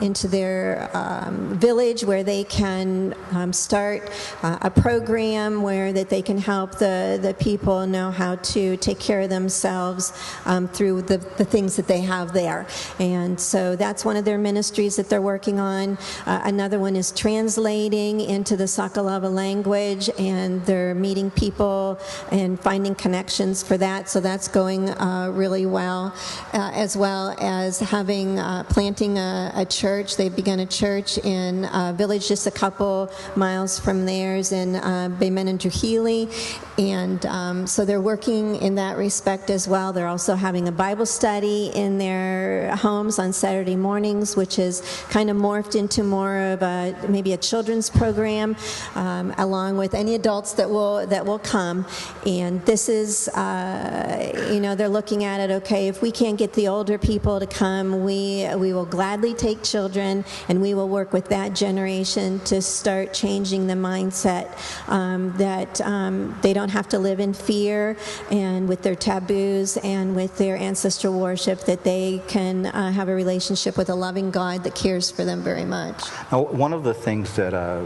into 0.01 0.29
their 0.29 0.54
their 0.55 0.91
um, 0.95 1.59
village 1.59 2.05
where 2.05 2.23
they 2.23 2.45
can 2.45 3.15
um, 3.33 3.53
start 3.53 4.11
uh, 4.43 4.59
a 4.63 4.71
program 4.71 5.63
where 5.63 5.93
that 5.93 6.09
they 6.09 6.23
can 6.23 6.39
help 6.39 6.79
the, 6.79 7.19
the 7.21 7.35
people 7.35 7.87
know 7.87 8.11
how 8.11 8.37
to 8.37 8.77
take 8.77 9.01
care 9.01 9.23
of 9.23 9.31
themselves 9.31 10.13
um, 10.47 10.69
through 10.69 11.03
the, 11.03 11.19
the 11.39 11.45
things 11.45 11.75
that 11.77 11.87
they 11.89 12.01
have 12.01 12.33
there. 12.33 12.67
And 12.99 13.39
so 13.39 13.77
that's 13.77 14.05
one 14.05 14.17
of 14.17 14.25
their 14.25 14.39
ministries 14.39 14.95
that 14.97 15.09
they're 15.09 15.29
working 15.35 15.59
on. 15.59 15.99
Uh, 16.27 16.41
another 16.45 16.79
one 16.79 16.95
is 16.97 17.11
translating 17.11 18.21
into 18.21 18.57
the 18.57 18.65
Sakalava 18.65 19.33
language, 19.33 20.09
and 20.19 20.65
they're 20.67 20.95
meeting 20.95 21.31
people 21.31 21.99
and 22.31 22.61
finding 22.61 22.95
connections 22.95 23.63
for 23.63 23.77
that. 23.79 24.09
So 24.09 24.21
that's 24.21 24.49
going 24.49 24.91
uh, 24.91 25.31
really 25.35 25.67
well, 25.67 26.15
uh, 26.53 26.71
as 26.75 26.97
well 26.97 27.35
as 27.41 27.81
having 27.81 28.39
uh, 28.39 28.65
planting 28.69 29.19
a, 29.19 29.53
a 29.55 29.65
church. 29.65 30.17
They've 30.17 30.35
begun 30.45 30.61
a 30.61 30.67
church 30.67 31.17
in 31.17 31.65
a 31.73 31.95
village 31.97 32.29
just 32.29 32.47
a 32.47 32.51
couple 32.51 33.11
miles 33.35 33.79
from 33.79 34.05
theirs 34.05 34.53
in 34.53 34.77
uh, 34.77 35.09
Baymen 35.19 35.49
and 35.49 35.59
Trujillo. 35.59 36.29
And 36.77 37.25
um, 37.25 37.67
so 37.67 37.87
they're 37.87 38.01
working 38.01 38.57
in 38.57 38.75
that 38.75 38.99
respect 38.99 39.49
as 39.49 39.67
well. 39.67 39.95
They're 39.95 40.09
also 40.09 40.35
having 40.35 40.69
a 40.69 40.73
Bible 40.73 41.07
study 41.07 41.71
in 41.75 41.97
their 41.97 42.77
homes 42.77 43.19
on 43.19 43.33
Saturday 43.33 43.77
mornings, 43.77 44.37
which 44.37 44.59
is 44.59 44.83
kind 45.09 45.31
of 45.31 45.37
morphed 45.39 45.77
into 45.77 46.03
more 46.03 46.37
of 46.37 46.63
a 46.63 46.95
maybe 47.09 47.33
a 47.33 47.39
children's 47.39 47.89
program, 47.89 48.55
um, 48.97 49.33
along 49.39 49.79
with 49.79 49.95
any 49.95 50.15
adults 50.15 50.53
that 50.55 50.69
will 50.69 51.07
that 51.07 51.25
will 51.25 51.39
come. 51.39 51.87
And 52.27 52.61
this 52.67 52.91
is, 52.91 53.29
uh, 53.29 54.49
you 54.53 54.61
know, 54.61 54.75
they're 54.75 54.89
looking 54.89 55.25
at 55.25 55.41
it. 55.41 55.51
Okay, 55.63 55.89
if 55.89 56.03
we 56.03 56.11
can't 56.11 56.37
get 56.37 56.53
the 56.53 56.69
older 56.69 56.99
people 56.99 57.41
to 57.41 57.47
come, 57.47 58.05
we 58.05 58.47
we 58.57 58.75
will 58.75 58.85
gladly 58.85 59.33
take 59.33 59.63
children 59.63 60.25
and 60.49 60.61
we 60.61 60.75
will 60.75 60.89
work 60.89 61.13
with 61.13 61.29
that 61.29 61.55
generation 61.55 62.41
to 62.41 62.61
start 62.61 63.13
changing 63.13 63.67
the 63.67 63.75
mindset 63.75 64.57
um, 64.89 65.33
that 65.39 65.81
um, 65.81 66.37
they 66.43 66.53
don't 66.53 66.71
have 66.71 66.89
to 66.89 66.99
live 66.99 67.21
in 67.21 67.33
fear 67.35 67.97
and 68.31 68.69
with 68.69 68.83
their 68.83 68.95
taboos 68.95 69.77
and 69.79 70.15
with 70.17 70.37
their 70.39 70.57
ancestral 70.57 71.19
worship, 71.19 71.61
that 71.61 71.85
they 71.85 72.23
can 72.29 72.67
uh, 72.67 72.91
have 72.93 73.09
a 73.09 73.15
relationship 73.15 73.77
with 73.77 73.89
a 73.89 73.95
loving 73.95 74.31
God 74.31 74.65
that 74.65 74.75
cares 74.75 75.11
for 75.11 75.25
them 75.25 75.43
very 75.43 75.65
much. 75.65 76.05
Now, 76.31 76.43
one 76.43 76.73
of 76.73 76.85
the 76.85 76.95
things 76.95 77.35
that 77.37 77.55
uh, 77.55 77.85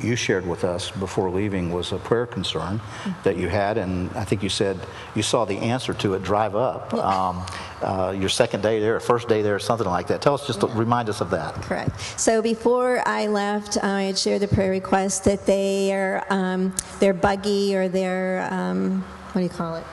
you 0.00 0.16
shared 0.16 0.46
with 0.46 0.64
us 0.64 0.90
before 0.90 1.30
leaving 1.30 1.72
was 1.72 1.92
a 1.92 1.98
prayer 1.98 2.26
concern 2.26 2.80
that 3.24 3.36
you 3.36 3.48
had, 3.48 3.78
and 3.78 4.10
I 4.16 4.24
think 4.24 4.42
you 4.42 4.48
said 4.48 4.78
you 5.14 5.22
saw 5.22 5.44
the 5.44 5.58
answer 5.58 5.94
to 5.94 6.14
it 6.14 6.22
drive 6.22 6.54
up. 6.54 6.92
Um, 6.94 7.44
uh, 7.82 8.14
your 8.16 8.28
second 8.28 8.62
day 8.62 8.78
there, 8.80 8.98
first 9.00 9.28
day 9.28 9.42
there, 9.42 9.58
something 9.58 9.86
like 9.86 10.06
that. 10.06 10.22
Tell 10.22 10.34
us, 10.34 10.46
just 10.46 10.62
yeah. 10.62 10.68
remind 10.74 11.08
us 11.08 11.20
of 11.20 11.30
that. 11.30 11.54
Correct. 11.54 12.00
So 12.18 12.40
before 12.40 13.02
I 13.06 13.26
left, 13.26 13.82
I 13.82 14.02
had 14.04 14.18
shared 14.18 14.42
the 14.42 14.48
prayer 14.48 14.70
request 14.70 15.24
that 15.24 15.46
their 15.46 16.24
um, 16.30 16.74
their 17.00 17.14
buggy 17.14 17.74
or 17.74 17.88
their 17.88 18.48
um, 18.52 19.02
what 19.32 19.40
do 19.40 19.44
you 19.44 19.48
call 19.48 19.76
it? 19.76 19.84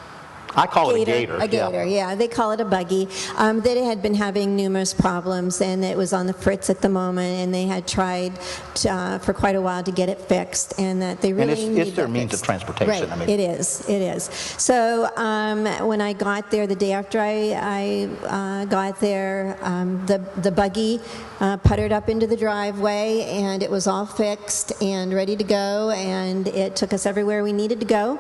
I 0.56 0.68
call 0.68 0.94
gator, 0.94 1.12
it 1.12 1.14
a 1.14 1.20
gator. 1.20 1.38
A 1.38 1.48
gator, 1.48 1.86
yeah. 1.86 2.10
yeah 2.10 2.16
they 2.16 2.28
call 2.28 2.52
it 2.52 2.62
a 2.62 2.66
buggy. 2.66 3.08
Um, 3.38 3.62
they 3.62 3.84
had 3.84 4.02
been 4.02 4.16
having 4.16 4.56
numerous 4.56 4.94
problems, 4.94 5.62
and 5.62 5.84
it 5.84 5.98
was 5.98 6.14
on 6.14 6.28
the 6.28 6.34
fritz 6.34 6.70
at 6.70 6.82
the 6.82 6.90
moment, 6.90 7.40
and 7.40 7.54
they 7.54 7.66
had 7.66 7.88
tried 7.88 8.34
to, 8.76 8.90
uh, 8.90 9.20
for 9.20 9.34
quite 9.34 9.56
a 9.56 9.62
while 9.62 9.84
to 9.84 9.92
get 9.92 10.10
it 10.10 10.20
fixed, 10.22 10.80
and 10.80 11.02
that 11.02 11.22
they 11.22 11.34
really 11.34 11.54
and 11.54 11.78
it's, 11.78 11.90
it's 11.90 11.96
their 11.96 12.08
means 12.08 12.32
fixed. 12.32 12.44
of 12.44 12.46
transportation. 12.46 13.10
Right. 13.10 13.12
I 13.12 13.16
mean, 13.16 13.30
it 13.30 13.40
is. 13.40 13.88
It 13.88 14.02
is. 14.02 14.24
So 14.58 15.10
um, 15.16 15.66
when 15.88 16.02
I 16.02 16.14
got 16.14 16.52
there, 16.52 16.68
the 16.68 16.76
day 16.76 16.94
after 16.94 17.20
I, 17.20 17.54
I 17.56 18.10
uh, 18.28 18.66
got 18.66 19.00
there, 19.00 19.58
um, 19.62 20.06
the 20.06 20.20
the 20.38 20.52
buggy 20.52 21.00
uh, 21.40 21.58
puttered 21.58 21.92
up 21.92 22.10
into 22.10 22.28
the 22.28 22.38
driveway, 22.38 23.22
and 23.30 23.64
it 23.64 23.70
was 23.70 23.88
all 23.88 24.06
fixed 24.06 24.82
and 24.82 25.14
ready 25.14 25.36
to 25.36 25.44
go, 25.44 25.92
and 25.92 26.48
it 26.48 26.76
took 26.76 26.94
us 26.94 27.06
everywhere 27.06 27.44
we 27.44 27.54
needed 27.54 27.80
to 27.80 27.86
go. 27.86 28.20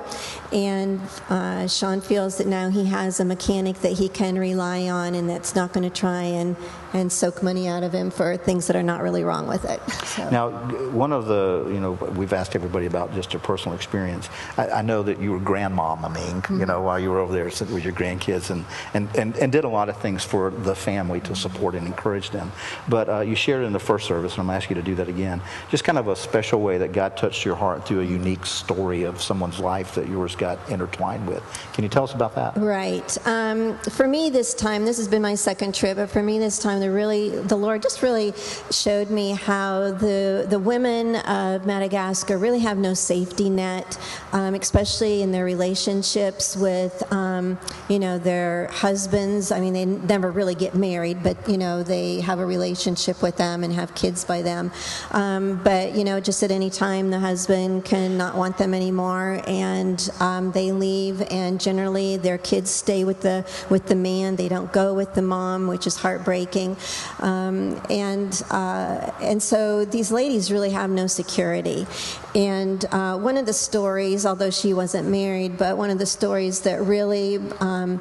And 0.51 0.99
uh, 1.29 1.67
Sean 1.67 2.01
feels 2.01 2.37
that 2.37 2.47
now 2.47 2.69
he 2.69 2.85
has 2.85 3.19
a 3.19 3.25
mechanic 3.25 3.79
that 3.79 3.93
he 3.93 4.09
can 4.09 4.37
rely 4.37 4.89
on, 4.89 5.15
and 5.15 5.29
that's 5.29 5.55
not 5.55 5.73
going 5.73 5.89
to 5.89 5.95
try 5.95 6.23
and 6.23 6.55
and 6.93 7.11
soak 7.11 7.43
money 7.43 7.67
out 7.67 7.83
of 7.83 7.93
him 7.93 8.09
for 8.09 8.35
things 8.37 8.67
that 8.67 8.75
are 8.75 8.83
not 8.83 9.01
really 9.01 9.23
wrong 9.23 9.47
with 9.47 9.65
it. 9.65 9.79
So. 10.05 10.29
Now, 10.29 10.49
one 10.89 11.13
of 11.13 11.27
the, 11.27 11.65
you 11.67 11.79
know, 11.79 11.91
we've 11.91 12.33
asked 12.33 12.55
everybody 12.55 12.87
about 12.87 13.13
just 13.13 13.31
their 13.31 13.39
personal 13.39 13.75
experience. 13.75 14.29
I, 14.57 14.69
I 14.69 14.81
know 14.81 15.03
that 15.03 15.19
you 15.19 15.31
were 15.31 15.39
mean, 15.39 15.45
mm-hmm. 15.47 16.59
you 16.59 16.65
know, 16.65 16.81
while 16.81 16.99
you 16.99 17.09
were 17.09 17.19
over 17.19 17.33
there 17.33 17.45
with 17.45 17.83
your 17.83 17.93
grandkids 17.93 18.49
and, 18.49 18.65
and, 18.93 19.13
and, 19.15 19.35
and 19.37 19.51
did 19.51 19.63
a 19.63 19.69
lot 19.69 19.89
of 19.89 19.97
things 19.97 20.23
for 20.23 20.49
the 20.49 20.75
family 20.75 21.19
to 21.21 21.35
support 21.35 21.75
and 21.75 21.85
encourage 21.85 22.31
them. 22.31 22.51
But 22.87 23.09
uh, 23.09 23.19
you 23.21 23.35
shared 23.35 23.65
in 23.65 23.73
the 23.73 23.79
first 23.79 24.07
service, 24.07 24.33
and 24.33 24.41
I'm 24.41 24.49
asking 24.49 24.77
you 24.77 24.83
to 24.83 24.85
do 24.85 24.95
that 24.95 25.09
again, 25.09 25.41
just 25.69 25.83
kind 25.83 25.97
of 25.97 26.07
a 26.07 26.15
special 26.15 26.61
way 26.61 26.77
that 26.79 26.91
God 26.91 27.17
touched 27.17 27.45
your 27.45 27.55
heart 27.55 27.85
through 27.85 28.01
a 28.01 28.05
unique 28.05 28.45
story 28.45 29.03
of 29.03 29.21
someone's 29.21 29.59
life 29.59 29.95
that 29.95 30.07
yours 30.07 30.35
got 30.39 30.57
intertwined 30.69 31.27
with. 31.27 31.43
Can 31.73 31.83
you 31.83 31.89
tell 31.89 32.03
us 32.03 32.13
about 32.13 32.33
that? 32.35 32.57
Right. 32.57 33.27
Um, 33.27 33.77
for 33.79 34.07
me 34.07 34.31
this 34.31 34.55
time, 34.55 34.85
this 34.85 34.97
has 34.97 35.07
been 35.07 35.21
my 35.21 35.35
second 35.35 35.75
trip, 35.75 35.97
but 35.97 36.09
for 36.09 36.23
me 36.23 36.39
this 36.39 36.57
time, 36.57 36.79
the 36.79 36.89
really 36.89 37.29
the 37.29 37.55
Lord 37.55 37.83
just 37.83 38.01
really 38.01 38.33
showed 38.71 39.11
me 39.11 39.33
how 39.33 39.91
the 39.91 40.47
the 40.49 40.57
women 40.57 41.17
of 41.17 41.65
Madagascar 41.65 42.37
really 42.37 42.59
have 42.59 42.77
no 42.77 42.93
safety 42.93 43.49
net, 43.49 43.99
um, 44.31 44.55
especially 44.55 45.21
in 45.21 45.31
their 45.31 45.45
relationships 45.45 46.55
with 46.55 47.03
um, 47.11 47.59
you 47.89 47.99
know 47.99 48.17
their 48.17 48.67
husbands. 48.67 49.51
I 49.51 49.59
mean, 49.59 49.73
they 49.73 49.85
never 49.85 50.31
really 50.31 50.55
get 50.55 50.73
married, 50.73 51.21
but 51.21 51.37
you 51.47 51.57
know 51.57 51.83
they 51.83 52.21
have 52.21 52.39
a 52.39 52.45
relationship 52.45 53.21
with 53.21 53.37
them 53.37 53.63
and 53.63 53.73
have 53.73 53.93
kids 53.93 54.23
by 54.23 54.41
them. 54.41 54.71
Um, 55.11 55.61
but 55.63 55.95
you 55.95 56.03
know, 56.03 56.19
just 56.19 56.41
at 56.43 56.51
any 56.51 56.69
time, 56.69 57.09
the 57.09 57.19
husband 57.19 57.85
can 57.85 58.17
not 58.17 58.35
want 58.35 58.57
them 58.57 58.73
anymore, 58.73 59.41
and 59.45 60.09
um, 60.29 60.51
they 60.51 60.71
leave. 60.71 61.21
And 61.31 61.59
generally, 61.59 62.17
their 62.17 62.37
kids 62.37 62.69
stay 62.69 63.03
with 63.03 63.21
the 63.21 63.45
with 63.69 63.87
the 63.87 63.95
man. 63.95 64.35
They 64.35 64.49
don't 64.49 64.71
go 64.71 64.93
with 64.93 65.13
the 65.13 65.21
mom, 65.21 65.67
which 65.67 65.85
is 65.87 65.95
heartbreaking. 65.97 66.77
Um, 67.19 67.81
and, 67.89 68.31
uh, 68.49 69.11
and 69.21 69.41
so 69.41 69.85
these 69.85 70.11
ladies 70.11 70.51
really 70.51 70.71
have 70.71 70.89
no 70.89 71.07
security. 71.07 71.87
And 72.35 72.83
uh, 72.91 73.17
one 73.17 73.37
of 73.37 73.45
the 73.45 73.53
stories, 73.53 74.25
although 74.25 74.51
she 74.51 74.73
wasn't 74.73 75.07
married, 75.09 75.57
but 75.57 75.77
one 75.77 75.89
of 75.89 75.99
the 75.99 76.05
stories 76.05 76.61
that 76.61 76.81
really 76.81 77.39
um, 77.59 77.99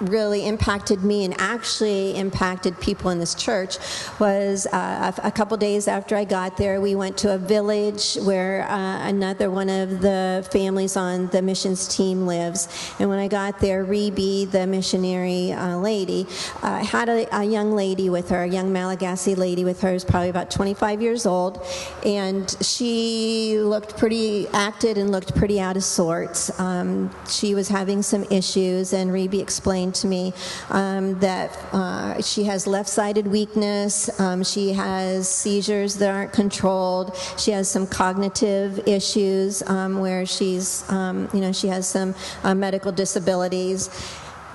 really 0.00 0.46
impacted 0.46 1.02
me 1.02 1.24
and 1.24 1.34
actually 1.40 2.16
impacted 2.16 2.78
people 2.80 3.10
in 3.10 3.18
this 3.18 3.34
church 3.34 3.78
was 4.18 4.66
uh, 4.66 5.12
a, 5.22 5.32
couple 5.32 5.56
days 5.56 5.88
after 5.88 6.16
I 6.16 6.24
got 6.24 6.56
there, 6.56 6.80
we 6.80 6.94
went 6.94 7.16
to 7.18 7.34
a 7.34 7.38
village 7.38 8.16
where 8.16 8.62
uh, 8.68 9.08
another 9.08 9.50
one 9.50 9.68
of 9.68 10.00
the 10.00 10.46
families 10.52 10.96
on 10.96 11.28
the 11.28 11.40
missions 11.42 11.88
team 11.88 12.26
lives. 12.26 12.68
And 12.98 13.08
when 13.08 13.18
I 13.18 13.28
got 13.28 13.60
there, 13.60 13.84
Rebe, 13.84 14.50
the 14.50 14.66
missionary 14.66 15.52
uh, 15.52 15.76
lady, 15.78 16.26
uh, 16.62 16.84
had 16.84 17.08
a, 17.08 17.36
a, 17.36 17.44
young 17.44 17.72
lady 17.72 18.10
with 18.10 18.28
her, 18.30 18.42
a 18.42 18.48
young 18.48 18.72
Malagasy 18.72 19.34
lady 19.34 19.64
with 19.64 19.80
her, 19.80 19.92
who's 19.92 20.04
probably 20.04 20.28
about 20.28 20.50
25 20.50 21.00
years 21.00 21.24
old. 21.24 21.64
And 22.04 22.54
she 22.60 23.58
looked 23.58 23.96
pretty 23.96 24.48
acted 24.48 24.98
and 24.98 25.10
looked 25.10 25.34
pretty 25.34 25.60
out 25.60 25.76
of 25.76 25.84
sorts. 25.84 26.58
Um, 26.58 27.10
she 27.28 27.54
was 27.54 27.68
having 27.68 28.02
some 28.02 28.24
issues, 28.24 28.92
and 28.92 29.10
Rebe 29.10 29.40
explained 29.40 29.77
explained 29.78 29.94
to 29.94 30.06
me 30.08 30.32
um, 30.70 31.18
that 31.20 31.56
uh, 31.72 32.20
she 32.20 32.44
has 32.44 32.66
left 32.66 32.88
sided 32.88 33.26
weakness, 33.26 34.08
um, 34.20 34.42
she 34.42 34.72
has 34.72 35.28
seizures 35.28 35.96
that 35.96 36.10
aren't 36.10 36.32
controlled, 36.32 37.16
she 37.36 37.52
has 37.52 37.70
some 37.70 37.86
cognitive 37.86 38.88
issues 38.88 39.62
um, 39.68 40.00
where 40.00 40.26
she's, 40.26 40.88
um, 40.90 41.28
you 41.32 41.40
know, 41.40 41.52
she 41.52 41.68
has 41.68 41.86
some 41.86 42.14
uh, 42.42 42.54
medical 42.54 42.90
disabilities. 42.90 43.88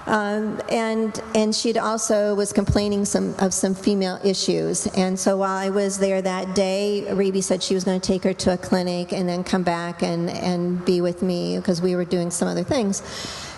Um, 0.06 0.60
and 0.70 1.18
and 1.34 1.56
she'd 1.56 1.78
also 1.78 2.36
was 2.36 2.52
complaining 2.52 3.06
some 3.06 3.36
of 3.40 3.54
some 3.54 3.74
female 3.74 4.20
issues. 4.22 4.86
And 4.98 5.18
so 5.18 5.38
while 5.38 5.56
I 5.56 5.70
was 5.70 5.98
there 5.98 6.22
that 6.22 6.54
day, 6.56 7.06
Reby 7.08 7.42
said 7.42 7.64
she 7.64 7.74
was 7.74 7.86
going 7.86 8.02
to 8.02 8.06
take 8.06 8.24
her 8.24 8.34
to 8.34 8.54
a 8.54 8.58
clinic 8.58 9.14
and 9.14 9.30
then 9.30 9.46
come 9.46 9.64
back 9.64 10.04
and, 10.04 10.30
and 10.30 10.84
be 10.84 11.00
with 11.00 11.22
me 11.22 11.56
because 11.56 11.82
we 11.82 11.96
were 11.96 12.04
doing 12.04 12.32
some 12.32 12.50
other 12.50 12.66
things. 12.66 13.02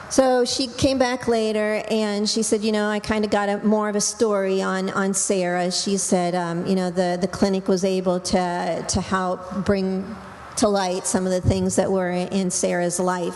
So 0.09 0.45
she 0.45 0.67
came 0.67 0.99
back 0.99 1.27
later 1.27 1.83
and 1.89 2.29
she 2.29 2.43
said, 2.43 2.63
you 2.63 2.71
know, 2.71 2.87
I 2.89 2.99
kind 2.99 3.25
of 3.25 3.31
got 3.31 3.49
a, 3.49 3.57
more 3.65 3.89
of 3.89 3.95
a 3.95 4.01
story 4.01 4.61
on, 4.61 4.89
on 4.91 5.13
Sarah. 5.13 5.71
She 5.71 5.97
said, 5.97 6.35
um, 6.35 6.65
you 6.67 6.75
know, 6.75 6.91
the, 6.91 7.17
the 7.19 7.27
clinic 7.27 7.67
was 7.67 7.83
able 7.83 8.19
to, 8.19 8.85
to 8.87 9.01
help 9.01 9.65
bring 9.65 10.15
to 10.57 10.67
light 10.67 11.05
some 11.05 11.25
of 11.25 11.31
the 11.31 11.41
things 11.41 11.75
that 11.75 11.91
were 11.91 12.11
in 12.11 12.51
Sarah's 12.51 12.99
life. 12.99 13.35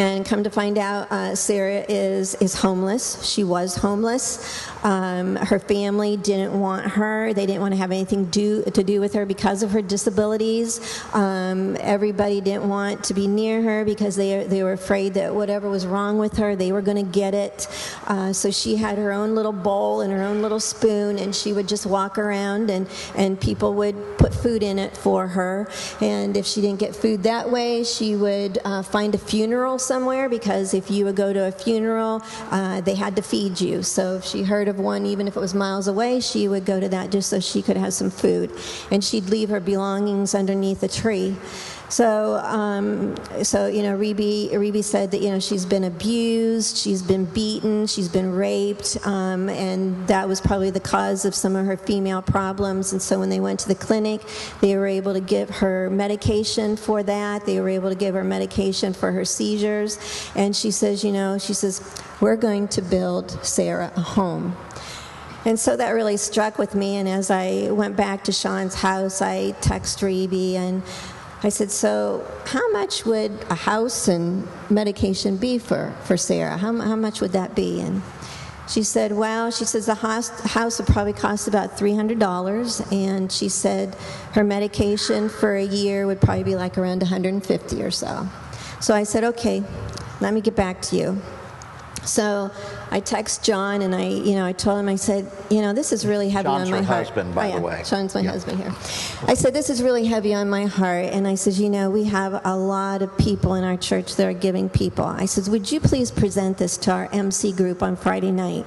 And 0.00 0.24
come 0.24 0.44
to 0.44 0.50
find 0.50 0.78
out, 0.78 1.12
uh, 1.12 1.34
Sarah 1.34 1.84
is, 1.86 2.34
is 2.36 2.54
homeless. 2.54 3.22
She 3.22 3.44
was 3.44 3.76
homeless. 3.76 4.66
Um, 4.82 5.36
her 5.36 5.58
family 5.58 6.16
didn't 6.16 6.58
want 6.58 6.86
her. 6.92 7.34
They 7.34 7.44
didn't 7.44 7.60
want 7.60 7.74
to 7.74 7.76
have 7.76 7.90
anything 7.90 8.24
do, 8.24 8.62
to 8.62 8.82
do 8.82 8.98
with 8.98 9.12
her 9.12 9.26
because 9.26 9.62
of 9.62 9.72
her 9.72 9.82
disabilities. 9.82 10.80
Um, 11.12 11.76
everybody 11.80 12.40
didn't 12.40 12.66
want 12.66 13.04
to 13.04 13.12
be 13.12 13.26
near 13.26 13.60
her 13.60 13.84
because 13.84 14.16
they, 14.16 14.44
they 14.44 14.62
were 14.62 14.72
afraid 14.72 15.12
that 15.14 15.34
whatever 15.34 15.68
was 15.68 15.86
wrong 15.86 16.16
with 16.16 16.38
her, 16.38 16.56
they 16.56 16.72
were 16.72 16.80
going 16.80 16.96
to 17.04 17.12
get 17.12 17.34
it. 17.34 17.68
Uh, 18.06 18.32
so 18.32 18.50
she 18.50 18.76
had 18.76 18.96
her 18.96 19.12
own 19.12 19.34
little 19.34 19.52
bowl 19.52 20.00
and 20.00 20.10
her 20.10 20.22
own 20.22 20.40
little 20.40 20.60
spoon, 20.60 21.18
and 21.18 21.36
she 21.36 21.52
would 21.52 21.68
just 21.68 21.84
walk 21.84 22.16
around, 22.16 22.70
and, 22.70 22.88
and 23.16 23.38
people 23.38 23.74
would 23.74 24.16
put 24.16 24.32
food 24.32 24.62
in 24.62 24.78
it 24.78 24.96
for 24.96 25.26
her. 25.26 25.68
And 26.00 26.38
if 26.38 26.46
she 26.46 26.62
didn't 26.62 26.80
get 26.80 26.96
food 26.96 27.24
that 27.24 27.50
way, 27.50 27.84
she 27.84 28.16
would 28.16 28.56
uh, 28.64 28.82
find 28.82 29.14
a 29.14 29.18
funeral 29.18 29.78
somewhere 29.90 30.28
because 30.28 30.72
if 30.72 30.88
you 30.88 31.04
would 31.04 31.16
go 31.16 31.32
to 31.32 31.48
a 31.48 31.50
funeral, 31.50 32.22
uh, 32.52 32.80
they 32.80 32.94
had 32.94 33.16
to 33.16 33.22
feed 33.22 33.60
you. 33.60 33.82
So 33.82 34.14
if 34.18 34.24
she 34.24 34.44
heard 34.44 34.68
of 34.68 34.78
one, 34.78 35.04
even 35.04 35.26
if 35.26 35.36
it 35.36 35.40
was 35.40 35.52
miles 35.52 35.88
away, 35.88 36.20
she 36.20 36.46
would 36.46 36.64
go 36.64 36.78
to 36.78 36.88
that 36.90 37.10
just 37.10 37.28
so 37.28 37.40
she 37.40 37.60
could 37.60 37.76
have 37.76 37.92
some 37.92 38.08
food. 38.08 38.52
And 38.92 39.02
she'd 39.02 39.24
leave 39.24 39.48
her 39.48 39.58
belongings 39.58 40.32
underneath 40.32 40.84
a 40.84 40.88
tree. 40.88 41.34
So, 41.90 42.36
um, 42.36 43.16
so 43.42 43.66
you 43.66 43.82
know, 43.82 43.98
Reby, 43.98 44.52
Reby 44.52 44.84
said 44.84 45.10
that 45.10 45.20
you 45.20 45.28
know 45.28 45.40
she's 45.40 45.66
been 45.66 45.82
abused, 45.82 46.76
she's 46.76 47.02
been 47.02 47.24
beaten, 47.24 47.88
she's 47.88 48.08
been 48.08 48.32
raped, 48.32 48.96
um, 49.04 49.48
and 49.48 50.06
that 50.06 50.28
was 50.28 50.40
probably 50.40 50.70
the 50.70 50.80
cause 50.80 51.24
of 51.24 51.34
some 51.34 51.56
of 51.56 51.66
her 51.66 51.76
female 51.76 52.22
problems. 52.22 52.92
And 52.92 53.02
so, 53.02 53.18
when 53.18 53.28
they 53.28 53.40
went 53.40 53.58
to 53.60 53.68
the 53.68 53.74
clinic, 53.74 54.22
they 54.60 54.76
were 54.76 54.86
able 54.86 55.14
to 55.14 55.20
give 55.20 55.50
her 55.50 55.90
medication 55.90 56.76
for 56.76 57.02
that. 57.02 57.44
They 57.44 57.60
were 57.60 57.68
able 57.68 57.88
to 57.88 57.96
give 57.96 58.14
her 58.14 58.24
medication 58.24 58.92
for 58.92 59.10
her 59.10 59.24
seizures. 59.24 59.98
And 60.36 60.54
she 60.54 60.70
says, 60.70 61.02
you 61.02 61.10
know, 61.10 61.38
she 61.38 61.54
says, 61.54 62.00
we're 62.20 62.36
going 62.36 62.68
to 62.68 62.82
build 62.82 63.44
Sarah 63.44 63.92
a 63.96 64.00
home. 64.00 64.56
And 65.44 65.58
so 65.58 65.74
that 65.76 65.90
really 65.92 66.18
struck 66.18 66.58
with 66.58 66.74
me. 66.74 66.96
And 66.96 67.08
as 67.08 67.30
I 67.30 67.70
went 67.70 67.96
back 67.96 68.24
to 68.24 68.32
Sean's 68.32 68.74
house, 68.74 69.22
I 69.22 69.52
texted 69.60 70.02
Rebe 70.04 70.54
and 70.54 70.82
I 71.42 71.48
said, 71.48 71.70
So, 71.70 72.26
how 72.46 72.70
much 72.72 73.06
would 73.06 73.32
a 73.48 73.54
house 73.54 74.08
and 74.08 74.46
medication 74.68 75.36
be 75.36 75.58
for, 75.58 75.94
for 76.04 76.16
Sarah? 76.16 76.58
How, 76.58 76.76
how 76.76 76.96
much 76.96 77.20
would 77.20 77.32
that 77.32 77.54
be? 77.54 77.80
And 77.80 78.02
she 78.68 78.82
said, 78.82 79.12
Well, 79.12 79.50
she 79.50 79.64
says 79.64 79.86
the 79.86 79.94
house, 79.94 80.28
house 80.40 80.78
would 80.78 80.88
probably 80.88 81.14
cost 81.14 81.48
about 81.48 81.78
$300. 81.78 82.92
And 82.92 83.32
she 83.32 83.48
said 83.48 83.96
her 84.32 84.44
medication 84.44 85.28
for 85.28 85.56
a 85.56 85.64
year 85.64 86.06
would 86.06 86.20
probably 86.20 86.44
be 86.44 86.56
like 86.56 86.76
around 86.76 87.00
150 87.00 87.82
or 87.82 87.90
so. 87.90 88.28
So 88.80 88.94
I 88.94 89.04
said, 89.04 89.24
Okay, 89.24 89.62
let 90.20 90.34
me 90.34 90.40
get 90.40 90.54
back 90.54 90.82
to 90.82 90.96
you. 90.96 91.22
So 92.04 92.50
I 92.92 93.00
text 93.00 93.44
John 93.44 93.82
and 93.82 93.94
I, 93.94 94.08
you 94.08 94.34
know, 94.34 94.44
I 94.44 94.52
told 94.52 94.80
him, 94.80 94.88
I 94.88 94.96
said, 94.96 95.30
you 95.48 95.62
know, 95.62 95.72
this 95.72 95.92
is 95.92 96.04
really 96.04 96.28
heavy 96.28 96.44
John's 96.48 96.68
on 96.68 96.70
my 96.72 96.82
heart. 96.82 97.06
husband, 97.06 97.34
by 97.34 97.46
oh, 97.46 97.48
yeah. 97.48 97.56
the 97.56 97.62
way. 97.62 97.82
Sean's 97.84 98.14
my 98.14 98.22
Yeah. 98.22 98.30
husband 98.32 98.58
here. 98.58 98.74
I 99.28 99.34
said, 99.34 99.54
this 99.54 99.70
is 99.70 99.80
really 99.82 100.06
heavy 100.06 100.34
on 100.34 100.50
my 100.50 100.66
heart. 100.66 101.06
And 101.06 101.28
I 101.28 101.36
said, 101.36 101.54
you 101.54 101.70
know, 101.70 101.88
we 101.90 102.04
have 102.04 102.40
a 102.44 102.56
lot 102.56 103.02
of 103.02 103.16
people 103.16 103.54
in 103.54 103.62
our 103.62 103.76
church 103.76 104.16
that 104.16 104.26
are 104.26 104.32
giving 104.32 104.68
people. 104.68 105.04
I 105.04 105.26
said, 105.26 105.46
would 105.48 105.70
you 105.70 105.78
please 105.80 106.10
present 106.10 106.58
this 106.58 106.76
to 106.78 106.90
our 106.90 107.08
MC 107.12 107.52
group 107.52 107.82
on 107.82 107.94
Friday 107.94 108.32
night? 108.32 108.66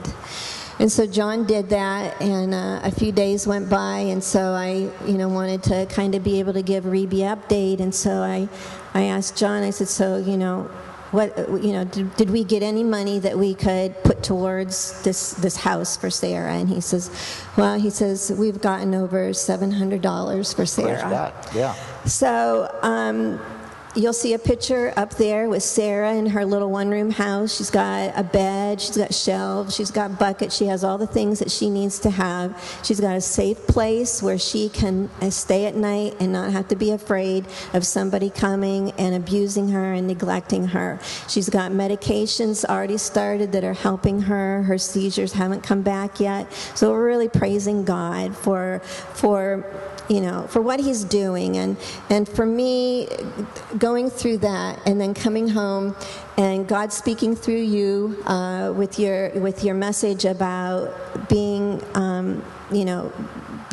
And 0.79 0.91
so 0.91 1.05
John 1.05 1.45
did 1.45 1.69
that, 1.69 2.19
and 2.19 2.53
uh, 2.53 2.79
a 2.83 2.89
few 2.89 3.11
days 3.11 3.45
went 3.45 3.69
by, 3.69 3.99
and 3.99 4.23
so 4.23 4.53
I, 4.53 4.89
you 5.05 5.19
know, 5.19 5.29
wanted 5.29 5.61
to 5.63 5.85
kind 5.85 6.15
of 6.15 6.23
be 6.23 6.39
able 6.39 6.53
to 6.53 6.63
give 6.63 6.85
Rebe 6.85 7.09
update, 7.19 7.79
and 7.79 7.93
so 7.93 8.23
I, 8.23 8.49
I 8.95 9.03
asked 9.03 9.37
John. 9.37 9.61
I 9.61 9.69
said, 9.69 9.87
so 9.87 10.17
you 10.17 10.35
know, 10.35 10.69
what, 11.13 11.37
you 11.63 11.71
know, 11.71 11.83
did, 11.85 12.15
did 12.15 12.29
we 12.31 12.43
get 12.43 12.63
any 12.63 12.83
money 12.83 13.19
that 13.19 13.37
we 13.37 13.53
could 13.53 13.95
put 14.03 14.23
towards 14.23 15.01
this 15.03 15.33
this 15.33 15.55
house 15.57 15.95
for 15.95 16.09
Sarah? 16.09 16.53
And 16.53 16.67
he 16.67 16.81
says, 16.81 17.11
well, 17.55 17.79
he 17.79 17.89
says 17.89 18.31
we've 18.37 18.59
gotten 18.59 18.95
over 18.95 19.31
seven 19.33 19.71
hundred 19.71 20.01
dollars 20.01 20.53
for 20.53 20.65
Sarah. 20.65 20.99
Praise 20.99 21.03
God. 21.03 21.33
Yeah. 21.53 21.75
So 22.05 22.67
um, 22.81 23.39
you'll 23.95 24.13
see 24.13 24.33
a 24.33 24.39
picture 24.39 24.93
up 24.97 25.15
there 25.15 25.49
with 25.49 25.63
Sarah 25.63 26.13
in 26.13 26.25
her 26.27 26.45
little 26.45 26.71
one 26.71 26.89
room 26.89 27.11
house. 27.11 27.55
She's 27.55 27.69
got 27.69 28.17
a 28.17 28.23
bed, 28.23 28.81
she's 28.81 28.97
got 28.97 29.13
shelves, 29.13 29.75
she's 29.75 29.91
got 29.91 30.17
buckets, 30.17 30.55
she 30.55 30.65
has 30.65 30.83
all 30.83 30.97
the 30.97 31.07
things 31.07 31.39
that 31.39 31.51
she 31.51 31.69
needs 31.69 31.99
to 31.99 32.09
have. 32.09 32.79
She's 32.83 32.99
got 32.99 33.15
a 33.15 33.21
safe 33.21 33.67
place 33.67 34.21
where 34.21 34.37
she 34.37 34.69
can 34.69 35.09
uh, 35.21 35.29
stay 35.29 35.65
at 35.65 35.75
night 35.75 36.15
and 36.19 36.33
not 36.33 36.51
have 36.51 36.67
to 36.69 36.75
be 36.75 36.91
afraid 36.91 37.45
of 37.73 37.85
somebody 37.85 38.29
coming 38.29 38.91
and 38.91 39.15
abusing 39.15 39.69
her 39.69 39.93
and 39.93 40.07
neglecting 40.07 40.67
her. 40.67 40.99
She's 41.27 41.49
got 41.49 41.71
medications 41.71 42.65
already 42.65 42.97
started 42.97 43.51
that 43.51 43.63
are 43.63 43.73
helping 43.73 44.21
her. 44.21 44.63
Her 44.63 44.77
seizures 44.77 45.33
haven't 45.33 45.61
come 45.61 45.81
back 45.81 46.19
yet. 46.19 46.51
So 46.75 46.91
we're 46.91 47.05
really 47.05 47.29
praising 47.29 47.85
God 47.85 48.35
for 48.35 48.79
for 49.13 49.65
you 50.09 50.21
know, 50.21 50.47
for 50.47 50.61
what 50.61 50.79
he's 50.79 51.03
doing. 51.03 51.57
And, 51.57 51.77
and 52.09 52.27
for 52.27 52.45
me, 52.45 53.07
going 53.77 54.09
through 54.09 54.39
that 54.39 54.79
and 54.85 54.99
then 54.99 55.13
coming 55.13 55.47
home 55.47 55.95
and 56.37 56.67
God 56.67 56.91
speaking 56.91 57.35
through 57.35 57.61
you 57.61 58.21
uh, 58.25 58.73
with, 58.75 58.99
your, 58.99 59.29
with 59.31 59.63
your 59.63 59.75
message 59.75 60.25
about 60.25 61.29
being, 61.29 61.83
um, 61.95 62.43
you 62.71 62.85
know, 62.85 63.11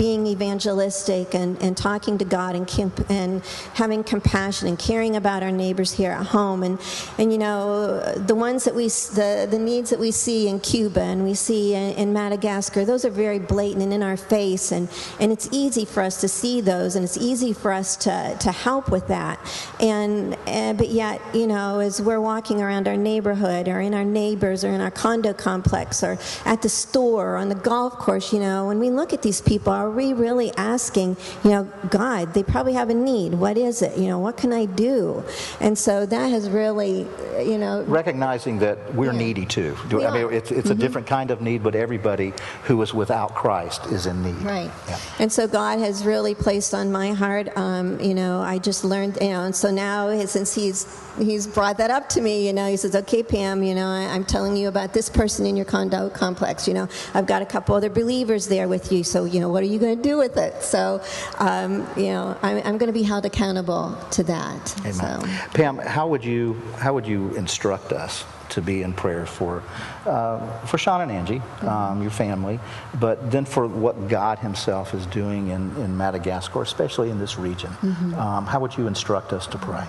being 0.01 0.27
evangelistic 0.27 1.35
and, 1.35 1.61
and 1.61 1.77
talking 1.77 2.17
to 2.17 2.25
God 2.25 2.55
and, 2.55 2.67
camp, 2.67 3.05
and 3.11 3.45
having 3.75 4.03
compassion 4.03 4.67
and 4.67 4.79
caring 4.79 5.15
about 5.15 5.43
our 5.43 5.53
neighbors 5.53 5.93
here 5.93 6.11
at 6.11 6.29
home. 6.29 6.63
And, 6.63 6.81
and 7.19 7.31
you 7.31 7.37
know, 7.37 8.01
the 8.15 8.35
ones 8.35 8.65
that 8.65 8.75
we, 8.75 8.85
the, 8.87 9.47
the 9.51 9.59
needs 9.59 9.91
that 9.91 10.01
we 10.01 10.11
see 10.11 10.49
in 10.49 10.59
Cuba 10.59 11.03
and 11.03 11.23
we 11.23 11.35
see 11.35 11.75
in, 11.75 11.93
in 11.97 12.15
Madagascar, 12.15 12.87
those 12.87 13.05
are 13.05 13.11
very 13.11 13.39
blatant 13.39 13.83
and 13.83 13.93
in 13.93 14.03
our 14.03 14.17
face. 14.17 14.73
And, 14.73 14.89
and 15.21 15.31
it's 15.31 15.51
easy 15.53 15.85
for 15.85 16.03
us 16.03 16.19
to 16.23 16.29
see 16.29 16.63
those 16.63 16.97
and 16.97 17.05
it's 17.05 17.19
easy 17.19 17.53
for 17.53 17.71
us 17.71 17.95
to, 17.97 18.39
to 18.41 18.53
help 18.53 18.91
with 18.91 19.07
that. 19.09 19.39
And, 19.81 20.35
and, 20.47 20.79
but 20.79 20.89
yet, 20.89 21.21
you 21.35 21.47
know, 21.47 21.81
as 21.81 22.01
we're 22.01 22.23
walking 22.23 22.63
around 22.63 22.89
our 22.89 22.97
neighborhood 22.97 23.69
or 23.69 23.81
in 23.83 23.93
our 23.93 24.07
neighbors 24.07 24.65
or 24.65 24.69
in 24.69 24.81
our 24.81 24.91
condo 24.91 25.35
complex 25.35 26.03
or 26.03 26.17
at 26.47 26.63
the 26.63 26.71
store 26.71 27.35
or 27.35 27.37
on 27.37 27.51
the 27.51 27.55
golf 27.55 27.99
course, 27.99 28.33
you 28.33 28.41
know, 28.41 28.67
when 28.67 28.79
we 28.79 28.89
look 28.89 29.13
at 29.13 29.21
these 29.21 29.43
people, 29.43 29.75
are 29.91 29.97
we 29.97 30.13
really 30.13 30.53
asking, 30.57 31.17
you 31.45 31.51
know, 31.51 31.65
God, 31.91 32.33
they 32.35 32.43
probably 32.43 32.75
have 32.75 32.91
a 32.91 32.95
need. 32.95 33.35
What 33.35 33.59
is 33.59 33.83
it? 33.83 33.99
You 33.99 34.07
know, 34.09 34.19
what 34.19 34.37
can 34.37 34.53
I 34.53 34.65
do? 34.65 35.25
And 35.61 35.77
so 35.77 36.07
that 36.07 36.29
has 36.29 36.49
really, 36.49 37.07
you 37.39 37.59
know, 37.59 37.83
Recognizing 37.87 38.59
that 38.61 38.95
we're 38.95 39.13
Yeah. 39.13 39.19
needy 39.19 39.47
too. 39.47 39.77
We 39.91 40.05
I 40.07 40.11
mean, 40.13 40.25
are. 40.25 40.33
it's, 40.33 40.51
it's 40.51 40.71
a 40.71 40.75
different 40.75 41.07
kind 41.07 41.31
of 41.31 41.41
need, 41.41 41.63
but 41.63 41.75
everybody 41.75 42.33
who 42.65 42.81
is 42.83 42.95
without 42.95 43.35
Christ 43.35 43.87
is 43.87 44.07
in 44.07 44.23
need. 44.23 44.41
Right. 44.43 44.71
Yeah. 44.89 44.99
And 45.19 45.33
so 45.33 45.47
God 45.47 45.79
has 45.79 46.05
really 46.05 46.35
placed 46.35 46.73
on 46.75 46.93
my 46.93 47.13
heart, 47.13 47.49
um, 47.57 47.99
you 48.01 48.15
know, 48.15 48.41
I 48.41 48.59
just 48.59 48.85
learned, 48.85 49.19
you 49.21 49.29
know, 49.29 49.43
and 49.43 49.55
so 49.55 49.71
now 49.71 50.25
since 50.27 50.55
he's 50.55 50.87
he's 51.19 51.47
brought 51.47 51.77
that 51.79 51.91
up 51.91 52.09
to 52.09 52.21
me, 52.21 52.47
you 52.47 52.53
know, 52.53 52.67
he 52.69 52.77
says, 52.77 52.95
okay, 52.95 53.23
Pam, 53.23 53.63
you 53.63 53.75
know, 53.75 53.87
I, 53.87 54.05
I'm 54.15 54.25
telling 54.25 54.57
you 54.57 54.69
about 54.69 54.95
this 54.95 55.09
person 55.11 55.45
in 55.45 55.57
your 55.57 55.67
condo 55.67 56.09
complex, 56.09 56.67
you 56.67 56.73
know, 56.75 56.89
I've 57.15 57.27
got 57.27 57.43
a 57.43 57.47
couple 57.47 57.75
other 57.75 57.91
believers 57.91 58.49
there 58.49 58.69
with 58.69 58.91
you, 58.91 59.05
so, 59.05 59.25
you 59.25 59.41
know, 59.41 59.49
what 59.51 59.63
are 59.63 59.67
you 59.67 59.70
going 59.79 59.97
to 59.97 60.03
do 60.03 60.17
with 60.17 60.37
it? 60.37 60.63
So, 60.63 61.03
um, 61.39 61.87
you 61.97 62.09
know, 62.09 62.37
I'm, 62.43 62.59
I'm 62.59 62.79
going 62.79 62.89
to 62.89 62.99
be 62.99 63.03
held 63.03 63.25
accountable 63.25 63.97
to 64.13 64.23
that. 64.25 64.77
Amen. 64.81 64.93
So. 64.93 65.23
Pam, 65.55 65.79
how 65.79 66.09
would 66.09 66.25
you 66.25 66.55
how 66.79 66.95
would 66.95 67.07
you 67.07 67.31
instruct 67.35 67.93
us 67.93 68.25
to 68.51 68.61
be 68.61 68.83
in 68.83 68.93
prayer 68.93 69.27
for 69.27 69.63
uh, 70.07 70.39
for 70.67 70.79
Sean 70.79 71.01
and 71.03 71.13
Angie, 71.13 71.41
um, 71.63 72.03
your 72.03 72.11
family, 72.11 72.59
but 72.99 73.31
then 73.31 73.45
for 73.45 73.67
what 73.67 74.09
God 74.09 74.39
Himself 74.39 74.95
is 74.95 75.07
doing 75.07 75.49
in, 75.49 75.77
in 75.77 75.97
Madagascar, 75.97 76.63
especially 76.63 77.11
in 77.11 77.19
this 77.19 77.39
region? 77.39 77.71
Um, 78.15 78.47
how 78.47 78.59
would 78.61 78.77
you 78.77 78.87
instruct 78.87 79.33
us 79.33 79.47
to 79.49 79.59
pray? 79.59 79.87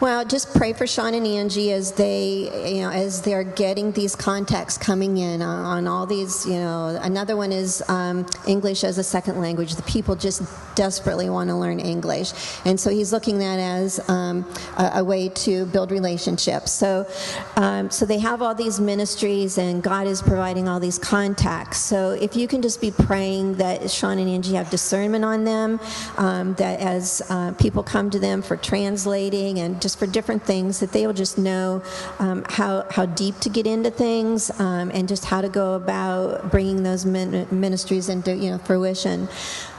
Well, 0.00 0.24
just 0.24 0.54
pray 0.54 0.72
for 0.74 0.86
Sean 0.86 1.14
and 1.14 1.26
Angie 1.26 1.72
as 1.72 1.92
they, 1.92 2.72
you 2.72 2.82
know, 2.82 2.90
as 2.90 3.22
they're 3.22 3.42
getting 3.42 3.92
these 3.92 4.14
contacts 4.14 4.78
coming 4.78 5.16
in 5.16 5.42
on, 5.42 5.64
on 5.64 5.88
all 5.88 6.06
these, 6.06 6.46
you 6.46 6.54
know. 6.54 6.98
Another 7.02 7.36
one 7.36 7.50
is 7.50 7.82
um, 7.88 8.24
English 8.46 8.84
as 8.84 8.98
a 8.98 9.02
second 9.02 9.40
language. 9.40 9.74
The 9.74 9.82
people 9.82 10.14
just 10.14 10.42
desperately 10.76 11.28
want 11.28 11.50
to 11.50 11.56
learn 11.56 11.80
English, 11.80 12.32
and 12.64 12.78
so 12.78 12.90
he's 12.90 13.12
looking 13.12 13.42
at 13.42 13.58
as 13.58 14.00
um, 14.08 14.48
a, 14.76 14.90
a, 14.94 15.04
way 15.04 15.30
to 15.30 15.66
build 15.66 15.90
relationships. 15.90 16.70
So, 16.70 17.06
um, 17.56 17.90
so 17.90 18.06
they 18.06 18.18
have 18.18 18.40
all 18.40 18.54
these 18.54 18.78
ministries, 18.78 19.58
and 19.58 19.82
God 19.82 20.06
is 20.06 20.22
providing 20.22 20.68
all 20.68 20.78
these 20.78 20.98
contacts. 20.98 21.78
So, 21.78 22.12
if 22.12 22.36
you 22.36 22.46
can 22.46 22.62
just 22.62 22.80
be 22.80 22.92
praying 22.92 23.54
that 23.54 23.90
Sean 23.90 24.18
and 24.18 24.30
Angie 24.30 24.54
have 24.54 24.70
discernment 24.70 25.24
on 25.24 25.44
them, 25.44 25.80
um, 26.16 26.54
that 26.54 26.78
as 26.78 27.20
uh, 27.30 27.52
people 27.54 27.82
come 27.82 28.10
to 28.10 28.18
them 28.18 28.42
for 28.42 28.56
translating 28.56 29.57
and 29.58 29.80
just 29.80 29.98
for 29.98 30.06
different 30.06 30.42
things, 30.44 30.80
that 30.80 30.92
they 30.92 31.06
will 31.06 31.14
just 31.14 31.38
know 31.38 31.82
um, 32.18 32.44
how, 32.48 32.86
how 32.90 33.06
deep 33.06 33.38
to 33.40 33.48
get 33.48 33.66
into 33.66 33.90
things 33.90 34.50
um, 34.60 34.90
and 34.94 35.08
just 35.08 35.24
how 35.24 35.40
to 35.40 35.48
go 35.48 35.74
about 35.74 36.50
bringing 36.50 36.82
those 36.82 37.04
ministries 37.04 38.08
into 38.08 38.34
you 38.34 38.50
know, 38.50 38.58
fruition. 38.58 39.28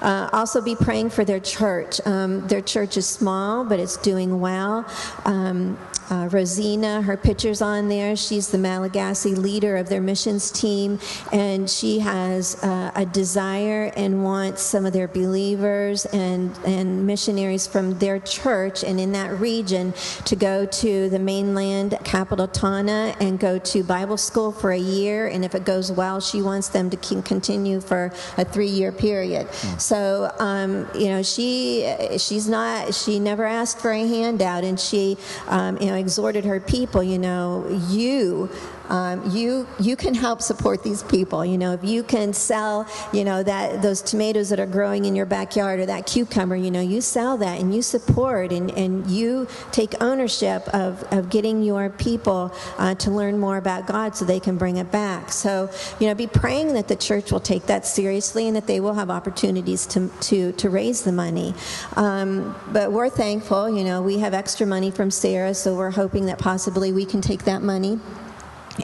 Uh, 0.01 0.29
also, 0.33 0.61
be 0.61 0.75
praying 0.75 1.09
for 1.09 1.25
their 1.25 1.39
church. 1.39 1.99
Um, 2.05 2.47
their 2.47 2.61
church 2.61 2.97
is 2.97 3.07
small, 3.07 3.63
but 3.63 3.79
it's 3.79 3.97
doing 3.97 4.39
well. 4.39 4.85
Um, 5.25 5.77
uh, 6.09 6.27
Rosina, 6.31 7.01
her 7.03 7.17
picture's 7.17 7.61
on 7.61 7.87
there. 7.87 8.15
She's 8.15 8.49
the 8.49 8.57
Malagasy 8.57 9.35
leader 9.35 9.77
of 9.77 9.89
their 9.89 10.01
missions 10.01 10.49
team, 10.49 10.99
and 11.31 11.69
she 11.69 11.99
has 11.99 12.61
uh, 12.63 12.91
a 12.95 13.05
desire 13.05 13.91
and 13.95 14.23
wants 14.23 14.63
some 14.63 14.85
of 14.85 14.93
their 14.93 15.07
believers 15.07 16.05
and, 16.07 16.57
and 16.65 17.05
missionaries 17.05 17.67
from 17.67 17.99
their 17.99 18.19
church 18.19 18.83
and 18.83 18.99
in 18.99 19.11
that 19.11 19.39
region 19.39 19.93
to 20.25 20.35
go 20.35 20.65
to 20.65 21.09
the 21.09 21.19
mainland 21.19 21.97
capital 22.03 22.47
Tana 22.47 23.15
and 23.19 23.39
go 23.39 23.59
to 23.59 23.83
Bible 23.83 24.17
school 24.17 24.51
for 24.51 24.71
a 24.71 24.79
year. 24.79 25.27
And 25.27 25.45
if 25.45 25.53
it 25.53 25.63
goes 25.63 25.91
well, 25.91 26.19
she 26.19 26.41
wants 26.41 26.69
them 26.69 26.89
to 26.89 26.97
continue 26.97 27.81
for 27.81 28.11
a 28.37 28.45
three-year 28.45 28.91
period. 28.91 29.47
Mm. 29.47 29.81
So, 29.89 30.31
um, 30.37 30.87
you 30.93 31.07
know, 31.07 31.23
she 31.23 31.91
she's 32.19 32.47
not 32.47 32.93
she 32.93 33.17
never 33.17 33.43
asked 33.43 33.79
for 33.79 33.89
a 33.89 34.05
handout, 34.05 34.63
and 34.63 34.79
she, 34.79 35.17
um, 35.47 35.79
you 35.81 35.87
know 35.87 35.95
exhorted 35.95 36.45
her 36.45 36.59
people, 36.59 37.01
you 37.01 37.17
know, 37.17 37.65
you 37.89 38.51
um, 38.89 39.29
you 39.29 39.67
you 39.79 39.95
can 39.95 40.13
help 40.13 40.41
support 40.41 40.83
these 40.83 41.03
people. 41.03 41.45
You 41.45 41.57
know, 41.57 41.73
if 41.73 41.83
you 41.83 42.03
can 42.03 42.33
sell, 42.33 42.87
you 43.13 43.23
know, 43.23 43.43
that 43.43 43.81
those 43.81 44.01
tomatoes 44.01 44.49
that 44.49 44.59
are 44.59 44.65
growing 44.65 45.05
in 45.05 45.15
your 45.15 45.25
backyard 45.25 45.79
or 45.79 45.85
that 45.85 46.05
cucumber, 46.05 46.55
you 46.55 46.71
know, 46.71 46.81
you 46.81 47.01
sell 47.01 47.37
that 47.37 47.59
and 47.59 47.73
you 47.73 47.81
support 47.81 48.51
and, 48.51 48.71
and 48.71 49.07
you 49.07 49.47
take 49.71 50.01
ownership 50.01 50.67
of, 50.69 51.03
of 51.13 51.29
getting 51.29 51.61
your 51.63 51.89
people 51.89 52.53
uh, 52.77 52.95
to 52.95 53.11
learn 53.11 53.37
more 53.37 53.57
about 53.57 53.85
God 53.85 54.15
so 54.15 54.25
they 54.25 54.39
can 54.39 54.57
bring 54.57 54.77
it 54.77 54.91
back. 54.91 55.31
So, 55.31 55.69
you 55.99 56.07
know, 56.07 56.15
be 56.15 56.27
praying 56.27 56.73
that 56.73 56.87
the 56.87 56.95
church 56.95 57.31
will 57.31 57.39
take 57.39 57.67
that 57.67 57.85
seriously 57.85 58.47
and 58.47 58.55
that 58.55 58.67
they 58.67 58.79
will 58.79 58.95
have 58.95 59.09
opportunities 59.09 59.85
to 59.87 60.09
to 60.21 60.51
to 60.53 60.69
raise 60.69 61.03
the 61.03 61.11
money. 61.11 61.53
Um, 61.95 62.55
but 62.71 62.91
we're 62.91 63.09
thankful. 63.09 63.69
You 63.69 63.83
know, 63.83 64.01
we 64.01 64.19
have 64.19 64.33
extra 64.33 64.65
money 64.65 64.91
from 64.91 65.11
Sarah, 65.11 65.53
so 65.53 65.75
we're 65.75 65.91
hoping 65.91 66.25
that 66.25 66.39
possibly 66.39 66.91
we 66.91 67.05
can 67.05 67.21
take 67.21 67.43
that 67.43 67.61
money 67.61 67.99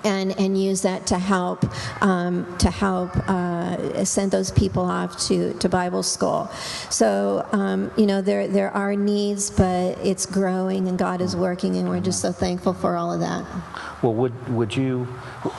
and 0.04 0.38
and 0.40 0.62
use 0.62 0.82
that 0.82 1.08
to 1.08 1.18
help 1.18 1.66
um, 2.02 2.58
to 2.58 2.70
help 2.70 3.16
uh, 3.30 4.04
send 4.06 4.32
those 4.32 4.52
people 4.52 4.84
off 4.84 5.18
to, 5.28 5.54
to 5.56 5.70
Bible 5.70 6.04
school. 6.04 6.50
So 6.90 7.48
um, 7.52 7.92
you 7.98 8.06
know 8.06 8.22
there 8.22 8.48
there 8.48 8.72
are 8.72 8.96
needs, 8.96 9.50
but 9.50 9.98
it's 10.04 10.26
growing 10.26 10.88
and 10.88 10.98
God 10.98 11.22
is 11.22 11.36
working, 11.36 11.78
and 11.78 11.90
we're 11.90 12.02
just 12.02 12.22
so 12.22 12.32
thankful 12.32 12.74
for 12.74 12.96
all 12.96 13.14
of 13.14 13.20
that. 13.20 13.46
Well, 14.02 14.14
would 14.14 14.50
would 14.50 14.76
you? 14.76 15.06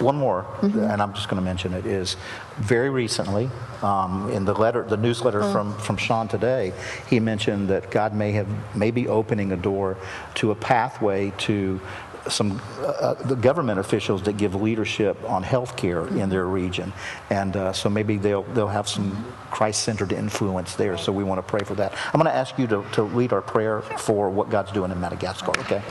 One 0.00 0.16
more, 0.16 0.42
mm-hmm. 0.42 0.80
and 0.80 1.00
I'm 1.00 1.14
just 1.14 1.28
going 1.28 1.40
to 1.40 1.44
mention 1.44 1.72
it 1.72 1.86
is 1.86 2.16
very 2.56 2.90
recently 2.90 3.50
um, 3.82 4.30
in 4.30 4.44
the 4.44 4.54
letter, 4.54 4.82
the 4.82 4.96
newsletter 4.96 5.40
mm. 5.40 5.52
from 5.52 5.76
from 5.78 5.96
Sean 5.96 6.28
today. 6.28 6.72
He 7.08 7.20
mentioned 7.20 7.68
that 7.68 7.90
God 7.90 8.14
may 8.14 8.32
have 8.32 8.48
may 8.76 8.90
be 8.90 9.08
opening 9.08 9.52
a 9.52 9.56
door 9.56 9.96
to 10.36 10.50
a 10.50 10.54
pathway 10.54 11.32
to 11.38 11.80
some 12.28 12.60
uh, 12.80 13.14
the 13.14 13.36
government 13.36 13.78
officials 13.78 14.22
that 14.22 14.36
give 14.36 14.54
leadership 14.54 15.16
on 15.28 15.42
health 15.42 15.76
care 15.76 16.06
in 16.08 16.28
their 16.28 16.46
region, 16.46 16.92
and 17.30 17.56
uh, 17.56 17.72
so 17.72 17.88
maybe 17.88 18.16
they'll 18.16 18.42
they'll 18.54 18.66
have 18.66 18.88
some 18.88 19.24
Christ-centered 19.50 20.12
influence 20.12 20.74
there. 20.74 20.98
So 20.98 21.12
we 21.12 21.24
want 21.24 21.38
to 21.38 21.42
pray 21.42 21.64
for 21.64 21.74
that. 21.76 21.92
I'm 22.12 22.20
going 22.20 22.26
to 22.26 22.34
ask 22.36 22.58
you 22.58 22.66
to, 22.68 22.84
to 22.92 23.02
lead 23.02 23.32
our 23.32 23.42
prayer 23.42 23.82
for 23.82 24.28
what 24.30 24.50
God's 24.50 24.72
doing 24.72 24.90
in 24.90 25.00
Madagascar. 25.00 25.52
Okay. 25.60 25.82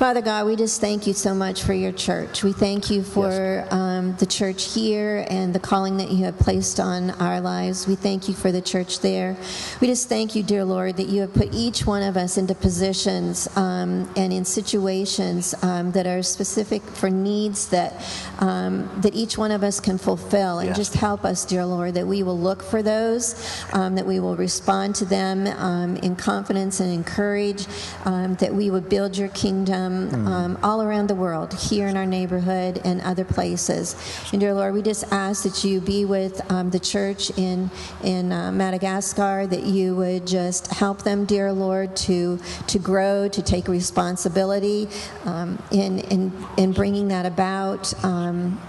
Father 0.00 0.22
God, 0.22 0.46
we 0.46 0.56
just 0.56 0.80
thank 0.80 1.06
you 1.06 1.12
so 1.12 1.34
much 1.34 1.62
for 1.62 1.74
your 1.74 1.92
church. 1.92 2.42
We 2.42 2.54
thank 2.54 2.90
you 2.90 3.02
for 3.02 3.28
yes. 3.28 3.70
um, 3.70 4.16
the 4.16 4.24
church 4.24 4.72
here 4.72 5.26
and 5.28 5.54
the 5.54 5.60
calling 5.60 5.98
that 5.98 6.10
you 6.10 6.24
have 6.24 6.38
placed 6.38 6.80
on 6.80 7.10
our 7.20 7.38
lives. 7.38 7.86
We 7.86 7.96
thank 7.96 8.26
you 8.26 8.32
for 8.32 8.50
the 8.50 8.62
church 8.62 9.00
there. 9.00 9.36
We 9.78 9.88
just 9.88 10.08
thank 10.08 10.34
you, 10.34 10.42
dear 10.42 10.64
Lord, 10.64 10.96
that 10.96 11.08
you 11.08 11.20
have 11.20 11.34
put 11.34 11.52
each 11.52 11.84
one 11.84 12.02
of 12.02 12.16
us 12.16 12.38
into 12.38 12.54
positions 12.54 13.46
um, 13.58 14.10
and 14.16 14.32
in 14.32 14.46
situations 14.46 15.54
um, 15.62 15.92
that 15.92 16.06
are 16.06 16.22
specific 16.22 16.80
for 16.80 17.10
needs 17.10 17.68
that 17.68 17.92
um, 18.38 18.88
that 19.02 19.14
each 19.14 19.36
one 19.36 19.50
of 19.50 19.62
us 19.62 19.80
can 19.80 19.98
fulfill. 19.98 20.60
And 20.60 20.68
yes. 20.68 20.78
just 20.78 20.94
help 20.94 21.26
us, 21.26 21.44
dear 21.44 21.66
Lord, 21.66 21.92
that 21.92 22.06
we 22.06 22.22
will 22.22 22.38
look 22.38 22.62
for 22.62 22.82
those, 22.82 23.62
um, 23.74 23.96
that 23.96 24.06
we 24.06 24.18
will 24.18 24.36
respond 24.36 24.94
to 24.94 25.04
them 25.04 25.46
um, 25.58 25.96
in 25.98 26.16
confidence 26.16 26.80
and 26.80 26.90
encourage, 26.90 27.66
um 28.06 28.36
that 28.36 28.54
we 28.54 28.70
would 28.70 28.88
build 28.88 29.18
your 29.18 29.28
kingdom 29.28 29.89
mm. 29.90 30.26
um, 30.26 30.58
all 30.62 30.82
around 30.82 31.08
the 31.08 31.14
world, 31.14 31.52
here 31.54 31.86
in 31.86 31.96
our 31.96 32.06
neighborhood 32.06 32.80
and 32.84 33.00
other 33.02 33.24
places. 33.24 33.96
And 34.32 34.40
dear 34.40 34.54
Lord, 34.54 34.74
we 34.74 34.82
just 34.82 35.04
ask 35.12 35.42
that 35.44 35.64
you 35.64 35.80
be 35.80 36.04
with 36.04 36.40
um, 36.50 36.70
the 36.70 36.80
church 36.80 37.30
in 37.38 37.70
in 38.02 38.32
uh, 38.32 38.52
Madagascar, 38.52 39.46
that 39.46 39.64
you 39.64 39.96
would 39.96 40.26
just 40.26 40.68
help 40.68 41.02
them, 41.02 41.24
dear 41.24 41.52
Lord, 41.52 41.96
to 42.08 42.38
to 42.66 42.78
grow, 42.78 43.28
to 43.28 43.42
take 43.42 43.68
responsibility 43.68 44.88
um, 45.24 45.62
in 45.70 46.00
in 46.00 46.32
in 46.56 46.72
bringing 46.72 47.08
that 47.08 47.26
about. 47.26 47.92
Um, 48.04 48.60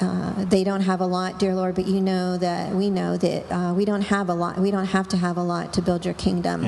uh, 0.00 0.44
they 0.44 0.64
don't 0.64 0.80
have 0.80 1.00
a 1.00 1.06
lot, 1.06 1.38
dear 1.38 1.54
Lord, 1.54 1.76
but 1.76 1.86
you 1.86 2.00
know 2.00 2.36
that 2.36 2.72
we 2.72 2.90
know 2.90 3.16
that 3.16 3.52
uh, 3.52 3.72
we 3.74 3.84
don't 3.84 4.02
have 4.02 4.28
a 4.28 4.34
lot. 4.34 4.58
We 4.58 4.70
don't 4.70 4.86
have 4.86 5.08
to 5.08 5.16
have 5.16 5.36
a 5.36 5.42
lot 5.42 5.72
to 5.74 5.82
build 5.82 6.04
your 6.04 6.14
kingdom. 6.14 6.64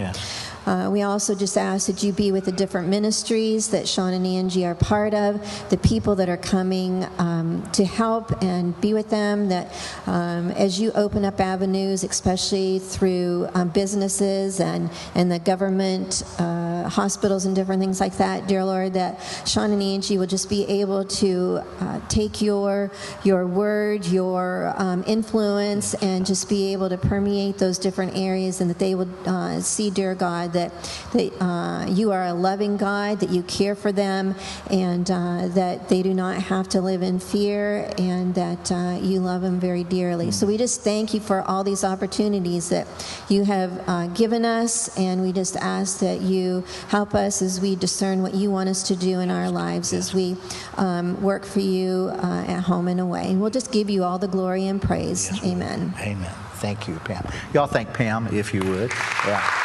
Uh, 0.66 0.90
we 0.90 1.02
also 1.02 1.34
just 1.34 1.56
ask 1.56 1.86
that 1.86 2.02
you 2.02 2.12
be 2.12 2.32
with 2.32 2.44
the 2.44 2.52
different 2.52 2.88
ministries 2.88 3.68
that 3.68 3.88
Sean 3.88 4.12
and 4.12 4.26
Angie 4.26 4.66
are 4.66 4.74
part 4.74 5.14
of, 5.14 5.40
the 5.70 5.78
people 5.78 6.16
that 6.16 6.28
are 6.28 6.36
coming 6.36 7.06
um, 7.18 7.62
to 7.72 7.84
help 7.84 8.42
and 8.42 8.78
be 8.80 8.92
with 8.92 9.08
them. 9.10 9.48
That 9.48 9.72
um, 10.06 10.50
as 10.50 10.80
you 10.80 10.90
open 10.92 11.24
up 11.24 11.40
avenues, 11.40 12.02
especially 12.02 12.80
through 12.80 13.48
um, 13.54 13.68
businesses 13.68 14.60
and, 14.60 14.90
and 15.14 15.30
the 15.30 15.38
government, 15.38 16.22
uh, 16.38 16.65
hospitals, 16.88 17.44
and 17.44 17.54
different 17.54 17.80
things 17.80 18.00
like 18.00 18.16
that, 18.18 18.46
dear 18.46 18.64
Lord, 18.64 18.94
that 18.94 19.20
Sean 19.46 19.70
and 19.72 19.82
Angie 19.82 20.18
will 20.18 20.26
just 20.26 20.48
be 20.48 20.64
able 20.66 21.04
to 21.04 21.62
uh, 21.80 22.00
take 22.08 22.40
your, 22.40 22.90
your 23.24 23.46
word, 23.46 24.06
your 24.06 24.74
um, 24.76 25.04
influence, 25.06 25.94
and 25.94 26.24
just 26.24 26.48
be 26.48 26.72
able 26.72 26.88
to 26.88 26.96
permeate 26.96 27.58
those 27.58 27.78
different 27.78 28.16
areas, 28.16 28.60
and 28.60 28.70
that 28.70 28.78
they 28.78 28.94
would 28.94 29.12
uh, 29.26 29.60
see, 29.60 29.90
dear 29.90 30.14
God, 30.14 30.52
that, 30.52 30.72
that 31.12 31.32
uh, 31.42 31.86
you 31.88 32.12
are 32.12 32.26
a 32.26 32.34
loving 32.34 32.76
God, 32.76 33.20
that 33.20 33.30
you 33.30 33.42
care 33.42 33.74
for 33.74 33.92
them, 33.92 34.34
and 34.70 35.10
uh, 35.10 35.48
that 35.48 35.88
they 35.88 36.02
do 36.02 36.14
not 36.14 36.36
have 36.36 36.68
to 36.68 36.80
live 36.80 37.02
in 37.02 37.18
fear, 37.18 37.90
and 37.98 38.34
that 38.34 38.72
uh, 38.72 38.98
you 39.00 39.20
love 39.20 39.42
them 39.42 39.58
very 39.60 39.84
dearly. 39.84 40.30
So 40.30 40.46
we 40.46 40.56
just 40.56 40.82
thank 40.82 41.14
you 41.14 41.20
for 41.20 41.42
all 41.42 41.64
these 41.64 41.84
opportunities 41.84 42.68
that 42.70 42.86
you 43.28 43.44
have 43.44 44.14
given 44.14 44.44
us, 44.44 44.96
and 44.96 45.22
we 45.22 45.32
just 45.32 45.56
ask 45.56 45.98
that 46.00 46.20
you 46.20 46.64
help 46.88 47.14
us 47.14 47.42
as 47.42 47.60
we 47.60 47.76
discern 47.76 48.22
what 48.22 48.34
you 48.34 48.50
want 48.50 48.68
us 48.68 48.82
to 48.84 48.96
do 48.96 49.20
in 49.20 49.30
our 49.30 49.50
lives 49.50 49.92
as 49.92 50.14
we 50.14 50.36
um, 50.76 51.20
work 51.22 51.44
for 51.44 51.60
you 51.60 52.10
uh, 52.14 52.44
at 52.46 52.60
home 52.60 52.88
and 52.88 53.00
away. 53.00 53.34
We'll 53.34 53.50
just 53.50 53.72
give 53.72 53.90
you 53.90 54.04
all 54.04 54.18
the 54.18 54.28
glory 54.28 54.66
and 54.66 54.80
praise. 54.80 55.30
Yes, 55.30 55.44
Amen. 55.44 55.94
Amen. 56.00 56.32
Thank 56.54 56.88
you, 56.88 56.96
Pam. 57.00 57.26
Y'all 57.52 57.66
thank 57.66 57.92
Pam 57.92 58.28
if 58.28 58.54
you 58.54 58.60
would. 58.60 58.90
Yeah. 59.26 59.62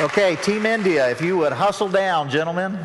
Okay, 0.00 0.36
Team 0.36 0.64
India, 0.64 1.10
if 1.10 1.20
you 1.20 1.36
would 1.36 1.52
hustle 1.52 1.88
down, 1.88 2.30
gentlemen. 2.30 2.78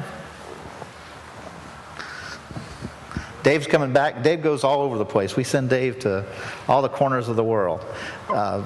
Dave's 3.41 3.67
coming 3.67 3.93
back. 3.93 4.21
Dave 4.23 4.41
goes 4.41 4.63
all 4.63 4.81
over 4.81 4.97
the 4.97 5.05
place. 5.05 5.35
We 5.35 5.43
send 5.43 5.69
Dave 5.69 5.99
to 5.99 6.25
all 6.67 6.81
the 6.81 6.89
corners 6.89 7.29
of 7.29 7.35
the 7.35 7.43
world. 7.43 7.85
Uh, 8.27 8.63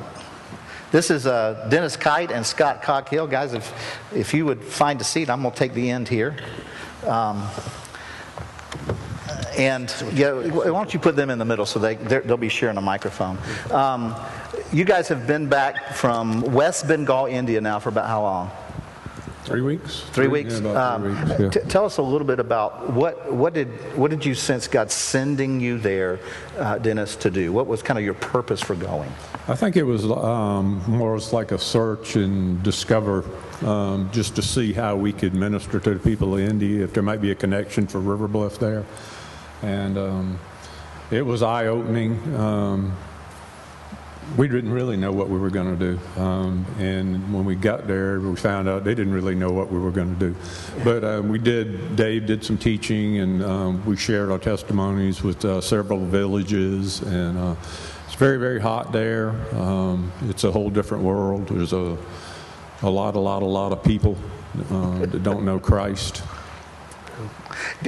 this 0.91 1.11
is 1.11 1.25
uh, 1.27 1.67
Dennis 1.69 1.95
Kite 1.95 2.31
and 2.31 2.45
Scott 2.45 2.81
Cockhill. 2.81 3.27
Guys, 3.29 3.53
if, 3.53 3.73
if 4.13 4.33
you 4.33 4.45
would 4.45 4.63
find 4.63 4.99
a 5.01 5.03
seat, 5.03 5.29
I'm 5.29 5.41
going 5.41 5.53
to 5.53 5.57
take 5.59 5.73
the 5.73 5.89
end 5.89 6.07
here. 6.07 6.35
Um, 7.05 7.47
and 9.57 9.93
yeah, 10.13 10.31
why 10.31 10.65
don't 10.65 10.93
you 10.93 10.99
put 10.99 11.15
them 11.15 11.29
in 11.29 11.37
the 11.37 11.45
middle 11.45 11.65
so 11.65 11.79
they, 11.79 11.95
they'll 11.95 12.37
be 12.37 12.49
sharing 12.49 12.77
a 12.77 12.81
microphone. 12.81 13.37
Um, 13.71 14.15
you 14.71 14.85
guys 14.85 15.07
have 15.07 15.27
been 15.27 15.47
back 15.47 15.93
from 15.95 16.41
West 16.41 16.87
Bengal, 16.87 17.25
India 17.25 17.59
now 17.59 17.79
for 17.79 17.89
about 17.89 18.07
how 18.07 18.21
long? 18.21 18.51
Three 19.45 19.61
weeks. 19.61 20.01
Three 20.11 20.27
weeks. 20.27 20.59
Yeah, 20.59 20.69
about 20.71 21.01
three 21.01 21.11
Um, 21.11 21.29
weeks, 21.29 21.39
yeah. 21.55 21.61
t- 21.63 21.69
tell 21.69 21.85
us 21.85 21.97
a 21.97 22.01
little 22.03 22.27
bit 22.27 22.39
about 22.39 22.91
what 22.93 23.31
what 23.31 23.53
did 23.53 23.67
what 23.97 24.11
did 24.11 24.23
you 24.23 24.35
sense 24.35 24.67
God 24.67 24.91
sending 24.91 25.59
you 25.59 25.79
there, 25.79 26.19
uh, 26.59 26.77
Dennis, 26.77 27.15
to 27.17 27.31
do? 27.31 27.51
What 27.51 27.65
was 27.65 27.81
kind 27.81 27.97
of 27.97 28.05
your 28.05 28.13
purpose 28.13 28.61
for 28.61 28.75
going? 28.75 29.11
I 29.49 29.55
think 29.55 29.77
it 29.77 29.83
was 29.83 30.05
um, 30.05 30.79
more 30.87 31.15
as 31.15 31.33
like 31.33 31.51
a 31.51 31.57
search 31.57 32.15
and 32.15 32.61
discover, 32.61 33.25
um, 33.65 34.07
just 34.11 34.35
to 34.35 34.43
see 34.43 34.73
how 34.73 34.95
we 34.95 35.11
could 35.11 35.33
minister 35.33 35.79
to 35.79 35.95
the 35.95 35.99
people 35.99 36.35
of 36.35 36.39
India, 36.39 36.83
if 36.83 36.93
there 36.93 37.01
might 37.01 37.19
be 37.19 37.31
a 37.31 37.35
connection 37.35 37.87
for 37.87 37.99
River 37.99 38.27
Bluff 38.27 38.59
there. 38.59 38.85
And 39.63 39.97
um, 39.97 40.39
it 41.09 41.23
was 41.23 41.41
eye 41.41 41.65
opening. 41.65 42.35
Um, 42.35 42.95
we 44.37 44.47
didn't 44.47 44.71
really 44.71 44.97
know 44.97 45.11
what 45.11 45.29
we 45.29 45.39
were 45.39 45.49
going 45.49 45.75
to 45.75 45.93
do. 45.93 46.21
Um, 46.21 46.63
and 46.77 47.33
when 47.33 47.43
we 47.43 47.55
got 47.55 47.87
there, 47.87 48.19
we 48.19 48.35
found 48.35 48.69
out 48.69 48.83
they 48.83 48.93
didn't 48.93 49.13
really 49.13 49.33
know 49.33 49.51
what 49.51 49.71
we 49.71 49.79
were 49.79 49.89
going 49.89 50.13
to 50.13 50.19
do. 50.19 50.35
But 50.83 51.03
uh, 51.03 51.23
we 51.23 51.39
did, 51.39 51.95
Dave 51.95 52.27
did 52.27 52.45
some 52.45 52.59
teaching, 52.59 53.17
and 53.17 53.43
um, 53.43 53.83
we 53.83 53.97
shared 53.97 54.29
our 54.29 54.37
testimonies 54.37 55.23
with 55.23 55.43
uh, 55.43 55.59
several 55.59 56.05
villages. 56.05 57.01
And 57.01 57.35
uh, 57.35 57.55
very, 58.19 58.37
very 58.37 58.59
hot 58.59 58.91
there. 58.91 59.29
Um, 59.55 60.11
it's 60.27 60.43
a 60.43 60.51
whole 60.51 60.69
different 60.69 61.05
world. 61.05 61.47
There's 61.47 61.71
a, 61.71 61.97
a 62.81 62.89
lot, 62.89 63.15
a 63.15 63.19
lot, 63.19 63.43
a 63.43 63.45
lot 63.45 63.71
of 63.71 63.81
people 63.81 64.17
uh, 64.69 64.99
that 65.05 65.23
don't 65.23 65.45
know 65.45 65.57
Christ. 65.57 66.17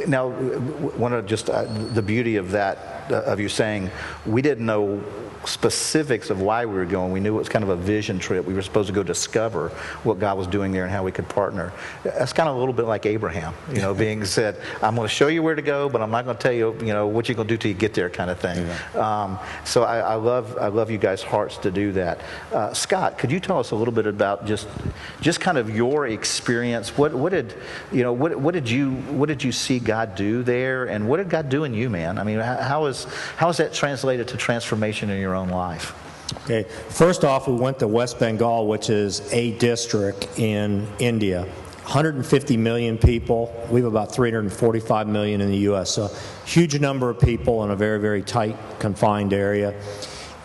Now, 0.08 0.30
one 0.30 1.12
of 1.12 1.26
just 1.26 1.50
uh, 1.50 1.66
the 1.66 2.02
beauty 2.02 2.38
of 2.38 2.52
that, 2.52 3.12
uh, 3.12 3.24
of 3.24 3.42
you 3.42 3.50
saying, 3.50 3.92
we 4.26 4.42
didn't 4.42 4.66
know 4.66 5.04
specifics 5.46 6.30
of 6.30 6.42
why 6.42 6.66
we 6.66 6.76
were 6.76 6.86
going. 6.86 7.12
We 7.12 7.20
knew 7.20 7.36
it 7.36 7.40
was 7.40 7.50
kind 7.50 7.64
of 7.64 7.70
a 7.70 7.76
vision 7.76 8.20
trip. 8.20 8.46
We 8.46 8.54
were 8.54 8.62
supposed 8.62 8.88
to 8.88 8.94
go 8.94 9.04
discover 9.04 9.70
what 10.04 10.20
God 10.20 10.38
was 10.38 10.48
doing 10.48 10.72
there 10.72 10.84
and 10.84 10.92
how 10.92 11.04
we 11.04 11.12
could 11.12 11.28
partner. 11.28 11.74
That's 12.04 12.34
kind 12.34 12.48
of 12.48 12.56
a 12.56 12.60
little 12.60 12.74
bit 12.74 12.86
like 12.86 13.06
Abraham, 13.06 13.54
you 13.72 13.82
know, 13.82 13.94
being 13.94 14.26
said, 14.26 14.58
I'm 14.82 14.96
going 14.96 15.08
to 15.08 15.14
show 15.14 15.28
you 15.28 15.42
where 15.44 15.56
to 15.56 15.62
go, 15.62 15.90
but 15.90 16.02
I'm 16.02 16.12
not 16.12 16.26
going 16.26 16.38
to 16.38 16.42
tell 16.42 16.52
you, 16.52 16.76
you 16.80 16.94
know, 16.94 17.08
what 17.08 17.28
you're 17.28 17.36
going 17.36 17.48
to 17.48 17.54
do 17.54 17.58
till 17.58 17.72
you 17.72 17.78
get 17.78 17.94
there 17.94 18.10
kind 18.10 18.30
of 18.30 18.40
thing. 18.40 18.68
Um, 18.96 19.40
so 19.66 19.84
I, 19.84 20.00
I, 20.00 20.16
love, 20.16 20.58
I 20.60 20.68
love 20.68 20.92
you 20.92 20.98
guys' 20.98 21.24
hearts 21.24 21.58
to 21.58 21.72
do 21.72 21.92
that. 21.94 22.22
Uh, 22.52 22.74
Scott, 22.74 23.18
could 23.18 23.32
you 23.32 23.40
tell 23.40 23.60
us 23.60 23.72
a 23.72 23.76
little 23.76 23.94
bit 23.94 24.08
about 24.08 24.46
just, 24.46 24.68
just 25.22 25.40
kind 25.40 25.58
of 25.58 25.76
your 25.76 26.08
experience? 26.08 26.98
What, 26.98 27.14
what 27.14 27.32
did, 27.32 27.56
you 27.92 28.04
know, 28.04 28.14
what, 28.14 28.36
what 28.36 28.54
did 28.54 28.70
you, 28.70 28.92
what 28.92 29.28
did 29.28 29.44
you 29.44 29.52
see 29.52 29.80
God 29.80 30.16
do 30.16 30.44
there, 30.44 30.86
and 30.86 31.08
what 31.08 31.18
did 31.18 31.30
God 31.30 31.50
do 31.50 31.64
in 31.64 31.74
you, 31.74 31.90
man? 31.90 32.18
I 32.18 32.24
mean, 32.24 32.40
how, 32.40 32.58
how 32.58 32.86
is, 32.86 33.06
how 33.38 33.50
is 33.50 33.58
that 33.58 33.74
translated 33.74 34.28
to 34.30 34.38
transformation 34.38 35.10
in 35.10 35.20
your 35.20 35.31
own 35.36 35.50
life? 35.50 35.96
Okay, 36.44 36.64
first 36.64 37.24
off, 37.24 37.48
we 37.48 37.56
went 37.56 37.80
to 37.80 37.88
West 37.88 38.20
Bengal, 38.20 38.68
which 38.68 38.90
is 38.90 39.32
a 39.34 39.52
district 39.58 40.40
in 40.40 40.88
India. 41.00 41.42
150 41.84 42.58
million 42.58 42.98
people. 42.98 43.54
We 43.70 43.82
have 43.82 43.92
about 43.92 44.14
345 44.14 45.08
million 45.08 45.42
in 45.42 45.52
the 45.52 45.58
U.S. 45.58 45.92
So, 45.92 46.10
huge 46.46 46.80
number 46.80 47.10
of 47.10 47.20
people 47.20 47.64
in 47.66 47.72
a 47.72 47.76
very, 47.76 48.00
very 48.00 48.22
tight, 48.22 48.56
confined 48.80 49.34
area. 49.34 49.74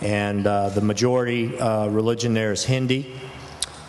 And 0.01 0.47
uh, 0.47 0.71
the 0.71 0.81
majority 0.81 1.59
uh, 1.59 1.87
religion 1.89 2.35
there 2.35 2.53
is 2.53 2.65
Hindi. 2.65 3.15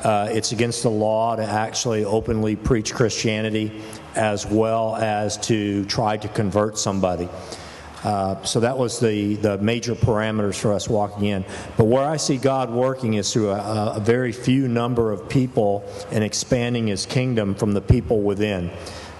Uh, 0.03 0.29
it's 0.31 0.51
against 0.51 0.83
the 0.83 0.91
law 0.91 1.35
to 1.35 1.43
actually 1.43 2.05
openly 2.05 2.55
preach 2.55 2.93
Christianity 2.93 3.81
as 4.13 4.45
well 4.45 4.95
as 4.95 5.37
to 5.37 5.83
try 5.85 6.15
to 6.17 6.27
convert 6.27 6.77
somebody. 6.77 7.27
Uh, 8.03 8.41
so 8.43 8.59
that 8.59 8.77
was 8.77 8.99
the, 8.99 9.35
the 9.35 9.57
major 9.57 9.95
parameters 9.95 10.59
for 10.59 10.71
us 10.73 10.87
walking 10.87 11.25
in. 11.25 11.43
But 11.77 11.85
where 11.85 12.07
I 12.07 12.17
see 12.17 12.37
God 12.37 12.69
working 12.69 13.15
is 13.15 13.33
through 13.33 13.51
a, 13.51 13.93
a 13.95 13.99
very 13.99 14.31
few 14.31 14.67
number 14.67 15.11
of 15.11 15.27
people 15.27 15.83
and 16.11 16.23
expanding 16.23 16.87
His 16.87 17.05
kingdom 17.05 17.55
from 17.55 17.73
the 17.73 17.81
people 17.81 18.21
within. 18.21 18.71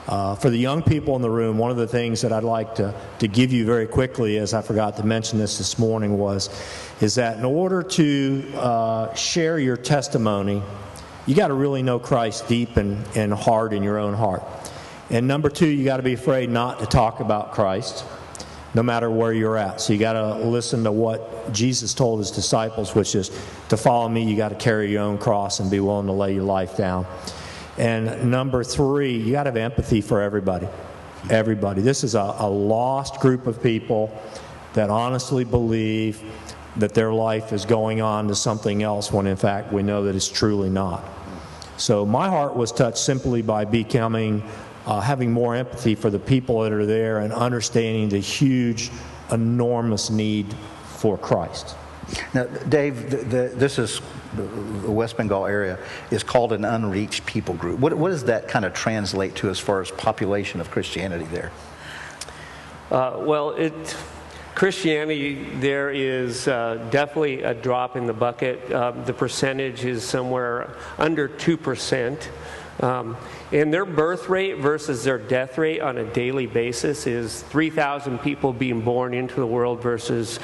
Uh, 0.08 0.36
for 0.36 0.50
the 0.50 0.58
young 0.58 0.82
people 0.82 1.18
in 1.18 1.22
the 1.22 1.30
room, 1.30 1.58
one 1.58 1.70
of 1.70 1.76
the 1.76 1.88
things 1.88 2.22
that 2.22 2.32
I'd 2.32 2.44
like 2.44 2.76
to, 2.76 2.94
to 3.20 3.28
give 3.28 3.52
you 3.52 3.66
very 3.66 3.88
quickly, 3.88 4.38
as 4.38 4.54
I 4.54 4.62
forgot 4.62 4.96
to 4.98 5.04
mention 5.04 5.38
this 5.38 5.58
this 5.58 5.78
morning, 5.78 6.18
was 6.18 6.50
is 7.02 7.16
that 7.16 7.38
in 7.38 7.44
order 7.44 7.84
to 7.84 8.54
uh, 8.56 9.14
share 9.16 9.60
your 9.60 9.76
testimony, 9.76 10.64
you 11.26 11.36
got 11.36 11.50
to 11.50 11.54
really 11.54 11.84
know 11.84 12.00
Christ 12.00 12.48
deep 12.48 12.78
and, 12.78 13.06
and 13.16 13.34
hard 13.34 13.74
in 13.74 13.84
your 13.84 13.98
own 13.98 14.14
heart. 14.14 14.44
And 15.10 15.28
number 15.28 15.50
two, 15.50 15.68
you 15.68 15.84
got 15.84 15.98
to 15.98 16.04
be 16.04 16.14
afraid 16.14 16.50
not 16.50 16.80
to 16.80 16.86
talk 16.86 17.20
about 17.20 17.52
Christ 17.52 18.06
no 18.78 18.84
matter 18.84 19.10
where 19.10 19.34
you're 19.34 19.58
at. 19.58 19.82
So 19.82 19.92
you 19.92 19.98
got 19.98 20.14
to 20.14 20.36
listen 20.36 20.84
to 20.84 20.92
what 20.92 21.52
Jesus 21.52 21.96
told 21.96 22.20
his 22.20 22.30
disciples, 22.30 22.94
which 22.94 23.16
is 23.16 23.32
to 23.70 23.76
follow 23.76 24.08
me, 24.08 24.24
you 24.24 24.38
got 24.38 24.50
to 24.50 24.56
carry 24.56 24.92
your 24.92 25.02
own 25.02 25.18
cross 25.18 25.60
and 25.60 25.72
be 25.72 25.80
willing 25.80 26.06
to 26.06 26.12
lay 26.12 26.36
your 26.36 26.44
life 26.44 26.78
down. 26.78 27.08
And 27.80 28.30
number 28.30 28.64
three, 28.64 29.18
you 29.18 29.32
got 29.32 29.46
to 29.46 29.48
have 29.50 29.58
empathy 29.58 30.00
for 30.00 30.22
everybody. 30.22 30.68
Everybody. 31.28 31.82
This 31.82 32.04
is 32.04 32.14
a, 32.14 32.36
a 32.38 32.48
lost 32.48 33.20
group 33.20 33.48
of 33.48 33.64
people 33.64 34.16
that 34.74 34.92
honestly 34.92 35.44
believe 35.44 36.22
that 36.76 36.94
their 36.94 37.12
life 37.12 37.54
is 37.54 37.66
going 37.66 38.02
on 38.02 38.28
to 38.28 38.36
something 38.36 38.84
else 38.84 39.12
when 39.12 39.26
in 39.26 39.38
fact 39.38 39.74
we 39.74 39.82
know 39.82 40.04
that 40.04 40.16
it's 40.16 40.30
truly 40.30 40.70
not. 40.70 41.04
So 41.78 42.06
my 42.06 42.30
heart 42.30 42.56
was 42.56 42.72
touched 42.72 43.00
simply 43.00 43.42
by 43.42 43.66
becoming 43.66 44.44
uh, 44.88 45.02
having 45.02 45.32
more 45.32 45.54
empathy 45.54 45.96
for 45.96 46.10
the 46.10 46.18
people 46.18 46.62
that 46.62 46.72
are 46.72 46.86
there 46.86 47.20
and 47.20 47.34
understanding 47.34 48.08
the 48.08 48.20
huge, 48.20 48.90
enormous 49.32 50.10
need 50.10 50.52
for 50.86 51.18
Christ. 51.18 51.76
Now, 52.34 52.46
Dave, 52.46 53.12
the, 53.12 53.18
the, 53.18 53.48
this 53.54 53.78
is 53.78 54.02
the 54.36 54.90
West 54.90 55.18
Bengal 55.18 55.46
area 55.46 55.78
is 56.10 56.24
called 56.24 56.54
an 56.54 56.64
unreached 56.64 57.26
people 57.26 57.54
group. 57.56 57.80
What, 57.80 57.94
what 57.96 58.12
does 58.12 58.24
that 58.26 58.48
kind 58.48 58.64
of 58.64 58.74
translate 58.74 59.36
to 59.36 59.50
as 59.50 59.60
far 59.60 59.82
as 59.82 59.92
population 59.92 60.62
of 60.62 60.72
Christianity 60.72 61.26
there? 61.26 61.52
Uh, 62.90 63.18
well, 63.20 63.52
it. 63.52 63.96
Christianity, 64.56 65.44
there 65.60 65.92
is 65.92 66.48
uh, 66.48 66.88
definitely 66.90 67.44
a 67.44 67.54
drop 67.54 67.96
in 67.96 68.08
the 68.08 68.14
bucket. 68.14 68.72
Uh, 68.72 68.90
the 68.90 69.14
percentage 69.14 69.86
is 69.86 70.04
somewhere 70.04 70.76
under 70.98 71.30
2%. 71.30 72.28
Um, 72.82 73.16
and 73.52 73.74
their 73.74 73.86
birth 73.86 74.30
rate 74.30 74.58
versus 74.58 75.04
their 75.04 75.18
death 75.18 75.58
rate 75.58 75.80
on 75.82 75.98
a 75.98 76.04
daily 76.04 76.48
basis 76.48 77.08
is 77.08 77.44
3,000 77.44 78.20
people 78.20 78.52
being 78.52 78.82
born 78.82 79.14
into 79.14 79.36
the 79.36 79.48
world 79.48 79.82
versus 79.82 80.40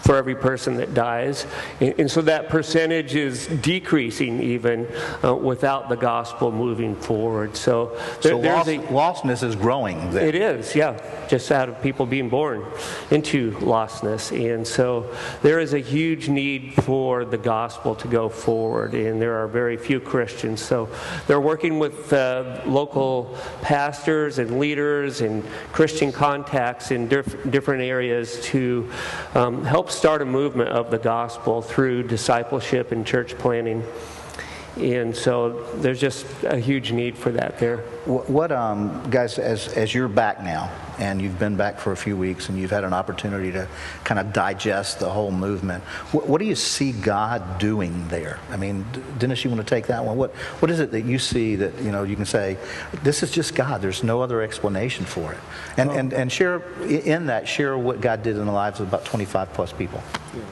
for 0.00 0.16
every 0.16 0.34
person 0.34 0.76
that 0.76 0.94
dies. 0.94 1.46
And, 1.80 1.94
and 2.00 2.10
so 2.10 2.22
that 2.22 2.48
percentage 2.48 3.14
is 3.14 3.46
decreasing 3.46 4.42
even 4.42 4.88
uh, 5.22 5.34
without 5.34 5.88
the 5.88 5.96
gospel 5.96 6.50
moving 6.50 6.96
forward. 6.96 7.56
So, 7.56 7.96
there, 8.22 8.32
so 8.32 8.38
lost, 8.38 8.68
a, 8.68 8.78
lostness 8.78 9.42
is 9.42 9.54
growing 9.54 10.10
there. 10.10 10.26
It 10.26 10.34
is, 10.34 10.74
yeah, 10.74 10.98
just 11.28 11.52
out 11.52 11.68
of 11.68 11.82
people 11.82 12.06
being 12.06 12.28
born 12.28 12.64
into 13.10 13.52
lostness. 13.58 14.32
And 14.32 14.66
so 14.66 15.14
there 15.42 15.60
is 15.60 15.74
a 15.74 15.78
huge 15.78 16.28
need 16.28 16.72
for 16.82 17.24
the 17.24 17.38
gospel 17.38 17.94
to 17.96 18.08
go 18.08 18.28
forward, 18.28 18.94
and 18.94 19.20
there 19.20 19.36
are 19.38 19.46
very 19.46 19.76
few 19.76 20.00
Christians. 20.00 20.62
So 20.62 20.88
they're 21.26 21.40
working 21.40 21.78
with 21.78 22.12
uh, 22.12 22.47
local 22.66 23.36
pastors 23.62 24.38
and 24.38 24.58
leaders 24.58 25.20
and 25.20 25.44
Christian 25.72 26.12
contacts 26.12 26.90
in 26.90 27.08
diff- 27.08 27.50
different 27.50 27.82
areas 27.82 28.40
to 28.46 28.90
um, 29.34 29.64
help 29.64 29.90
start 29.90 30.22
a 30.22 30.24
movement 30.24 30.70
of 30.70 30.90
the 30.90 30.98
gospel 30.98 31.62
through 31.62 32.04
discipleship 32.04 32.92
and 32.92 33.06
church 33.06 33.36
planting. 33.38 33.84
And 34.76 35.16
so 35.16 35.64
there's 35.76 36.00
just 36.00 36.26
a 36.44 36.58
huge 36.58 36.92
need 36.92 37.18
for 37.18 37.32
that 37.32 37.58
there. 37.58 37.78
What, 38.04 38.30
what 38.30 38.52
um, 38.52 39.08
guys, 39.10 39.38
as, 39.38 39.68
as 39.68 39.92
you're 39.92 40.08
back 40.08 40.42
now, 40.42 40.70
and 40.98 41.22
you've 41.22 41.38
been 41.38 41.56
back 41.56 41.78
for 41.78 41.92
a 41.92 41.96
few 41.96 42.16
weeks, 42.16 42.48
and 42.48 42.58
you've 42.58 42.70
had 42.70 42.84
an 42.84 42.92
opportunity 42.92 43.52
to 43.52 43.68
kind 44.04 44.18
of 44.18 44.32
digest 44.32 45.00
the 45.00 45.08
whole 45.08 45.30
movement, 45.30 45.82
what, 46.12 46.28
what 46.28 46.38
do 46.38 46.44
you 46.44 46.54
see 46.54 46.92
God 46.92 47.58
doing 47.58 48.08
there? 48.08 48.38
I 48.50 48.56
mean, 48.56 48.84
Dennis, 49.18 49.44
you 49.44 49.50
want 49.50 49.66
to 49.66 49.74
take 49.74 49.86
that 49.86 50.04
one? 50.04 50.16
What, 50.16 50.34
what 50.60 50.70
is 50.70 50.80
it 50.80 50.90
that 50.92 51.02
you 51.02 51.18
see 51.18 51.56
that, 51.56 51.78
you 51.80 51.92
know, 51.92 52.02
you 52.02 52.16
can 52.16 52.24
say, 52.24 52.56
this 53.02 53.22
is 53.22 53.30
just 53.30 53.54
God, 53.54 53.80
there's 53.80 54.02
no 54.02 54.20
other 54.20 54.42
explanation 54.42 55.04
for 55.04 55.32
it? 55.32 55.40
And, 55.76 55.90
and, 55.90 56.12
and 56.12 56.32
share, 56.32 56.62
in 56.82 57.26
that, 57.26 57.48
share 57.48 57.78
what 57.78 58.00
God 58.00 58.22
did 58.22 58.36
in 58.36 58.46
the 58.46 58.52
lives 58.52 58.80
of 58.80 58.88
about 58.88 59.04
25 59.04 59.52
plus 59.52 59.72
people. 59.72 60.02
Yeah. 60.34 60.42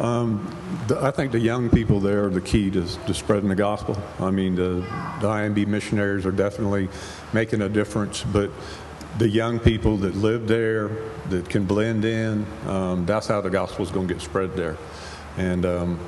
Um, 0.00 0.54
the, 0.88 1.00
I 1.00 1.12
think 1.12 1.30
the 1.30 1.38
young 1.38 1.70
people 1.70 2.00
there 2.00 2.24
are 2.24 2.30
the 2.30 2.40
key 2.40 2.70
to, 2.72 2.84
to 2.84 3.14
spreading 3.14 3.48
the 3.48 3.54
gospel. 3.54 3.96
I 4.18 4.30
mean, 4.30 4.56
the, 4.56 4.80
the 5.20 5.28
IMB 5.28 5.66
missionaries 5.68 6.26
are 6.26 6.32
definitely 6.32 6.88
making 7.32 7.62
a 7.62 7.68
difference, 7.68 8.24
but 8.24 8.50
the 9.18 9.28
young 9.28 9.58
people 9.58 9.96
that 9.98 10.14
live 10.16 10.48
there, 10.48 10.90
that 11.30 11.48
can 11.48 11.64
blend 11.64 12.04
in, 12.04 12.46
um, 12.66 13.06
that's 13.06 13.26
how 13.26 13.40
the 13.40 13.50
gospel 13.50 13.84
is 13.84 13.90
going 13.90 14.08
to 14.08 14.14
get 14.14 14.22
spread 14.22 14.54
there. 14.56 14.76
And 15.36 15.64
um, 15.64 15.98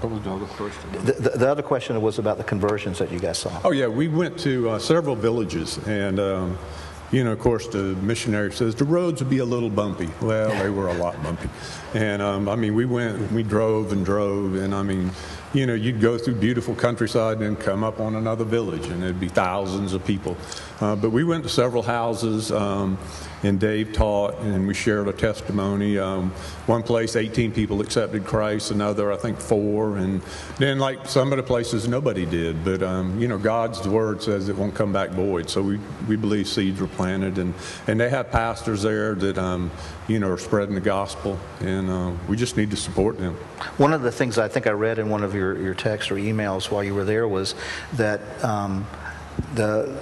what 0.00 0.12
was 0.12 0.22
the 0.22 0.30
other 0.30 0.46
question? 0.46 0.92
The, 1.04 1.12
the, 1.12 1.38
the, 1.38 1.50
other 1.50 1.62
question 1.62 2.00
was 2.00 2.18
about 2.18 2.38
the 2.38 2.44
conversions 2.44 2.98
that 2.98 3.12
you 3.12 3.18
guys 3.18 3.38
saw. 3.38 3.60
Oh, 3.64 3.72
yeah, 3.72 3.86
we 3.86 4.08
went 4.08 4.38
to 4.40 4.70
uh, 4.70 4.78
several 4.78 5.16
villages 5.16 5.78
and 5.86 6.18
um, 6.18 6.58
you 7.14 7.22
know, 7.22 7.32
of 7.32 7.38
course, 7.38 7.68
the 7.68 7.94
missionary 8.02 8.50
says 8.52 8.74
the 8.74 8.84
roads 8.84 9.22
would 9.22 9.30
be 9.30 9.38
a 9.38 9.44
little 9.44 9.70
bumpy. 9.70 10.08
Well, 10.20 10.50
they 10.50 10.70
were 10.70 10.88
a 10.88 10.94
lot 10.94 11.22
bumpy. 11.22 11.48
And 11.92 12.20
um, 12.20 12.48
I 12.48 12.56
mean, 12.56 12.74
we 12.74 12.86
went, 12.86 13.30
we 13.30 13.42
drove 13.42 13.92
and 13.92 14.04
drove, 14.04 14.56
and 14.56 14.74
I 14.74 14.82
mean, 14.82 15.12
you 15.54 15.66
know, 15.66 15.74
you'd 15.74 16.00
go 16.00 16.18
through 16.18 16.34
beautiful 16.34 16.74
countryside 16.74 17.38
and 17.38 17.58
come 17.58 17.84
up 17.84 18.00
on 18.00 18.16
another 18.16 18.44
village, 18.44 18.86
and 18.86 19.02
there'd 19.02 19.20
be 19.20 19.28
thousands 19.28 19.92
of 19.92 20.04
people. 20.04 20.36
Uh, 20.80 20.96
but 20.96 21.10
we 21.10 21.22
went 21.22 21.44
to 21.44 21.48
several 21.48 21.82
houses. 21.82 22.50
Um, 22.50 22.98
and 23.44 23.60
Dave 23.60 23.92
taught, 23.92 24.38
and 24.40 24.66
we 24.66 24.72
shared 24.72 25.06
a 25.06 25.12
testimony. 25.12 25.98
Um, 25.98 26.30
one 26.66 26.82
place, 26.82 27.14
18 27.14 27.52
people 27.52 27.80
accepted 27.82 28.24
Christ, 28.24 28.70
another, 28.70 29.12
I 29.12 29.16
think, 29.16 29.38
four, 29.38 29.98
and 29.98 30.22
then 30.58 30.78
like 30.78 31.06
some 31.06 31.30
of 31.30 31.36
the 31.36 31.42
places, 31.42 31.86
nobody 31.86 32.24
did. 32.24 32.64
But 32.64 32.82
um, 32.82 33.20
you 33.20 33.28
know, 33.28 33.38
God's 33.38 33.86
word 33.86 34.22
says 34.22 34.48
it 34.48 34.56
won't 34.56 34.74
come 34.74 34.92
back 34.92 35.10
void. 35.10 35.50
So 35.50 35.62
we, 35.62 35.78
we 36.08 36.16
believe 36.16 36.48
seeds 36.48 36.80
were 36.80 36.86
planted, 36.86 37.38
and 37.38 37.54
and 37.86 38.00
they 38.00 38.08
have 38.08 38.30
pastors 38.30 38.82
there 38.82 39.14
that 39.14 39.36
um, 39.36 39.70
you 40.08 40.18
know 40.18 40.30
are 40.30 40.38
spreading 40.38 40.74
the 40.74 40.80
gospel, 40.80 41.38
and 41.60 41.90
uh, 41.90 42.12
we 42.28 42.36
just 42.36 42.56
need 42.56 42.70
to 42.70 42.76
support 42.76 43.18
them. 43.18 43.34
One 43.76 43.92
of 43.92 44.02
the 44.02 44.12
things 44.12 44.38
I 44.38 44.48
think 44.48 44.66
I 44.66 44.70
read 44.70 44.98
in 44.98 45.10
one 45.10 45.22
of 45.22 45.34
your 45.34 45.60
your 45.60 45.74
texts 45.74 46.10
or 46.10 46.16
emails 46.16 46.70
while 46.70 46.82
you 46.82 46.94
were 46.94 47.04
there 47.04 47.28
was 47.28 47.54
that 47.94 48.42
um, 48.42 48.86
the 49.54 50.00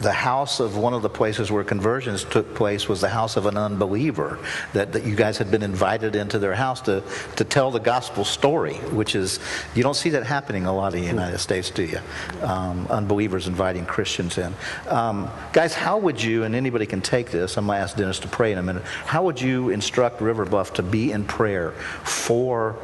the 0.00 0.12
house 0.12 0.60
of 0.60 0.76
one 0.76 0.94
of 0.94 1.02
the 1.02 1.08
places 1.08 1.50
where 1.50 1.64
conversions 1.64 2.24
took 2.24 2.54
place 2.54 2.88
was 2.88 3.00
the 3.00 3.08
house 3.08 3.36
of 3.36 3.46
an 3.46 3.56
unbeliever. 3.56 4.38
That, 4.72 4.92
that 4.92 5.04
you 5.04 5.14
guys 5.14 5.38
had 5.38 5.50
been 5.50 5.62
invited 5.62 6.16
into 6.16 6.38
their 6.38 6.54
house 6.54 6.80
to, 6.82 7.02
to 7.36 7.44
tell 7.44 7.70
the 7.70 7.80
gospel 7.80 8.24
story, 8.24 8.74
which 8.74 9.14
is, 9.14 9.40
you 9.74 9.82
don't 9.82 9.96
see 9.96 10.10
that 10.10 10.24
happening 10.24 10.66
a 10.66 10.72
lot 10.72 10.94
in 10.94 11.02
the 11.02 11.06
United 11.06 11.38
States, 11.38 11.70
do 11.70 11.82
you? 11.82 12.00
Um, 12.42 12.86
unbelievers 12.88 13.46
inviting 13.46 13.84
Christians 13.86 14.38
in. 14.38 14.54
Um, 14.88 15.30
guys, 15.52 15.74
how 15.74 15.98
would 15.98 16.22
you, 16.22 16.44
and 16.44 16.54
anybody 16.54 16.86
can 16.86 17.00
take 17.00 17.30
this, 17.30 17.56
I'm 17.56 17.66
going 17.66 17.76
to 17.76 17.82
ask 17.82 17.96
Dennis 17.96 18.18
to 18.20 18.28
pray 18.28 18.52
in 18.52 18.58
a 18.58 18.62
minute, 18.62 18.82
how 18.84 19.24
would 19.24 19.40
you 19.40 19.70
instruct 19.70 20.20
River 20.20 20.44
Bluff 20.44 20.74
to 20.74 20.82
be 20.82 21.12
in 21.12 21.24
prayer 21.24 21.72
for 22.04 22.76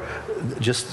just 0.59 0.87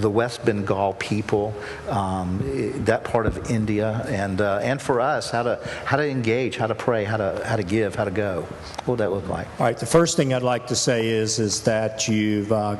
the 0.00 0.10
West 0.10 0.44
Bengal 0.44 0.94
people, 0.94 1.54
um, 1.88 2.40
that 2.84 3.04
part 3.04 3.26
of 3.26 3.50
India, 3.50 4.04
and, 4.08 4.40
uh, 4.40 4.60
and 4.62 4.82
for 4.82 5.00
us, 5.00 5.30
how 5.30 5.42
to, 5.44 5.67
how 5.84 5.96
to 5.96 6.08
engage, 6.08 6.56
how 6.56 6.66
to 6.66 6.74
pray, 6.74 7.04
how 7.04 7.16
to, 7.16 7.42
how 7.44 7.56
to 7.56 7.62
give, 7.62 7.94
how 7.94 8.04
to 8.04 8.10
go. 8.10 8.42
What 8.42 8.88
would 8.88 8.98
that 9.00 9.10
look 9.10 9.28
like? 9.28 9.46
All 9.58 9.66
right, 9.66 9.76
the 9.76 9.86
first 9.86 10.16
thing 10.16 10.34
I'd 10.34 10.42
like 10.42 10.66
to 10.68 10.76
say 10.76 11.08
is, 11.08 11.38
is 11.38 11.62
that 11.62 12.08
you've, 12.08 12.52
uh, 12.52 12.76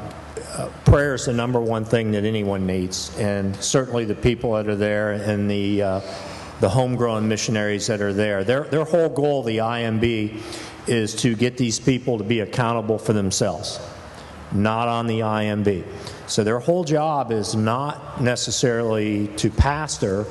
uh, 0.55 0.69
prayer 0.85 1.15
is 1.15 1.27
the 1.27 1.33
number 1.33 1.61
one 1.61 1.85
thing 1.85 2.11
that 2.13 2.25
anyone 2.25 2.67
needs. 2.67 3.17
And 3.19 3.55
certainly 3.57 4.05
the 4.05 4.15
people 4.15 4.53
that 4.53 4.69
are 4.69 4.77
there 4.77 5.13
and 5.13 5.51
the, 5.51 5.83
uh, 5.83 6.01
the 6.61 6.69
homegrown 6.69 7.29
missionaries 7.29 7.87
that 7.87 8.01
are 8.01 8.13
there, 8.13 8.45
their, 8.45 8.65
their 8.65 8.85
whole 8.85 9.09
goal, 9.09 9.43
the 9.43 9.59
IMB, 9.59 10.41
is 10.89 11.15
to 11.17 11.37
get 11.37 11.57
these 11.57 11.79
people 11.79 12.19
to 12.19 12.25
be 12.25 12.41
accountable 12.41 12.99
for 12.99 13.13
themselves, 13.13 13.79
not 14.53 14.89
on 14.89 15.07
the 15.07 15.21
IMB. 15.21 15.85
So 16.27 16.45
their 16.45 16.59
whole 16.59 16.85
job 16.85 17.31
is 17.31 17.55
not 17.55 18.21
necessarily 18.21 19.29
to 19.37 19.51
pastor, 19.51 20.27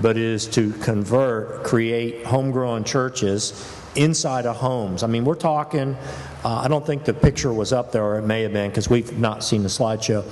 but 0.00 0.16
is 0.16 0.46
to 0.46 0.72
convert, 0.74 1.64
create 1.64 2.24
homegrown 2.26 2.84
churches 2.84 3.72
inside 3.94 4.46
of 4.46 4.56
homes. 4.56 5.02
I 5.02 5.06
mean, 5.06 5.24
we're 5.24 5.34
talking, 5.34 5.96
uh, 6.44 6.60
I 6.60 6.68
don't 6.68 6.86
think 6.86 7.04
the 7.04 7.14
picture 7.14 7.52
was 7.52 7.72
up 7.72 7.92
there, 7.92 8.04
or 8.04 8.18
it 8.18 8.22
may 8.22 8.42
have 8.42 8.52
been 8.52 8.70
because 8.70 8.90
we've 8.90 9.18
not 9.18 9.42
seen 9.42 9.62
the 9.62 9.68
slideshow, 9.68 10.24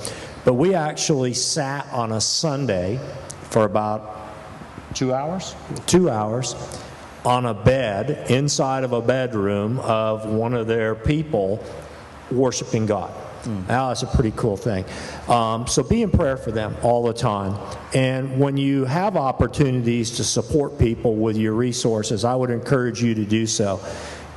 but 0.45 0.55
we 0.55 0.75
actually 0.75 1.35
sat 1.35 1.87
on 1.93 2.13
a 2.13 2.21
Sunday 2.21 3.01
for 3.51 3.65
about 3.65 4.15
two 4.95 5.15
hours? 5.15 5.55
Two 5.87 6.11
hours 6.11 6.55
on 7.25 7.47
a 7.47 7.55
bed 7.55 8.31
inside 8.31 8.85
of 8.85 8.93
a 8.93 9.01
bedroom 9.01 9.79
of 9.81 10.27
one 10.27 10.53
of 10.53 10.67
their 10.67 10.95
people 10.95 11.65
worshiping 12.31 12.85
God. 12.85 13.13
Mm. 13.45 13.67
That's 13.67 14.03
a 14.03 14.07
pretty 14.07 14.33
cool 14.37 14.57
thing. 14.57 14.85
Um, 15.29 15.67
so 15.67 15.83
be 15.83 16.03
in 16.03 16.11
prayer 16.11 16.37
for 16.37 16.51
them 16.51 16.77
all 16.83 17.03
the 17.05 17.13
time. 17.13 17.59
And 17.95 18.39
when 18.39 18.57
you 18.57 18.85
have 18.85 19.17
opportunities 19.17 20.13
to 20.13 20.25
support 20.25 20.79
people 20.79 21.17
with 21.17 21.37
your 21.37 21.53
resources, 21.55 22.25
I 22.25 22.35
would 22.35 22.51
encourage 22.51 23.03
you 23.03 23.15
to 23.15 23.25
do 23.25 23.47
so. 23.47 23.81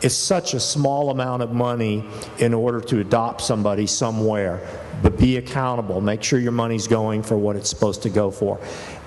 It's 0.02 0.16
such 0.16 0.54
a 0.54 0.60
small 0.60 1.10
amount 1.10 1.42
of 1.42 1.54
money 1.54 2.06
in 2.38 2.54
order 2.54 2.80
to 2.82 3.00
adopt 3.00 3.42
somebody 3.42 3.88
somewhere, 3.88 4.68
but 5.02 5.18
be 5.18 5.38
accountable. 5.38 6.02
Make 6.02 6.24
sure 6.24 6.40
your 6.40 6.52
money's 6.52 6.88
going 6.88 7.24
for 7.24 7.38
what 7.38 7.56
it's 7.56 7.70
supposed 7.70 8.04
to 8.04 8.10
go 8.10 8.32
for. 8.32 8.60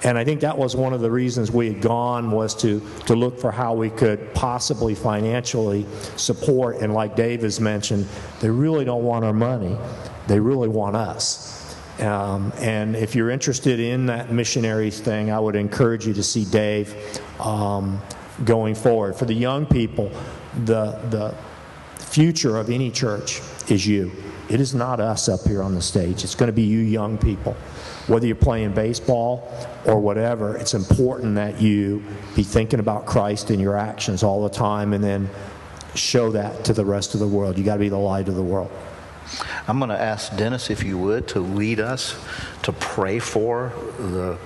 And 0.03 0.17
I 0.17 0.25
think 0.25 0.41
that 0.41 0.57
was 0.57 0.75
one 0.77 0.93
of 0.93 1.01
the 1.01 1.11
reasons 1.11 1.51
we 1.51 1.69
had 1.69 1.83
gone 1.83 2.31
was 2.31 2.55
to, 2.57 2.81
to 3.07 3.15
look 3.15 3.39
for 3.39 3.51
how 3.51 3.75
we 3.75 3.91
could 3.91 4.33
possibly 4.35 4.95
financially 4.95 5.87
support. 6.17 6.79
And 6.79 6.95
like 6.95 7.17
Dave 7.17 7.43
has 7.43 7.61
mentioned, 7.61 8.07
they 8.41 8.51
really 8.51 8.85
don't 8.85 9.05
want 9.05 9.25
our 9.25 9.33
money. 9.33 9.77
They 10.27 10.41
really 10.41 10.69
want 10.69 10.97
us. 10.97 11.77
Um, 12.01 12.53
and 12.57 12.97
if 12.97 13.15
you're 13.15 13.31
interested 13.31 13.79
in 13.79 14.07
that 14.07 14.33
missionaries 14.33 15.01
thing, 15.01 15.31
I 15.31 15.39
would 15.39 15.57
encourage 15.57 16.07
you 16.07 16.15
to 16.15 16.23
see 16.23 16.47
Dave 16.47 17.21
um, 17.39 18.01
going 18.45 18.75
forward. 18.75 19.17
For 19.17 19.27
the 19.27 19.35
young 19.35 19.67
people, 19.67 20.11
the, 20.65 20.93
the 21.11 21.35
future 21.99 22.57
of 22.57 22.71
any 22.71 22.91
church 22.91 23.43
is 23.69 23.87
you. 23.87 24.11
It 24.51 24.61
is 24.61 24.75
not 24.75 25.01
us 25.01 25.29
up 25.29 25.47
here 25.47 25.63
on 25.63 25.75
the 25.75 25.83
stage. 25.83 26.25
It's 26.25 26.35
going 26.35 26.49
to 26.49 26.53
be 26.53 26.63
you 26.63 26.81
young 26.81 27.17
people 27.17 27.57
whether 28.11 28.27
you're 28.27 28.35
playing 28.35 28.73
baseball 28.73 29.49
or 29.87 30.01
whatever, 30.01 30.57
it's 30.57 30.75
important 30.75 31.37
that 31.37 31.61
you 31.61 32.03
be 32.35 32.43
thinking 32.43 32.81
about 32.81 33.07
Christ 33.07 33.53
in 33.53 33.61
your 33.61 33.77
actions 33.77 34.25
all 34.25 34.43
the 34.43 34.51
time 34.51 34.93
and 34.93 35.03
then 35.03 35.31
show 35.95 36.33
that 36.33 36.65
to 36.65 36.73
the 36.73 36.85
rest 36.85 37.15
of 37.15 37.21
the 37.21 37.29
world. 37.29 37.57
You 37.57 37.65
got 37.65 37.75
to 37.75 37.81
be 37.81 37.89
the 37.89 37.99
light 37.99 38.29
of 38.29 38.35
the 38.35 38.43
world. 38.43 38.71
I'm 39.69 39.79
going 39.79 39.91
to 39.91 40.01
ask 40.01 40.37
Dennis, 40.37 40.71
if 40.71 40.83
you 40.83 40.99
would, 40.99 41.29
to 41.29 41.41
lead 41.41 41.79
us 41.79 42.21
to 42.63 42.73
pray 42.73 43.21
for 43.21 43.73
the 43.99 44.37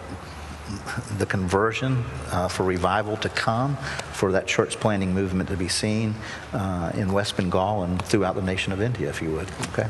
the 1.18 1.26
conversion, 1.26 2.04
uh, 2.30 2.48
for 2.48 2.64
revival 2.64 3.16
to 3.18 3.28
come, 3.28 3.76
for 4.12 4.32
that 4.32 4.46
church 4.46 4.78
planting 4.80 5.14
movement 5.14 5.48
to 5.48 5.56
be 5.56 5.68
seen 5.68 6.14
uh, 6.52 6.92
in 6.94 7.12
West 7.12 7.36
Bengal 7.36 7.82
and 7.82 8.00
throughout 8.02 8.34
the 8.34 8.42
nation 8.42 8.72
of 8.72 8.80
India, 8.80 9.08
if 9.08 9.20
you 9.22 9.32
would. 9.32 9.48
Okay. 9.72 9.88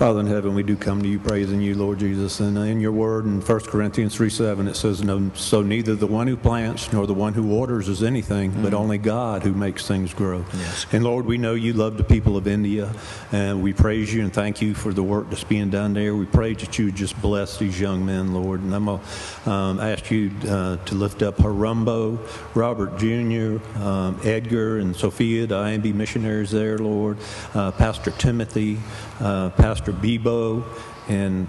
Father 0.00 0.20
in 0.20 0.28
heaven, 0.28 0.54
we 0.54 0.62
do 0.62 0.76
come 0.76 1.02
to 1.02 1.08
you 1.10 1.18
praising 1.18 1.60
you, 1.60 1.74
Lord 1.74 1.98
Jesus. 1.98 2.40
And 2.40 2.56
in 2.56 2.80
your 2.80 2.90
word 2.90 3.26
in 3.26 3.42
1 3.42 3.60
Corinthians 3.66 4.14
3 4.14 4.30
7, 4.30 4.66
it 4.66 4.74
says, 4.74 5.04
no, 5.04 5.30
So 5.34 5.60
neither 5.60 5.94
the 5.94 6.06
one 6.06 6.26
who 6.26 6.38
plants 6.38 6.90
nor 6.90 7.06
the 7.06 7.12
one 7.12 7.34
who 7.34 7.42
waters 7.42 7.86
is 7.86 8.02
anything, 8.02 8.50
mm. 8.50 8.62
but 8.62 8.72
only 8.72 8.96
God 8.96 9.42
who 9.42 9.52
makes 9.52 9.86
things 9.86 10.14
grow. 10.14 10.42
Yes. 10.54 10.86
And 10.92 11.04
Lord, 11.04 11.26
we 11.26 11.36
know 11.36 11.52
you 11.52 11.74
love 11.74 11.98
the 11.98 12.04
people 12.04 12.38
of 12.38 12.46
India, 12.46 12.94
and 13.30 13.62
we 13.62 13.74
praise 13.74 14.14
you 14.14 14.22
and 14.22 14.32
thank 14.32 14.62
you 14.62 14.72
for 14.72 14.94
the 14.94 15.02
work 15.02 15.28
that's 15.28 15.44
being 15.44 15.68
done 15.68 15.92
there. 15.92 16.16
We 16.16 16.24
pray 16.24 16.54
that 16.54 16.78
you 16.78 16.90
just 16.90 17.20
bless 17.20 17.58
these 17.58 17.78
young 17.78 18.06
men, 18.06 18.32
Lord. 18.32 18.62
And 18.62 18.74
I'm 18.74 18.86
going 18.86 19.02
to 19.44 19.50
um, 19.50 19.80
ask 19.80 20.10
you 20.10 20.30
uh, 20.48 20.78
to 20.78 20.94
lift 20.94 21.20
up 21.20 21.36
Harumbo, 21.36 22.18
Robert 22.54 22.96
Jr., 22.96 23.62
um, 23.84 24.18
Edgar, 24.24 24.78
and 24.78 24.96
Sophia, 24.96 25.46
the 25.46 25.56
IMB 25.56 25.92
missionaries 25.92 26.52
there, 26.52 26.78
Lord, 26.78 27.18
uh, 27.52 27.70
Pastor 27.72 28.12
Timothy, 28.12 28.78
uh, 29.20 29.50
Pastor 29.50 29.89
Bebo, 29.92 30.64
and 31.10 31.48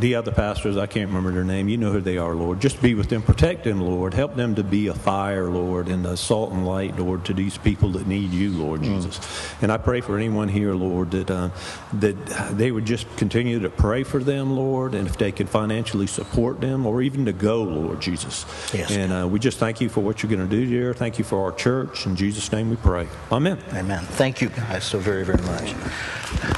the 0.00 0.14
other 0.14 0.32
pastors, 0.32 0.78
I 0.78 0.86
can't 0.86 1.08
remember 1.08 1.30
their 1.30 1.44
name. 1.44 1.68
You 1.68 1.76
know 1.76 1.92
who 1.92 2.00
they 2.00 2.16
are, 2.16 2.34
Lord. 2.34 2.60
Just 2.60 2.80
be 2.80 2.94
with 2.94 3.10
them, 3.10 3.20
protect 3.20 3.64
them, 3.64 3.82
Lord. 3.82 4.14
Help 4.14 4.34
them 4.34 4.54
to 4.54 4.64
be 4.64 4.86
a 4.86 4.94
fire, 4.94 5.50
Lord, 5.50 5.88
and 5.88 6.06
a 6.06 6.16
salt 6.16 6.52
and 6.52 6.66
light, 6.66 6.98
Lord, 6.98 7.22
to 7.26 7.34
these 7.34 7.58
people 7.58 7.90
that 7.90 8.06
need 8.06 8.30
you, 8.30 8.50
Lord 8.52 8.80
mm. 8.80 8.84
Jesus. 8.84 9.20
And 9.60 9.70
I 9.70 9.76
pray 9.76 10.00
for 10.00 10.16
anyone 10.16 10.48
here, 10.48 10.72
Lord, 10.72 11.10
that 11.10 11.30
uh, 11.30 11.50
that 11.94 12.14
they 12.56 12.70
would 12.70 12.86
just 12.86 13.14
continue 13.18 13.60
to 13.60 13.68
pray 13.68 14.04
for 14.04 14.24
them, 14.24 14.56
Lord, 14.56 14.94
and 14.94 15.06
if 15.06 15.18
they 15.18 15.32
could 15.32 15.50
financially 15.50 16.06
support 16.06 16.62
them, 16.62 16.86
or 16.86 17.02
even 17.02 17.26
to 17.26 17.32
go, 17.34 17.62
Lord 17.62 18.00
Jesus. 18.00 18.46
Yes. 18.72 18.90
And 18.90 19.12
uh, 19.12 19.28
we 19.28 19.38
just 19.38 19.58
thank 19.58 19.82
you 19.82 19.90
for 19.90 20.00
what 20.00 20.22
you're 20.22 20.30
going 20.34 20.48
to 20.48 20.56
do 20.56 20.66
here. 20.66 20.94
Thank 20.94 21.18
you 21.18 21.24
for 21.24 21.44
our 21.44 21.52
church. 21.52 22.06
In 22.06 22.16
Jesus' 22.16 22.50
name, 22.50 22.70
we 22.70 22.76
pray. 22.76 23.06
Amen. 23.30 23.58
Amen. 23.74 24.02
Thank 24.02 24.40
you 24.40 24.48
guys 24.48 24.84
so 24.84 24.98
very, 24.98 25.26
very 25.26 25.42
much. 25.42 25.74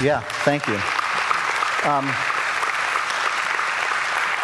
Yeah. 0.01 0.21
Thank 0.45 0.69
you. 0.69 0.79
Um, 1.87 2.36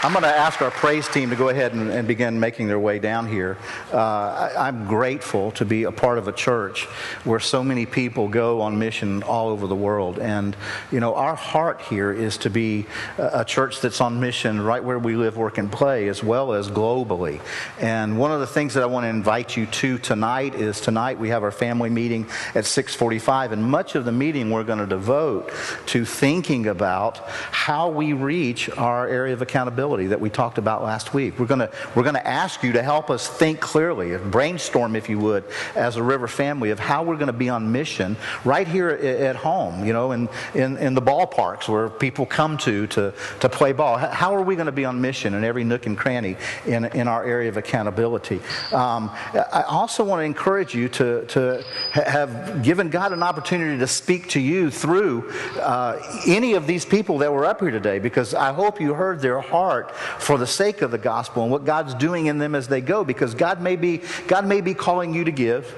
I'm 0.04 0.10
going 0.10 0.24
to 0.24 0.36
ask 0.36 0.60
our 0.62 0.72
praise 0.72 1.06
team 1.06 1.30
to 1.30 1.36
go 1.36 1.48
ahead 1.48 1.74
and, 1.74 1.88
and 1.88 2.08
begin 2.08 2.40
making 2.40 2.66
their 2.66 2.80
way 2.80 2.98
down 2.98 3.28
here. 3.28 3.56
Uh, 3.92 4.50
I, 4.58 4.66
am 4.66 4.88
grateful 4.88 5.52
to 5.52 5.64
be 5.64 5.84
a 5.84 5.92
part 5.92 6.18
of 6.18 6.26
a 6.26 6.32
church 6.32 6.86
where 7.22 7.38
so 7.38 7.62
many 7.62 7.86
people 7.86 8.26
go 8.26 8.62
on 8.62 8.80
mission 8.80 9.22
all 9.22 9.48
over 9.50 9.68
the 9.68 9.76
world. 9.76 10.18
And, 10.18 10.56
you 10.90 10.98
know, 10.98 11.14
our 11.14 11.36
heart 11.36 11.82
here 11.82 12.12
is 12.12 12.36
to 12.38 12.50
be 12.50 12.86
a, 13.16 13.42
a 13.42 13.44
church 13.44 13.80
that's 13.80 14.00
on 14.00 14.18
mission 14.18 14.60
right 14.60 14.82
where 14.82 14.98
we 14.98 15.14
live, 15.14 15.36
work, 15.36 15.56
and 15.56 15.70
play, 15.70 16.08
as 16.08 16.20
well 16.20 16.52
as 16.52 16.68
globally. 16.68 17.40
And 17.78 18.18
one 18.18 18.32
of 18.32 18.40
the 18.40 18.46
things 18.48 18.74
that 18.74 18.82
I 18.82 18.86
want 18.86 19.04
to 19.04 19.08
invite 19.08 19.56
you 19.56 19.66
to 19.66 19.98
tonight 19.98 20.56
is 20.56 20.80
tonight 20.80 21.20
we 21.20 21.28
have 21.28 21.44
our 21.44 21.52
family 21.52 21.90
meeting 21.90 22.26
at 22.56 22.66
645. 22.66 23.52
And 23.52 23.62
much 23.62 23.94
of 23.94 24.04
the 24.04 24.10
meeting 24.10 24.50
we're 24.50 24.64
going 24.64 24.80
to 24.80 24.86
devote 24.86 25.52
to 25.86 26.04
thinking 26.04 26.66
about 26.66 27.18
how 27.28 27.88
we 27.88 28.14
reach 28.14 28.68
our 28.70 29.06
area 29.06 29.32
of 29.32 29.42
accountability 29.42 29.91
accountability 29.92 30.08
that 30.08 30.20
we 30.20 30.30
talked 30.30 30.58
about 30.58 30.82
last 30.82 31.14
week. 31.14 31.38
We're 31.38 31.46
going 31.46 31.60
to 31.60 31.70
we're 31.94 32.02
going 32.02 32.14
to 32.14 32.26
ask 32.26 32.62
you 32.62 32.72
to 32.72 32.82
help 32.82 33.10
us 33.10 33.28
think 33.28 33.60
clearly, 33.60 34.16
brainstorm, 34.16 34.96
if 34.96 35.08
you 35.08 35.18
would, 35.18 35.44
as 35.74 35.96
a 35.96 36.02
River 36.02 36.28
family 36.28 36.70
of 36.70 36.78
how 36.78 37.02
we're 37.02 37.16
going 37.16 37.26
to 37.26 37.32
be 37.32 37.48
on 37.48 37.70
mission 37.70 38.16
right 38.44 38.66
here 38.66 38.90
at 38.90 39.36
home, 39.36 39.84
you 39.84 39.92
know, 39.92 40.12
in, 40.12 40.28
in, 40.54 40.76
in 40.78 40.94
the 40.94 41.02
ballparks 41.02 41.68
where 41.68 41.88
people 41.88 42.26
come 42.26 42.56
to, 42.58 42.86
to 42.88 43.12
to 43.40 43.48
play 43.48 43.72
ball. 43.72 43.98
How 43.98 44.34
are 44.34 44.42
we 44.42 44.56
going 44.56 44.66
to 44.66 44.72
be 44.72 44.84
on 44.84 45.00
mission 45.00 45.34
in 45.34 45.44
every 45.44 45.64
nook 45.64 45.86
and 45.86 45.96
cranny 45.96 46.36
in, 46.66 46.84
in 46.86 47.08
our 47.08 47.24
area 47.24 47.48
of 47.48 47.56
accountability? 47.56 48.40
Um, 48.72 49.10
I 49.34 49.64
also 49.68 50.04
want 50.04 50.20
to 50.20 50.24
encourage 50.24 50.74
you 50.74 50.88
to, 50.88 51.26
to 51.26 51.64
have 51.92 52.62
given 52.62 52.88
God 52.90 53.12
an 53.12 53.22
opportunity 53.22 53.78
to 53.78 53.86
speak 53.86 54.28
to 54.30 54.40
you 54.40 54.70
through 54.70 55.30
uh, 55.60 56.00
any 56.26 56.54
of 56.54 56.66
these 56.66 56.84
people 56.84 57.18
that 57.18 57.32
were 57.32 57.44
up 57.44 57.60
here 57.60 57.70
today 57.70 57.98
because 57.98 58.34
I 58.34 58.52
hope 58.52 58.80
you 58.80 58.94
heard 58.94 59.20
their 59.20 59.40
heart 59.40 59.81
for 59.90 60.38
the 60.38 60.46
sake 60.46 60.82
of 60.82 60.90
the 60.90 60.98
gospel 60.98 61.42
and 61.42 61.52
what 61.52 61.64
God's 61.64 61.94
doing 61.94 62.26
in 62.26 62.38
them 62.38 62.54
as 62.54 62.68
they 62.68 62.80
go 62.80 63.04
because 63.04 63.34
God 63.34 63.60
may 63.60 63.76
be, 63.76 64.00
God 64.26 64.46
may 64.46 64.60
be 64.60 64.74
calling 64.74 65.14
you 65.14 65.24
to 65.24 65.32
give. 65.32 65.74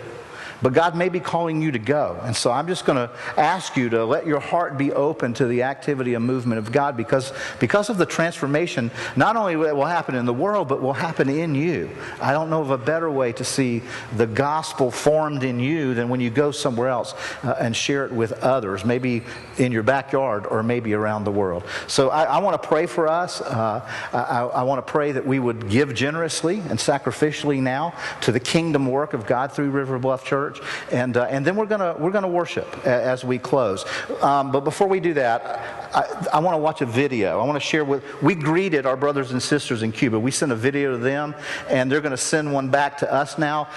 But 0.62 0.72
God 0.72 0.96
may 0.96 1.08
be 1.08 1.20
calling 1.20 1.60
you 1.60 1.72
to 1.72 1.78
go. 1.78 2.18
And 2.22 2.34
so 2.34 2.50
I'm 2.50 2.66
just 2.66 2.84
going 2.84 2.96
to 2.96 3.14
ask 3.36 3.76
you 3.76 3.88
to 3.90 4.04
let 4.04 4.26
your 4.26 4.40
heart 4.40 4.78
be 4.78 4.92
open 4.92 5.34
to 5.34 5.46
the 5.46 5.62
activity 5.62 6.14
and 6.14 6.24
movement 6.24 6.58
of 6.58 6.72
God 6.72 6.96
because, 6.96 7.32
because 7.60 7.90
of 7.90 7.98
the 7.98 8.06
transformation, 8.06 8.90
not 9.16 9.36
only 9.36 9.56
will 9.56 9.84
it 9.84 9.88
happen 9.88 10.14
in 10.14 10.26
the 10.26 10.34
world, 10.34 10.68
but 10.68 10.80
will 10.80 10.92
happen 10.92 11.28
in 11.28 11.54
you. 11.54 11.90
I 12.20 12.32
don't 12.32 12.50
know 12.50 12.60
of 12.60 12.70
a 12.70 12.78
better 12.78 13.10
way 13.10 13.32
to 13.32 13.44
see 13.44 13.82
the 14.16 14.26
gospel 14.26 14.90
formed 14.90 15.42
in 15.42 15.60
you 15.60 15.94
than 15.94 16.08
when 16.08 16.20
you 16.20 16.30
go 16.30 16.50
somewhere 16.50 16.88
else 16.88 17.14
uh, 17.42 17.56
and 17.60 17.76
share 17.76 18.04
it 18.06 18.12
with 18.12 18.32
others, 18.42 18.84
maybe 18.84 19.22
in 19.58 19.72
your 19.72 19.82
backyard 19.82 20.46
or 20.46 20.62
maybe 20.62 20.94
around 20.94 21.24
the 21.24 21.32
world. 21.32 21.64
So 21.86 22.10
I, 22.10 22.24
I 22.24 22.38
want 22.38 22.60
to 22.60 22.68
pray 22.68 22.86
for 22.86 23.08
us. 23.08 23.40
Uh, 23.40 23.88
I, 24.12 24.40
I 24.42 24.62
want 24.62 24.84
to 24.84 24.90
pray 24.90 25.12
that 25.12 25.26
we 25.26 25.38
would 25.38 25.68
give 25.68 25.94
generously 25.94 26.60
and 26.60 26.78
sacrificially 26.78 27.60
now 27.60 27.94
to 28.22 28.32
the 28.32 28.40
kingdom 28.40 28.86
work 28.86 29.14
of 29.14 29.26
God 29.26 29.52
through 29.52 29.70
River 29.70 29.98
Bluff 29.98 30.24
Church 30.24 30.53
church, 30.54 30.66
and, 30.90 31.16
uh, 31.16 31.24
and 31.24 31.44
then 31.44 31.56
we're 31.56 31.66
gonna 31.66 31.94
we're 31.98 32.10
gonna 32.10 32.28
worship 32.28 32.86
as 32.86 33.24
we 33.24 33.38
close. 33.38 33.84
Um, 34.22 34.52
but 34.52 34.60
before 34.60 34.88
we 34.88 35.00
do 35.00 35.14
that, 35.14 35.84
I, 35.94 36.28
I 36.34 36.38
want 36.40 36.54
to 36.54 36.58
watch 36.58 36.80
a 36.80 36.86
video. 36.86 37.40
I 37.40 37.44
want 37.44 37.54
to 37.54 37.66
share 37.66 37.84
with, 37.84 38.02
we 38.20 38.34
greeted 38.34 38.84
our 38.84 38.96
brothers 38.96 39.30
and 39.30 39.42
sisters 39.42 39.82
in 39.82 39.92
Cuba. 39.92 40.18
We 40.18 40.32
sent 40.32 40.50
a 40.50 40.56
video 40.56 40.92
to 40.92 40.98
them, 40.98 41.34
and 41.68 41.90
they're 41.90 42.00
going 42.00 42.10
to 42.10 42.16
send 42.16 42.52
one 42.52 42.68
back 42.68 42.98
to 42.98 43.12
us 43.12 43.38
now. 43.38 43.68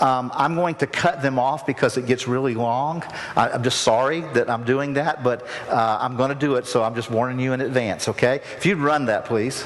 Um, 0.00 0.32
I'm 0.34 0.54
going 0.54 0.76
to 0.76 0.86
cut 0.86 1.20
them 1.20 1.38
off 1.38 1.66
because 1.66 1.96
it 1.98 2.06
gets 2.06 2.26
really 2.26 2.54
long. 2.54 3.02
I, 3.36 3.50
am 3.50 3.62
just 3.62 3.82
sorry 3.82 4.20
that 4.32 4.48
I'm 4.48 4.64
doing 4.64 4.94
that, 4.94 5.22
but 5.22 5.46
uh, 5.68 5.98
I'm 6.00 6.16
going 6.16 6.30
to 6.30 6.34
do 6.34 6.54
it, 6.54 6.66
so 6.66 6.82
I'm 6.82 6.94
just 6.94 7.10
warning 7.10 7.38
you 7.38 7.52
in 7.52 7.60
advance, 7.60 8.08
okay? 8.08 8.40
If 8.56 8.64
you'd 8.64 8.78
run 8.78 9.06
that, 9.06 9.26
please. 9.26 9.64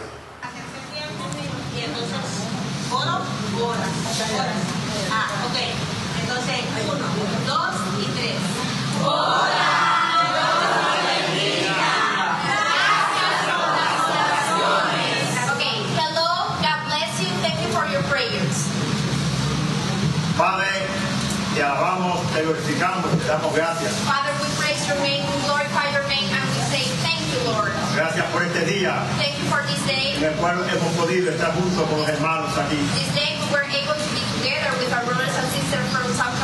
Te 21.60 21.66
alabamos, 21.66 22.20
te 22.32 22.42
glorificamos, 22.42 23.18
te 23.18 23.26
damos 23.26 23.54
gracias. 23.54 23.92
Father, 24.08 24.32
we 24.40 24.48
praise 24.56 24.80
your 24.88 24.96
name, 25.04 25.20
we 25.28 25.36
glorify 25.44 25.92
your 25.92 26.08
name, 26.08 26.24
and 26.32 26.40
we 26.56 26.60
say 26.72 26.84
thank 27.04 27.20
you, 27.28 27.52
Lord. 27.52 27.70
Gracias 27.94 28.24
por 28.32 28.42
este 28.42 28.64
día. 28.64 28.96
Thank 29.18 29.36
you 29.36 29.44
for 29.52 29.60
this 29.68 29.84
day. 29.86 30.16
En 30.16 30.24
el 30.24 30.34
cual 30.40 30.64
hemos 30.72 30.92
podido 30.96 31.30
estar 31.30 31.52
juntos 31.52 31.86
con 31.86 31.98
los 32.00 32.08
hermanos 32.08 32.56
aquí. 32.56 32.80
This 32.96 33.14
day 33.14 33.36
we 33.44 33.52
were 33.52 33.68
able 33.68 33.92
to 33.92 34.08
be 34.16 34.24
together 34.40 34.72
with 34.80 34.90
our 34.90 35.04
brothers 35.04 35.36
and 35.36 35.48
sisters 35.52 35.84
from 35.92 36.08
South. 36.14 36.39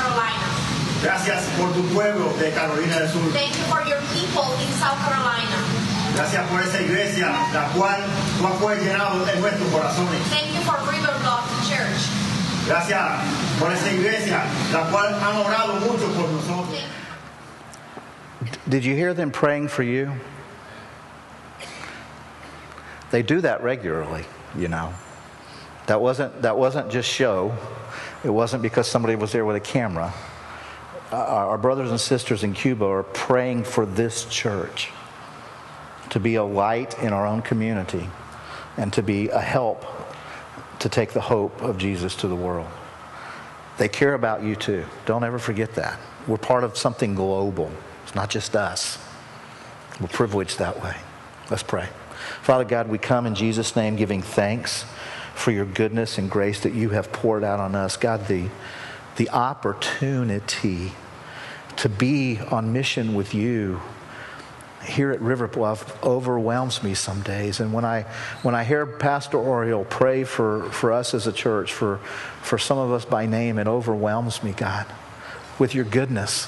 Gracias 1.02 1.44
por 1.58 1.72
tu 1.72 1.82
pueblo 1.94 2.32
de 2.38 2.50
Carolina 2.50 2.98
del 2.98 3.08
Sur. 3.08 3.32
Thank 3.32 3.56
you 3.56 3.64
for 3.64 3.82
your 3.86 4.00
people 4.12 4.44
in 4.60 4.68
South 4.80 4.98
Carolina. 5.04 5.58
Gracias 6.14 6.48
por 6.48 6.60
esa 6.60 6.80
iglesia, 6.80 7.28
la 7.52 7.68
cual 7.74 8.02
tú 8.58 8.68
has 8.68 8.78
llenado 8.78 9.28
en 9.28 9.40
nuestros 9.40 9.68
corazones. 9.70 10.20
Thank 10.30 10.54
you 10.54 10.60
for 10.62 10.76
River 10.90 11.12
Bluff 11.20 11.44
Church. 11.68 12.08
Gracias 12.66 13.58
por 13.60 13.70
esa 13.70 13.92
iglesia, 13.92 14.42
la 14.72 14.90
cual 14.90 15.14
han 15.14 15.36
orado 15.36 15.80
mucho 15.80 16.08
por 16.14 16.28
nosotros. 16.30 16.82
Did 18.68 18.84
you 18.84 18.94
hear 18.94 19.14
them 19.14 19.30
praying 19.30 19.68
for 19.68 19.82
you? 19.82 20.12
They 23.10 23.22
do 23.22 23.40
that 23.42 23.62
regularly, 23.62 24.24
you 24.56 24.68
know. 24.68 24.92
That 25.86 26.00
wasn't, 26.00 26.42
that 26.42 26.58
wasn't 26.58 26.90
just 26.90 27.08
show. 27.08 27.54
It 28.24 28.30
wasn't 28.30 28.62
because 28.62 28.88
somebody 28.88 29.14
was 29.14 29.30
there 29.32 29.44
with 29.44 29.56
a 29.56 29.60
camera. 29.60 30.12
Uh, 31.12 31.16
our 31.16 31.58
brothers 31.58 31.90
and 31.90 32.00
sisters 32.00 32.42
in 32.42 32.52
Cuba 32.52 32.84
are 32.84 33.02
praying 33.04 33.64
for 33.64 33.86
this 33.86 34.24
church 34.24 34.90
to 36.10 36.18
be 36.18 36.34
a 36.34 36.44
light 36.44 36.98
in 37.00 37.12
our 37.12 37.26
own 37.26 37.42
community 37.42 38.08
and 38.76 38.92
to 38.92 39.02
be 39.02 39.28
a 39.28 39.40
help 39.40 39.84
to 40.80 40.88
take 40.88 41.12
the 41.12 41.20
hope 41.20 41.62
of 41.62 41.78
Jesus 41.78 42.16
to 42.16 42.28
the 42.28 42.34
world. 42.34 42.68
They 43.78 43.88
care 43.88 44.14
about 44.14 44.42
you 44.42 44.56
too. 44.56 44.84
Don't 45.04 45.24
ever 45.24 45.38
forget 45.38 45.74
that. 45.74 45.98
We're 46.26 46.38
part 46.38 46.64
of 46.64 46.76
something 46.76 47.14
global. 47.14 47.70
It's 48.04 48.14
not 48.14 48.30
just 48.30 48.56
us. 48.56 48.98
We're 50.00 50.08
privileged 50.08 50.58
that 50.58 50.82
way. 50.82 50.96
Let's 51.50 51.62
pray. 51.62 51.88
Father 52.42 52.64
God, 52.64 52.88
we 52.88 52.98
come 52.98 53.26
in 53.26 53.34
Jesus' 53.34 53.76
name 53.76 53.96
giving 53.96 54.22
thanks 54.22 54.84
for 55.34 55.50
your 55.50 55.66
goodness 55.66 56.18
and 56.18 56.30
grace 56.30 56.60
that 56.60 56.72
you 56.72 56.90
have 56.90 57.12
poured 57.12 57.44
out 57.44 57.60
on 57.60 57.74
us. 57.74 57.96
God, 57.96 58.26
the, 58.26 58.48
the 59.16 59.30
opportunity 59.30 60.92
to 61.76 61.88
be 61.88 62.38
on 62.38 62.72
mission 62.72 63.14
with 63.14 63.34
you 63.34 63.80
here 64.86 65.10
at 65.10 65.20
River 65.20 65.48
Bluff 65.48 66.02
overwhelms 66.04 66.82
me 66.82 66.94
some 66.94 67.22
days. 67.22 67.60
And 67.60 67.72
when 67.72 67.84
I, 67.84 68.02
when 68.42 68.54
I 68.54 68.64
hear 68.64 68.86
Pastor 68.86 69.36
Oriole 69.36 69.84
pray 69.84 70.24
for, 70.24 70.70
for 70.70 70.92
us 70.92 71.12
as 71.12 71.26
a 71.26 71.32
church, 71.32 71.72
for, 71.72 71.98
for 72.42 72.56
some 72.58 72.78
of 72.78 72.92
us 72.92 73.04
by 73.04 73.26
name, 73.26 73.58
it 73.58 73.66
overwhelms 73.66 74.42
me, 74.42 74.52
God, 74.52 74.86
with 75.58 75.74
your 75.74 75.84
goodness. 75.84 76.46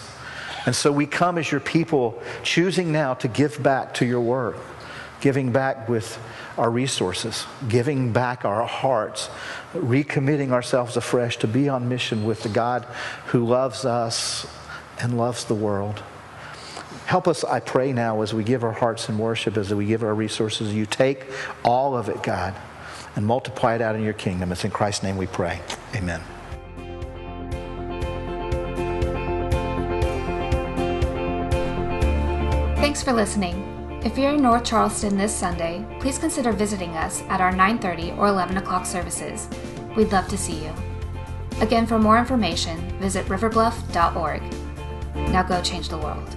And 0.66 0.74
so 0.74 0.92
we 0.92 1.06
come 1.06 1.38
as 1.38 1.50
your 1.50 1.60
people, 1.60 2.20
choosing 2.42 2.92
now 2.92 3.14
to 3.14 3.28
give 3.28 3.62
back 3.62 3.94
to 3.94 4.06
your 4.06 4.20
work, 4.20 4.56
giving 5.20 5.52
back 5.52 5.88
with 5.88 6.18
our 6.56 6.70
resources, 6.70 7.46
giving 7.68 8.12
back 8.12 8.44
our 8.44 8.64
hearts, 8.66 9.28
recommitting 9.74 10.50
ourselves 10.50 10.96
afresh 10.96 11.36
to 11.38 11.46
be 11.46 11.68
on 11.68 11.88
mission 11.88 12.24
with 12.24 12.42
the 12.42 12.48
God 12.48 12.84
who 13.26 13.44
loves 13.44 13.84
us 13.84 14.46
and 15.00 15.16
loves 15.16 15.44
the 15.44 15.54
world. 15.54 16.02
Help 17.06 17.26
us, 17.26 17.42
I 17.42 17.60
pray 17.60 17.92
now, 17.92 18.20
as 18.22 18.34
we 18.34 18.44
give 18.44 18.62
our 18.62 18.72
hearts 18.72 19.08
in 19.08 19.16
worship, 19.18 19.56
as 19.56 19.72
we 19.72 19.86
give 19.86 20.02
our 20.02 20.14
resources, 20.14 20.74
you 20.74 20.84
take 20.84 21.24
all 21.64 21.96
of 21.96 22.08
it, 22.08 22.22
God, 22.22 22.54
and 23.16 23.24
multiply 23.24 23.76
it 23.76 23.80
out 23.80 23.96
in 23.96 24.02
your 24.02 24.12
kingdom. 24.12 24.52
It's 24.52 24.64
in 24.64 24.70
Christ's 24.70 25.02
name 25.02 25.16
we 25.16 25.26
pray. 25.26 25.60
Amen. 25.94 26.20
Thanks 32.76 33.02
for 33.02 33.12
listening. 33.12 33.77
If 34.04 34.16
you're 34.16 34.34
in 34.34 34.42
North 34.42 34.62
Charleston 34.62 35.18
this 35.18 35.34
Sunday, 35.34 35.84
please 35.98 36.18
consider 36.18 36.52
visiting 36.52 36.90
us 36.90 37.24
at 37.28 37.40
our 37.40 37.50
9:30 37.52 38.16
or 38.16 38.28
11 38.28 38.56
o'clock 38.56 38.86
services. 38.86 39.48
We'd 39.96 40.12
love 40.12 40.28
to 40.28 40.38
see 40.38 40.64
you. 40.64 40.72
Again, 41.60 41.84
for 41.84 41.98
more 41.98 42.16
information, 42.16 42.78
visit 43.00 43.26
riverbluff.org. 43.26 44.42
Now 45.32 45.42
go 45.42 45.60
change 45.62 45.88
the 45.88 45.98
world. 45.98 46.36